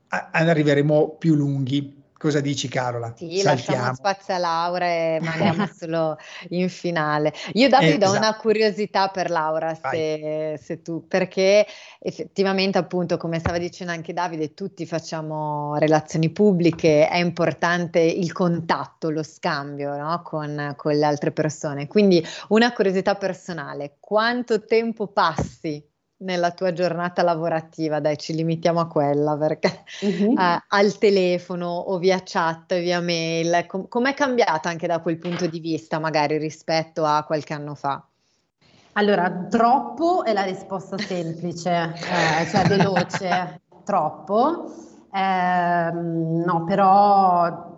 arriveremo 0.10 1.16
più 1.18 1.36
lunghi 1.36 1.97
Cosa 2.18 2.40
dici 2.40 2.68
Carola? 2.68 3.14
Sì, 3.16 3.38
Saltiamo. 3.38 3.80
lasciamo 3.80 3.94
spazio 3.94 4.34
a 4.34 4.38
Laura 4.40 4.86
e 4.86 5.20
mandiamo 5.24 5.68
solo 5.68 6.18
in 6.50 6.68
finale. 6.68 7.32
Io 7.54 7.70
Davide 7.70 8.04
eh, 8.04 8.08
ho 8.08 8.16
una 8.16 8.36
curiosità 8.36 9.10
per 9.10 9.30
Laura, 9.30 9.76
se, 9.76 10.60
se, 10.60 10.82
tu, 10.82 11.08
perché 11.08 11.66
effettivamente 12.00 12.80
appunto 12.80 13.18
come 13.18 13.38
stava 13.38 13.60
dicendo 13.60 13.94
anche 13.94 14.14
Davide, 14.14 14.56
tutti 14.56 14.88
facciamo 14.88 15.76
relazioni 15.78 16.32
pubbliche, 16.32 17.08
è 17.08 17.18
importante 17.18 18.00
il 18.00 18.32
contatto, 18.32 19.12
lo 19.12 19.22
scambio 19.22 19.96
no? 19.96 20.22
con, 20.24 20.74
con 20.76 20.96
le 20.96 21.06
altre 21.06 21.32
persone. 21.32 21.86
Quindi 21.86 22.26
una 22.50 22.74
curiosità 22.74 23.14
personale, 23.14 23.98
quanto 24.00 24.66
tempo 24.66 25.06
passi 25.08 25.96
nella 26.20 26.52
tua 26.52 26.74
giornata 26.74 27.22
lavorativa, 27.22 28.00
dai, 28.00 28.18
ci 28.18 28.34
limitiamo 28.34 28.80
a 28.80 28.88
quella 28.88 29.38
perché 29.38 29.84
uh-huh. 30.02 30.38
eh, 30.38 30.64
al 30.68 30.98
telefono 30.98 31.68
o 31.68 31.98
via 31.98 32.22
chat, 32.24 32.80
via 32.80 33.02
mail, 33.02 33.66
com- 33.68 33.88
com'è 33.88 34.14
cambiata 34.14 34.70
anche 34.70 34.88
da 34.88 35.00
quel 35.00 35.18
punto 35.18 35.48
di 35.48 35.60
vista, 35.60 36.00
magari 36.00 36.38
rispetto 36.38 37.06
a 37.06 37.24
qualche 37.24 37.54
anno 37.54 37.76
fa? 37.76 38.04
Allora, 38.94 39.30
troppo 39.48 40.24
è 40.24 40.34
la 40.34 40.44
risposta 40.44 40.98
semplice, 40.98 41.94
eh, 41.94 42.48
cioè 42.48 42.66
veloce, 42.68 43.62
troppo. 43.86 44.72
Eh, 45.14 45.92
no, 45.92 46.64
però 46.66 47.77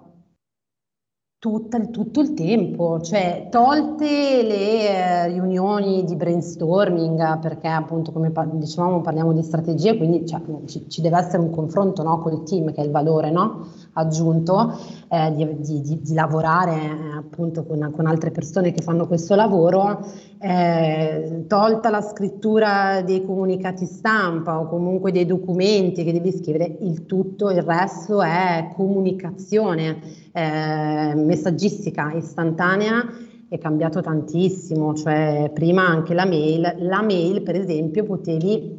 tutta, 1.39 1.79
tutto 1.85 2.19
il 2.19 2.33
tempo, 2.33 2.99
cioè 2.99 3.47
tolte 3.49 4.43
le 4.43 4.89
eh, 4.89 5.27
riunioni 5.29 6.03
di 6.03 6.17
brainstorming, 6.17 7.39
perché 7.39 7.69
appunto 7.69 8.11
come 8.11 8.29
pa- 8.31 8.43
dicevamo 8.45 8.99
parliamo 8.99 9.31
di 9.31 9.41
strategie, 9.41 9.95
quindi 9.95 10.27
cioè, 10.27 10.41
ci, 10.65 10.89
ci, 10.89 10.99
deve 10.99 11.17
essere 11.17 11.37
un 11.37 11.49
confronto 11.49 12.03
no, 12.03 12.19
col 12.19 12.43
team 12.43 12.73
che 12.73 12.81
è 12.81 12.83
il 12.83 12.91
valore 12.91 13.31
no, 13.31 13.67
aggiunto 13.93 14.77
eh, 15.09 15.33
di, 15.35 15.81
di, 15.81 16.01
di, 16.01 16.13
lavorare 16.13 16.73
eh, 16.73 17.17
appunto 17.17 17.63
con, 17.63 17.91
con, 17.95 18.05
altre 18.05 18.31
persone 18.31 18.71
che 18.71 18.81
fanno 18.81 19.07
questo 19.07 19.35
lavoro, 19.35 20.05
eh, 20.39 21.45
tolta 21.47 21.89
la 21.89 22.01
scrittura 22.01 23.01
dei 23.01 23.25
comunicati 23.25 23.85
stampa 23.85 24.59
o 24.59 24.67
comunque 24.67 25.11
dei 25.11 25.25
documenti 25.25 26.03
che 26.03 26.11
devi 26.11 26.31
scrivere, 26.31 26.77
il 26.81 27.05
tutto, 27.05 27.49
il 27.49 27.61
resto 27.61 28.21
è 28.21 28.71
comunicazione 28.75 29.99
eh, 30.31 31.13
messaggistica 31.15 32.13
istantanea 32.13 33.27
è 33.49 33.57
cambiato 33.57 33.99
tantissimo, 33.99 34.93
cioè 34.93 35.49
prima 35.51 35.83
anche 35.83 36.13
la 36.13 36.25
mail, 36.25 36.75
la 36.77 37.01
mail 37.01 37.41
per 37.41 37.55
esempio 37.55 38.03
potevi 38.03 38.78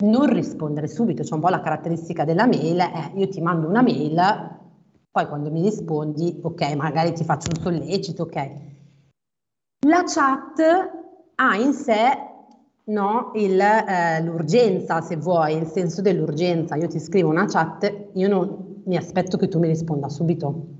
non 0.00 0.32
rispondere 0.32 0.88
subito, 0.88 1.22
c'è 1.22 1.34
un 1.34 1.40
po' 1.40 1.48
la 1.48 1.60
caratteristica 1.60 2.24
della 2.24 2.46
mail 2.46 2.78
è 2.78 3.12
io 3.14 3.28
ti 3.28 3.40
mando 3.40 3.68
una 3.68 3.82
mail, 3.82 4.20
poi 5.10 5.26
quando 5.26 5.50
mi 5.50 5.62
rispondi, 5.62 6.38
ok, 6.42 6.74
magari 6.74 7.12
ti 7.12 7.24
faccio 7.24 7.48
un 7.54 7.62
sollecito, 7.62 8.22
ok. 8.24 8.50
La 9.86 10.04
chat 10.04 10.60
ha 11.34 11.56
in 11.56 11.72
sé 11.72 12.28
no, 12.84 13.30
il, 13.34 13.60
eh, 13.60 14.22
l'urgenza, 14.22 15.00
se 15.00 15.16
vuoi, 15.16 15.56
il 15.56 15.66
senso 15.66 16.02
dell'urgenza. 16.02 16.76
Io 16.76 16.88
ti 16.88 16.98
scrivo 16.98 17.30
una 17.30 17.46
chat, 17.46 18.10
io 18.14 18.28
non, 18.28 18.82
mi 18.84 18.96
aspetto 18.96 19.36
che 19.36 19.48
tu 19.48 19.58
mi 19.58 19.68
risponda 19.68 20.08
subito. 20.08 20.79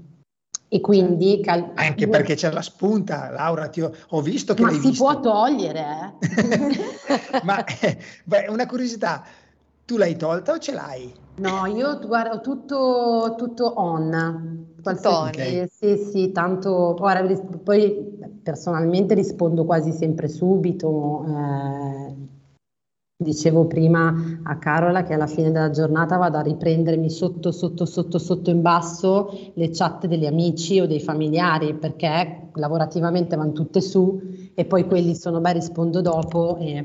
E 0.72 0.80
quindi 0.80 1.40
cal- 1.42 1.72
anche 1.74 2.06
perché 2.06 2.36
c'è 2.36 2.52
la 2.52 2.62
spunta, 2.62 3.28
Laura, 3.30 3.66
ti 3.68 3.80
ho, 3.80 3.90
ho 4.10 4.20
visto 4.20 4.54
che 4.54 4.62
Ma 4.62 4.70
si 4.70 4.90
visto. 4.90 5.02
può 5.02 5.18
togliere. 5.18 6.14
Eh? 6.20 7.40
Ma 7.42 7.64
eh, 7.64 7.98
beh, 8.24 8.46
una 8.48 8.66
curiosità, 8.66 9.24
tu 9.84 9.96
l'hai 9.96 10.14
tolta 10.14 10.52
o 10.52 10.58
ce 10.58 10.72
l'hai? 10.72 11.12
No, 11.40 11.66
io 11.66 11.98
guardo 12.06 12.40
tutto, 12.40 13.34
tutto 13.36 13.80
on. 13.80 14.68
Okay. 14.80 15.68
Sì, 15.68 15.96
sì, 15.96 16.30
tanto 16.30 16.94
guarda, 16.96 17.34
poi 17.64 18.18
personalmente 18.40 19.14
rispondo 19.14 19.64
quasi 19.64 19.90
sempre 19.90 20.28
subito. 20.28 21.24
Eh, 21.26 22.29
Dicevo 23.22 23.66
prima 23.66 24.40
a 24.44 24.56
Carola 24.56 25.02
che 25.02 25.12
alla 25.12 25.26
fine 25.26 25.50
della 25.50 25.68
giornata 25.68 26.16
vado 26.16 26.38
a 26.38 26.40
riprendermi 26.40 27.10
sotto, 27.10 27.52
sotto, 27.52 27.84
sotto, 27.84 28.18
sotto 28.18 28.48
in 28.48 28.62
basso 28.62 29.50
le 29.52 29.68
chat 29.68 30.06
degli 30.06 30.24
amici 30.24 30.80
o 30.80 30.86
dei 30.86 31.00
familiari 31.00 31.74
perché 31.74 32.48
lavorativamente 32.54 33.36
vanno 33.36 33.52
tutte 33.52 33.82
su 33.82 34.18
e 34.54 34.64
poi 34.64 34.86
quelli 34.86 35.14
sono, 35.14 35.38
beh, 35.38 35.52
rispondo 35.52 36.00
dopo 36.00 36.56
e 36.60 36.82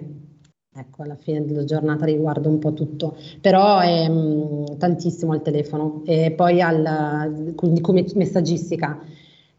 ecco, 0.75 1.03
alla 1.03 1.15
fine 1.15 1.45
della 1.45 1.63
giornata 1.63 2.03
riguardo 2.03 2.49
un 2.49 2.59
po' 2.59 2.73
tutto. 2.73 3.15
Però 3.39 3.79
è 3.79 4.09
mh, 4.09 4.13
mm, 4.13 4.65
tantissimo 4.77 5.31
al 5.31 5.41
telefono 5.41 6.01
e 6.05 6.33
poi 6.35 6.59
al, 6.59 7.53
quindi 7.55 7.79
come 7.79 8.03
messaggistica 8.13 8.99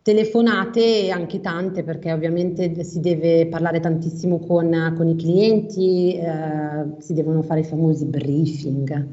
telefonate 0.07 1.11
anche 1.11 1.41
tante 1.41 1.83
perché 1.83 2.13
ovviamente 2.13 2.85
si 2.85 3.01
deve 3.01 3.49
parlare 3.49 3.81
tantissimo 3.81 4.39
con, 4.39 4.95
con 4.97 5.09
i 5.09 5.17
clienti, 5.17 6.17
eh, 6.17 7.01
si 7.01 7.13
devono 7.13 7.43
fare 7.43 7.61
i 7.61 7.65
famosi 7.65 8.05
briefing, 8.05 9.09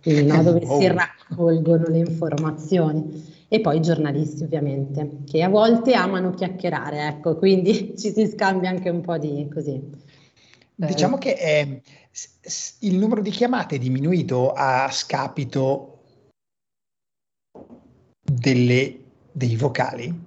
quindi, 0.00 0.26
no, 0.26 0.40
dove 0.44 0.60
oh. 0.64 0.78
si 0.78 0.86
raccolgono 0.86 1.86
le 1.88 1.98
informazioni. 1.98 3.34
E 3.48 3.60
poi 3.60 3.78
i 3.78 3.80
giornalisti 3.80 4.44
ovviamente, 4.44 5.22
che 5.28 5.42
a 5.42 5.48
volte 5.48 5.94
amano 5.94 6.30
chiacchierare, 6.30 7.08
ecco, 7.08 7.34
quindi 7.34 7.94
ci 7.98 8.12
si 8.12 8.28
scambia 8.28 8.70
anche 8.70 8.90
un 8.90 9.00
po' 9.00 9.18
di 9.18 9.48
così. 9.52 9.82
Diciamo 10.72 11.18
che 11.18 11.32
eh, 11.32 11.82
il 12.82 12.96
numero 12.96 13.22
di 13.22 13.30
chiamate 13.30 13.74
è 13.74 13.78
diminuito 13.80 14.52
a 14.52 14.88
scapito 14.92 15.98
delle, 18.22 19.00
dei 19.32 19.56
vocali 19.56 20.26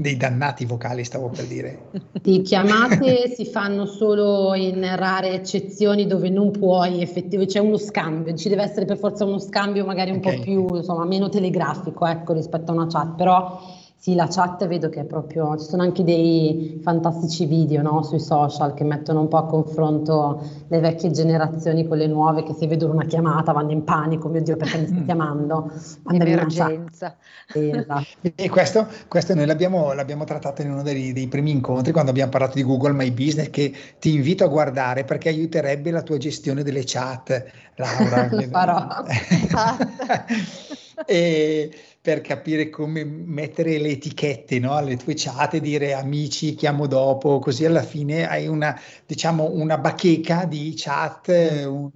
Dei 0.00 0.16
dannati 0.16 0.64
vocali, 0.64 1.04
stavo 1.04 1.28
per 1.28 1.44
dire. 1.44 1.90
Di 2.22 2.40
chiamate 2.40 3.28
si 3.34 3.44
fanno 3.44 3.84
solo 3.84 4.54
in 4.54 4.96
rare 4.96 5.32
eccezioni 5.32 6.06
dove 6.06 6.30
non 6.30 6.52
puoi 6.52 7.02
effettivamente, 7.02 7.52
c'è 7.52 7.60
uno 7.60 7.76
scambio, 7.76 8.34
ci 8.34 8.48
deve 8.48 8.62
essere 8.62 8.86
per 8.86 8.96
forza 8.96 9.26
uno 9.26 9.38
scambio 9.38 9.84
magari 9.84 10.10
un 10.10 10.16
okay. 10.16 10.36
po' 10.36 10.42
più, 10.42 10.74
insomma, 10.74 11.04
meno 11.04 11.28
telegrafico, 11.28 12.06
ecco, 12.06 12.32
rispetto 12.32 12.70
a 12.70 12.74
una 12.76 12.86
chat, 12.86 13.14
però 13.14 13.60
sì, 14.00 14.14
la 14.14 14.28
chat 14.28 14.66
vedo 14.66 14.88
che 14.88 15.00
è 15.00 15.04
proprio, 15.04 15.58
ci 15.58 15.66
sono 15.66 15.82
anche 15.82 16.02
dei 16.02 16.80
fantastici 16.82 17.44
video 17.44 17.82
no, 17.82 18.02
sui 18.02 18.18
social 18.18 18.72
che 18.72 18.82
mettono 18.82 19.20
un 19.20 19.28
po' 19.28 19.36
a 19.36 19.44
confronto 19.44 20.42
le 20.68 20.80
vecchie 20.80 21.10
generazioni 21.10 21.86
con 21.86 21.98
le 21.98 22.06
nuove 22.06 22.42
che 22.42 22.54
se 22.54 22.66
vedono 22.66 22.94
una 22.94 23.04
chiamata 23.04 23.52
vanno 23.52 23.72
in 23.72 23.84
panico, 23.84 24.28
mio 24.28 24.40
Dio 24.40 24.56
perché 24.56 24.78
mi 24.78 24.86
stai 24.86 25.04
chiamando? 25.04 25.70
Emergenza. 26.10 27.14
Esatto. 27.52 28.32
E 28.36 28.48
questo, 28.48 28.86
questo 29.06 29.34
noi 29.34 29.44
l'abbiamo, 29.44 29.92
l'abbiamo, 29.92 30.24
trattato 30.24 30.62
in 30.62 30.70
uno 30.70 30.82
dei, 30.82 31.12
dei, 31.12 31.28
primi 31.28 31.50
incontri 31.50 31.92
quando 31.92 32.10
abbiamo 32.10 32.30
parlato 32.30 32.54
di 32.54 32.62
Google 32.62 32.92
My 32.92 33.10
Business 33.10 33.50
che 33.50 33.70
ti 33.98 34.14
invito 34.14 34.44
a 34.44 34.48
guardare 34.48 35.04
perché 35.04 35.28
aiuterebbe 35.28 35.90
la 35.90 36.00
tua 36.00 36.16
gestione 36.16 36.62
delle 36.62 36.84
chat, 36.86 37.44
Laura. 37.74 38.28
Lo 38.32 38.40
farò. 38.48 39.04
e 41.04 41.70
per 42.02 42.22
capire 42.22 42.70
come 42.70 43.04
mettere 43.04 43.78
le 43.78 43.90
etichette 43.90 44.58
no, 44.58 44.72
alle 44.72 44.96
tue 44.96 45.12
chat 45.14 45.54
e 45.54 45.60
dire 45.60 45.92
amici, 45.92 46.54
chiamo 46.54 46.86
dopo, 46.86 47.38
così 47.40 47.66
alla 47.66 47.82
fine 47.82 48.26
hai 48.26 48.46
una, 48.46 48.78
diciamo, 49.04 49.50
una 49.52 49.76
bacheca 49.76 50.46
di 50.46 50.72
chat 50.74 51.28
un, 51.28 51.90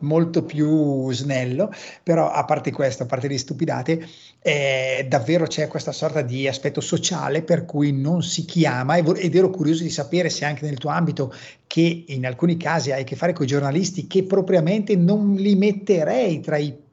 molto 0.00 0.44
più 0.44 1.10
snello, 1.12 1.72
però 2.02 2.30
a 2.30 2.44
parte 2.44 2.70
questo, 2.72 3.04
a 3.04 3.06
parte 3.06 3.26
le 3.26 3.38
stupidate, 3.38 4.06
eh, 4.42 5.06
davvero 5.08 5.46
c'è 5.46 5.66
questa 5.66 5.92
sorta 5.92 6.20
di 6.20 6.46
aspetto 6.46 6.82
sociale 6.82 7.40
per 7.42 7.64
cui 7.64 7.90
non 7.90 8.22
si 8.22 8.44
chiama 8.44 8.98
ed 8.98 9.34
ero 9.34 9.48
curioso 9.48 9.82
di 9.82 9.90
sapere 9.90 10.28
se 10.28 10.44
anche 10.44 10.66
nel 10.66 10.76
tuo 10.76 10.90
ambito 10.90 11.32
che 11.66 12.04
in 12.08 12.26
alcuni 12.26 12.58
casi 12.58 12.92
hai 12.92 13.00
a 13.00 13.04
che 13.04 13.16
fare 13.16 13.32
con 13.32 13.46
i 13.46 13.48
giornalisti 13.48 14.06
che 14.06 14.24
propriamente 14.24 14.94
non 14.94 15.34
li 15.34 15.54
metterei 15.54 16.40
tra 16.40 16.58
i 16.58 16.86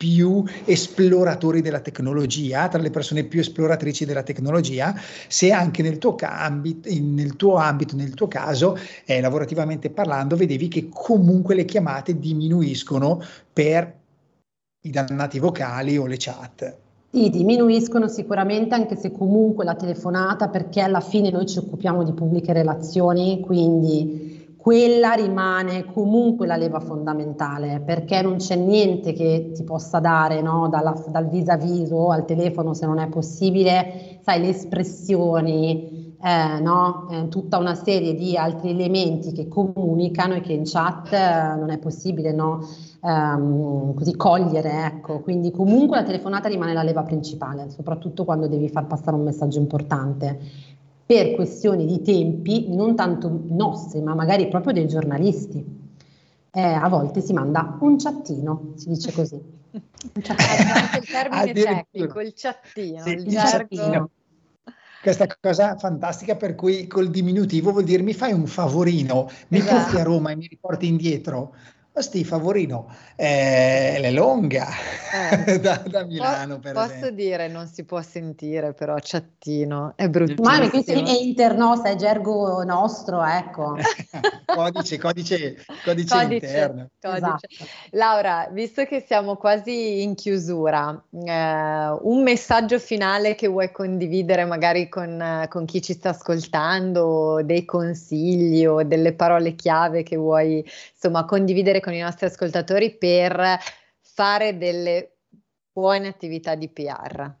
più 0.00 0.42
esploratori 0.64 1.60
della 1.60 1.80
tecnologia, 1.80 2.68
tra 2.68 2.80
le 2.80 2.88
persone 2.88 3.24
più 3.24 3.40
esploratrici 3.40 4.06
della 4.06 4.22
tecnologia, 4.22 4.94
se 5.28 5.52
anche 5.52 5.82
nel 5.82 5.98
tuo, 5.98 6.16
ambito, 6.22 6.88
nel 6.90 7.36
tuo 7.36 7.56
ambito, 7.56 7.96
nel 7.96 8.14
tuo 8.14 8.26
caso, 8.26 8.78
eh, 9.04 9.20
lavorativamente 9.20 9.90
parlando, 9.90 10.36
vedevi 10.36 10.68
che 10.68 10.88
comunque 10.90 11.54
le 11.54 11.66
chiamate 11.66 12.18
diminuiscono 12.18 13.22
per 13.52 13.94
i 14.84 14.90
dannati 14.90 15.38
vocali 15.38 15.98
o 15.98 16.06
le 16.06 16.16
chat. 16.18 16.76
Sì, 17.12 17.28
diminuiscono 17.28 18.08
sicuramente 18.08 18.74
anche 18.74 18.96
se 18.96 19.12
comunque 19.12 19.66
la 19.66 19.74
telefonata, 19.74 20.48
perché 20.48 20.80
alla 20.80 21.00
fine 21.00 21.30
noi 21.30 21.44
ci 21.44 21.58
occupiamo 21.58 22.04
di 22.04 22.12
pubbliche 22.12 22.54
relazioni, 22.54 23.40
quindi 23.40 24.29
quella 24.60 25.12
rimane 25.12 25.86
comunque 25.86 26.46
la 26.46 26.56
leva 26.56 26.80
fondamentale 26.80 27.80
perché 27.80 28.20
non 28.20 28.36
c'è 28.36 28.56
niente 28.56 29.14
che 29.14 29.52
ti 29.54 29.64
possa 29.64 30.00
dare 30.00 30.42
no, 30.42 30.68
dalla, 30.68 30.94
dal 31.08 31.28
vis 31.28 31.48
a 31.48 31.56
viso 31.56 32.10
al 32.10 32.26
telefono 32.26 32.74
se 32.74 32.84
non 32.84 32.98
è 32.98 33.08
possibile, 33.08 34.18
sai, 34.20 34.40
le 34.42 34.48
espressioni, 34.48 36.14
eh, 36.22 36.60
no? 36.60 37.08
eh, 37.10 37.28
tutta 37.28 37.56
una 37.56 37.74
serie 37.74 38.14
di 38.14 38.36
altri 38.36 38.70
elementi 38.70 39.32
che 39.32 39.48
comunicano 39.48 40.34
e 40.34 40.40
che 40.42 40.52
in 40.52 40.64
chat 40.64 41.10
eh, 41.10 41.58
non 41.58 41.70
è 41.70 41.78
possibile 41.78 42.32
no? 42.32 42.60
ehm, 43.02 43.94
così 43.94 44.14
cogliere. 44.14 44.84
Ecco. 44.84 45.20
Quindi 45.20 45.50
comunque 45.50 45.96
la 45.96 46.04
telefonata 46.04 46.48
rimane 46.48 46.74
la 46.74 46.82
leva 46.82 47.02
principale, 47.02 47.70
soprattutto 47.70 48.24
quando 48.24 48.46
devi 48.46 48.68
far 48.68 48.86
passare 48.86 49.16
un 49.16 49.22
messaggio 49.22 49.58
importante 49.58 50.38
per 51.10 51.34
questioni 51.34 51.86
di 51.86 52.02
tempi 52.02 52.72
non 52.72 52.94
tanto 52.94 53.42
nostri, 53.48 54.00
ma 54.00 54.14
magari 54.14 54.46
proprio 54.46 54.72
dei 54.72 54.86
giornalisti. 54.86 55.78
Eh, 56.52 56.60
a 56.62 56.88
volte 56.88 57.20
si 57.20 57.32
manda 57.32 57.76
un 57.80 57.96
chattino, 57.98 58.74
si 58.76 58.90
dice 58.90 59.12
così. 59.12 59.34
Un 59.74 60.22
chattino. 60.22 60.72
anche 60.72 60.98
il 60.98 61.06
termine 61.06 61.52
tecnico, 61.52 62.20
il 62.20 62.32
chattino. 62.34 63.02
Sì, 63.02 63.10
il, 63.10 63.26
il 63.26 63.34
chattino. 63.34 64.10
Questa 65.02 65.26
cosa 65.40 65.76
fantastica 65.76 66.36
per 66.36 66.54
cui 66.54 66.86
col 66.86 67.10
diminutivo 67.10 67.72
vuol 67.72 67.84
dire 67.84 68.02
mi 68.02 68.14
fai 68.14 68.32
un 68.32 68.46
favorino, 68.46 69.28
mi 69.48 69.58
esatto. 69.58 69.82
porti 69.82 69.96
a 69.96 70.04
Roma 70.04 70.30
e 70.30 70.36
mi 70.36 70.46
riporti 70.46 70.86
indietro. 70.86 71.54
Sti 72.00 72.24
favorino, 72.24 72.88
eh, 73.16 74.00
è 74.00 74.10
longa 74.10 74.68
eh. 75.12 75.58
da, 75.60 75.82
da, 75.86 76.04
Milano. 76.04 76.58
Po- 76.58 76.72
posso 76.72 76.92
esempio. 76.92 77.10
dire, 77.12 77.48
non 77.48 77.66
si 77.66 77.84
può 77.84 78.00
sentire 78.02 78.72
però 78.72 78.96
chattino, 79.00 79.92
è 79.96 80.08
brutto. 80.08 80.42
Ma 80.42 80.68
questo 80.68 80.92
è 80.92 81.20
interno, 81.20 81.82
è 81.82 81.94
gergo 81.96 82.62
nostro, 82.64 83.24
ecco. 83.24 83.76
codice, 84.46 84.98
codice, 84.98 85.64
codice, 85.84 86.16
codice 86.16 86.46
interno. 86.46 86.88
Codice. 87.00 87.16
Esatto. 87.16 87.46
Laura, 87.90 88.48
visto 88.50 88.84
che 88.84 89.04
siamo 89.06 89.36
quasi 89.36 90.02
in 90.02 90.14
chiusura, 90.14 91.02
eh, 91.10 91.98
un 92.02 92.22
messaggio 92.22 92.78
finale 92.78 93.34
che 93.34 93.48
vuoi 93.48 93.70
condividere 93.70 94.44
magari 94.44 94.88
con, 94.88 95.46
con 95.48 95.64
chi 95.64 95.82
ci 95.82 95.92
sta 95.92 96.10
ascoltando, 96.10 97.42
dei 97.42 97.64
consigli 97.64 98.64
o 98.66 98.82
delle 98.82 99.12
parole 99.12 99.54
chiave 99.54 100.02
che 100.02 100.16
vuoi 100.16 100.64
insomma 100.92 101.24
condividere 101.24 101.80
con 101.80 101.89
i 101.92 102.00
nostri 102.00 102.26
ascoltatori 102.26 102.96
per 102.96 103.58
fare 104.00 104.56
delle 104.56 105.16
buone 105.72 106.08
attività 106.08 106.54
di 106.54 106.68
PR. 106.68 107.38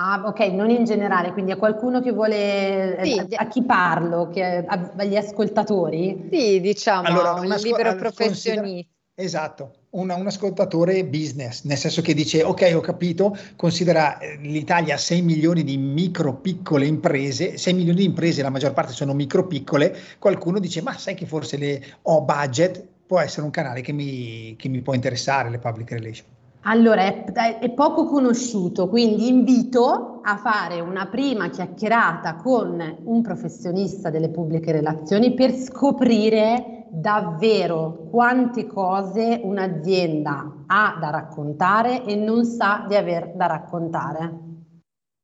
Ah, 0.00 0.22
ok, 0.26 0.40
non 0.52 0.70
in 0.70 0.84
generale, 0.84 1.32
quindi 1.32 1.50
a 1.50 1.56
qualcuno 1.56 2.00
che 2.00 2.12
vuole, 2.12 2.98
sì, 3.02 3.18
a, 3.18 3.26
a, 3.34 3.48
chi 3.48 3.64
parlo, 3.64 4.28
che, 4.28 4.64
a, 4.64 4.92
agli 4.96 5.16
ascoltatori? 5.16 6.28
Sì, 6.30 6.60
diciamo, 6.60 7.08
allora, 7.08 7.32
un 7.32 7.48
libero 7.48 7.96
professionista. 7.96 8.92
Esatto, 9.20 9.72
un, 9.90 10.10
un, 10.10 10.26
ascoltatore 10.28 11.04
business, 11.04 11.64
nel 11.64 11.76
senso 11.76 12.02
che 12.02 12.14
dice 12.14 12.44
ok 12.44 12.70
ho 12.76 12.80
capito, 12.80 13.36
considera 13.56 14.16
eh, 14.18 14.36
l'Italia 14.36 14.96
6 14.96 15.22
milioni 15.22 15.64
di 15.64 15.76
micro 15.76 16.36
piccole 16.36 16.86
imprese, 16.86 17.56
6 17.58 17.74
milioni 17.74 17.98
di 17.98 18.04
imprese, 18.04 18.42
la 18.42 18.50
maggior 18.50 18.72
parte 18.72 18.92
sono 18.92 19.14
micro 19.14 19.48
piccole, 19.48 19.96
qualcuno 20.20 20.60
dice 20.60 20.82
ma 20.82 20.96
sai 20.96 21.14
che 21.16 21.26
forse 21.26 21.56
le 21.56 21.84
ho 22.02 22.22
budget, 22.22 22.86
può 23.08 23.18
essere 23.20 23.46
un 23.46 23.50
canale 23.50 23.80
che 23.80 23.92
mi, 23.92 24.54
che 24.58 24.68
mi 24.68 24.82
può 24.82 24.92
interessare, 24.92 25.48
le 25.48 25.58
public 25.58 25.90
relations. 25.92 26.36
Allora, 26.62 27.02
è, 27.02 27.24
è, 27.58 27.70
poco 27.70 28.04
conosciuto, 28.04 28.88
quindi 28.88 29.28
invito 29.28 30.20
a 30.22 30.36
fare 30.36 30.80
una 30.80 31.06
prima 31.06 31.48
chiacchierata 31.48 32.34
con 32.34 32.98
un 33.04 33.22
professionista 33.22 34.10
delle 34.10 34.28
pubbliche 34.28 34.72
relazioni 34.72 35.32
per 35.32 35.54
scoprire 35.54 36.84
davvero 36.90 38.08
quante 38.10 38.66
cose 38.66 39.40
un'azienda 39.42 40.64
ha 40.66 40.98
da 41.00 41.08
raccontare 41.08 42.04
e 42.04 42.14
non 42.14 42.44
sa 42.44 42.84
di 42.86 42.94
aver 42.94 43.32
da 43.34 43.46
raccontare. 43.46 44.38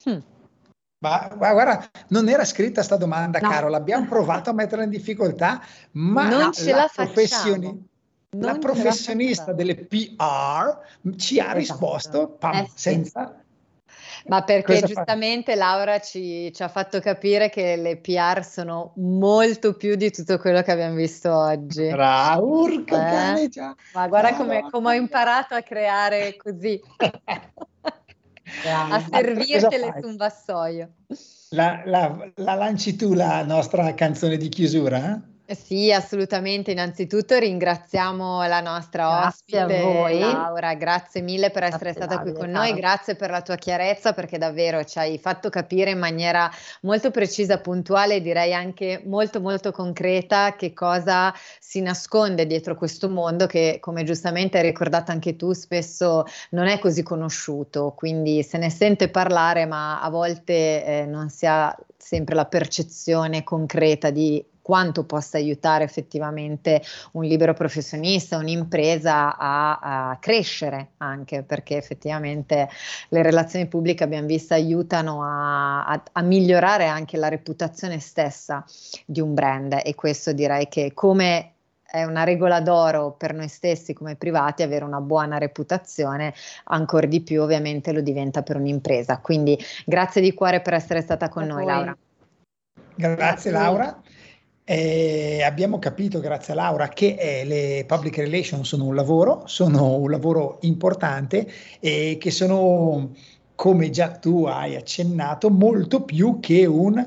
Hmm. 0.09 0.19
Ma, 1.05 1.31
ma, 1.39 1.53
guarda, 1.53 1.91
non 2.09 2.31
era 2.31 2.47
scritta 2.47 2.83
sta 2.83 2.97
domanda, 2.97 3.39
no. 3.39 3.49
caro, 3.49 3.69
l'abbiamo 3.69 4.07
provato 4.07 4.49
a 4.49 4.55
metterla 4.55 4.85
in 4.85 4.91
difficoltà, 4.91 5.61
ma 5.93 6.29
non 6.29 6.51
ce 6.53 6.71
la, 6.71 6.79
la 6.79 6.91
professioni- 6.95 7.87
la 8.39 8.57
professionista 8.57 9.53
delle 9.53 9.77
PR 9.77 10.79
ci 11.17 11.39
ha 11.39 11.55
esatto. 11.55 11.59
risposto 11.59 12.29
pam, 12.39 12.57
eh, 12.57 12.71
senza 12.75 13.39
ma 14.27 14.43
perché 14.43 14.81
Cosa 14.81 14.87
giustamente 14.87 15.53
fa? 15.53 15.59
Laura 15.59 16.01
ci, 16.01 16.51
ci, 16.53 16.63
ha 16.63 16.69
fatto 16.69 17.01
capire 17.01 17.51
che 17.51 17.77
le 17.77 17.99
PR 17.99 18.43
sono 18.43 18.93
molto 18.97 19.75
più 19.75 19.97
di 19.97 20.11
tutto 20.11 20.39
quello 20.39 20.63
che 20.63 20.73
abbiamo 20.73 20.95
visto 20.95 21.31
oggi. 21.37 21.91
Bravo, 21.91 22.63
urca 22.63 23.37
eh? 23.37 23.51
Ma 23.93 24.09
guarda 24.09 24.35
come, 24.35 24.67
come, 24.71 24.89
ho 24.89 24.99
imparato 24.99 25.55
a 25.55 25.61
creare 25.61 26.37
così. 26.37 26.81
a 28.67 29.01
servirtele 29.01 29.95
su 30.01 30.07
un 30.07 30.17
vassoio. 30.17 30.89
La, 31.51 31.83
la, 31.85 32.33
la 32.37 32.55
lanci 32.55 32.97
tu 32.97 33.13
la 33.13 33.45
nostra 33.45 33.95
canzone 33.95 34.37
di 34.37 34.49
chiusura? 34.49 35.23
Eh? 35.47 35.55
Sì, 35.55 35.93
assolutamente. 35.93 36.71
Innanzitutto 36.71 37.39
ringraziamo 37.39 38.47
la 38.47 38.61
nostra 38.61 39.21
grazie 39.21 39.63
ospite 39.63 40.19
Laura, 40.19 40.75
grazie 40.75 41.21
mille 41.21 41.51
per 41.51 41.65
essere 41.65 41.93
grazie 41.93 42.03
stata 42.03 42.21
qui 42.23 42.33
con 42.33 42.51
noi, 42.51 42.73
grazie 42.73 43.15
per 43.15 43.31
la 43.31 43.43
tua 43.43 43.57
chiarezza 43.57 44.15
perché 44.15 44.39
davvero 44.39 44.85
ci 44.85 44.99
hai 44.99 45.19
fatto 45.19 45.51
capire 45.51 45.91
in 45.91 45.99
maniera 45.99 46.51
molto 46.83 47.11
precisa, 47.11 47.59
puntuale 47.59 48.17
e 48.17 48.21
direi 48.23 48.55
anche 48.55 49.03
molto 49.05 49.41
molto 49.41 49.71
concreta 49.71 50.57
che 50.57 50.73
cosa 50.73 51.35
si 51.61 51.83
nasconde 51.83 52.47
dietro 52.47 52.75
questo 52.75 53.11
mondo 53.11 53.47
che 53.47 53.79
come 53.81 54.05
giustamente 54.05 54.59
hai 54.59 54.65
ricordato 54.65 55.11
anche 55.11 55.37
tu 55.37 55.53
spesso 55.53 56.25
non 56.51 56.69
è 56.69 56.79
così 56.79 57.03
conosciuto, 57.03 57.93
quindi 57.95 58.43
se 58.43 58.57
ne 58.57 58.71
sente 58.71 59.11
parlare 59.11 59.67
ma 59.67 60.01
a 60.01 60.09
volte 60.09 60.85
eh, 60.85 61.07
non 61.07 61.29
si 61.29 61.45
ha 61.45 61.77
sempre 61.97 62.35
la 62.35 62.47
percezione 62.47 63.45
concreta 63.45 64.11
di 64.11 64.45
quanto 64.65 65.05
possa 65.05 65.37
aiutare 65.37 65.85
effettivamente 65.85 66.81
un 67.13 67.25
libero 67.25 67.53
professionista, 67.53 68.39
un'impresa 68.39 69.37
a, 69.37 69.79
a 70.11 70.17
crescere 70.19 70.93
anche, 70.97 71.43
perché 71.43 71.77
effettivamente 71.77 72.71
le 73.11 73.23
relazioni 73.23 73.67
pubbliche 73.67 74.05
abbiamo 74.05 74.27
visto 74.27 74.55
aiutano 74.55 75.23
a, 75.23 75.85
a, 75.85 76.03
a 76.13 76.23
migliorare 76.23 76.87
anche 76.87 77.19
la 77.19 77.29
reputazione 77.29 77.99
stessa 77.99 78.65
di 79.05 79.21
un 79.21 79.35
brand 79.35 79.79
e 79.85 79.95
questo 79.95 80.33
direi 80.33 80.67
che 80.69 80.93
come 80.95 81.51
è 81.83 82.03
una 82.05 82.25
regola 82.25 82.61
d'oro 82.61 83.13
per 83.13 83.35
noi 83.35 83.49
stessi 83.49 83.93
come 83.93 84.17
privati 84.17 84.63
avere 84.63 84.87
una 84.87 85.03
buona 85.03 85.37
reputazione, 85.37 86.33
ancora 86.65 87.07
di 87.07 87.21
più 87.21 87.43
ovviamente 87.43 87.93
lo 87.93 88.01
diventa 88.01 88.43
per 88.43 88.57
un'impresa. 88.57 89.19
Quindi 89.19 89.63
grazie 89.85 90.23
di 90.23 90.33
cuore 90.33 90.63
per 90.63 90.73
essere 90.73 91.03
stata 91.03 91.29
con 91.29 91.45
noi, 91.45 91.67
Laura. 91.67 91.95
Grazie, 92.97 93.17
grazie. 93.17 93.51
Laura. 93.51 94.03
Eh, 94.67 95.43
abbiamo 95.43 95.79
capito, 95.79 96.21
grazie 96.21 96.55
a 96.55 96.57
Laura, 96.57 96.89
che 96.89 97.17
eh, 97.19 97.45
le 97.45 97.85
public 97.87 98.17
relations 98.17 98.67
sono 98.67 98.87
un 98.87 98.95
lavoro, 98.95 99.43
sono 99.45 99.97
un 99.97 100.11
lavoro 100.11 100.57
importante 100.63 101.47
e 101.81 102.17
che 102.19 102.31
sono, 102.31 103.11
come 103.55 103.91
già 103.91 104.09
tu 104.13 104.45
hai 104.47 104.75
accennato, 104.75 105.51
molto 105.51 106.03
più 106.05 106.41
che 106.41 106.65
un 106.65 107.07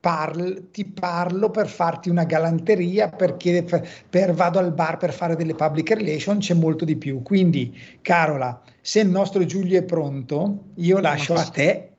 parl- 0.00 0.70
ti 0.72 0.84
parlo 0.84 1.50
per 1.50 1.68
farti 1.68 2.10
una 2.10 2.24
galanteria 2.24 3.08
perché 3.08 3.62
per, 3.62 3.88
per, 4.10 4.32
vado 4.32 4.58
al 4.58 4.74
bar 4.74 4.96
per 4.96 5.12
fare 5.12 5.36
delle 5.36 5.54
public 5.54 5.90
relations, 5.92 6.44
c'è 6.44 6.54
molto 6.54 6.84
di 6.84 6.96
più. 6.96 7.22
Quindi, 7.22 7.72
Carola, 8.02 8.60
se 8.80 8.98
il 8.98 9.08
nostro 9.08 9.44
Giulio 9.44 9.78
è 9.78 9.84
pronto, 9.84 10.64
io 10.74 10.98
lascio 10.98 11.34
a 11.34 11.44
te 11.44 11.93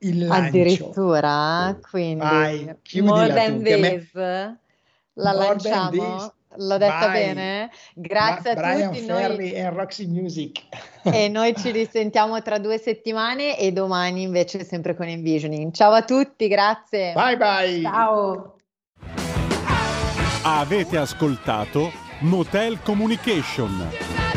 il 0.00 0.26
lancio. 0.26 0.46
Addirittura, 0.48 1.78
quindi 1.90 2.18
Vai, 2.18 2.76
more 3.00 3.32
than 3.32 3.62
this, 3.62 4.12
la 4.14 5.32
more 5.32 5.34
lanciamo. 5.34 6.32
L'ho 6.56 6.78
detta 6.78 7.06
Vai. 7.06 7.12
bene? 7.12 7.70
Grazie 7.94 8.54
Ma 8.54 8.60
a 8.60 8.72
Brian 8.72 8.92
tutti. 8.92 9.04
Ferry 9.04 9.50
Noi... 9.50 9.52
e 9.52 9.70
Roxy 9.70 10.06
Music. 10.06 10.62
e 11.02 11.28
noi 11.30 11.54
ci 11.54 11.70
risentiamo 11.70 12.40
tra 12.42 12.58
due 12.58 12.78
settimane 12.78 13.58
e 13.58 13.70
domani 13.70 14.22
invece 14.22 14.64
sempre 14.64 14.96
con 14.96 15.06
Envisioning. 15.06 15.72
Ciao 15.72 15.92
a 15.92 16.02
tutti, 16.02 16.48
grazie. 16.48 17.12
Bye 17.12 17.36
bye. 17.36 17.82
Ciao. 17.82 18.56
Avete 20.42 20.96
ascoltato 20.96 21.90
Motel 22.20 22.80
Communication. 22.82 24.27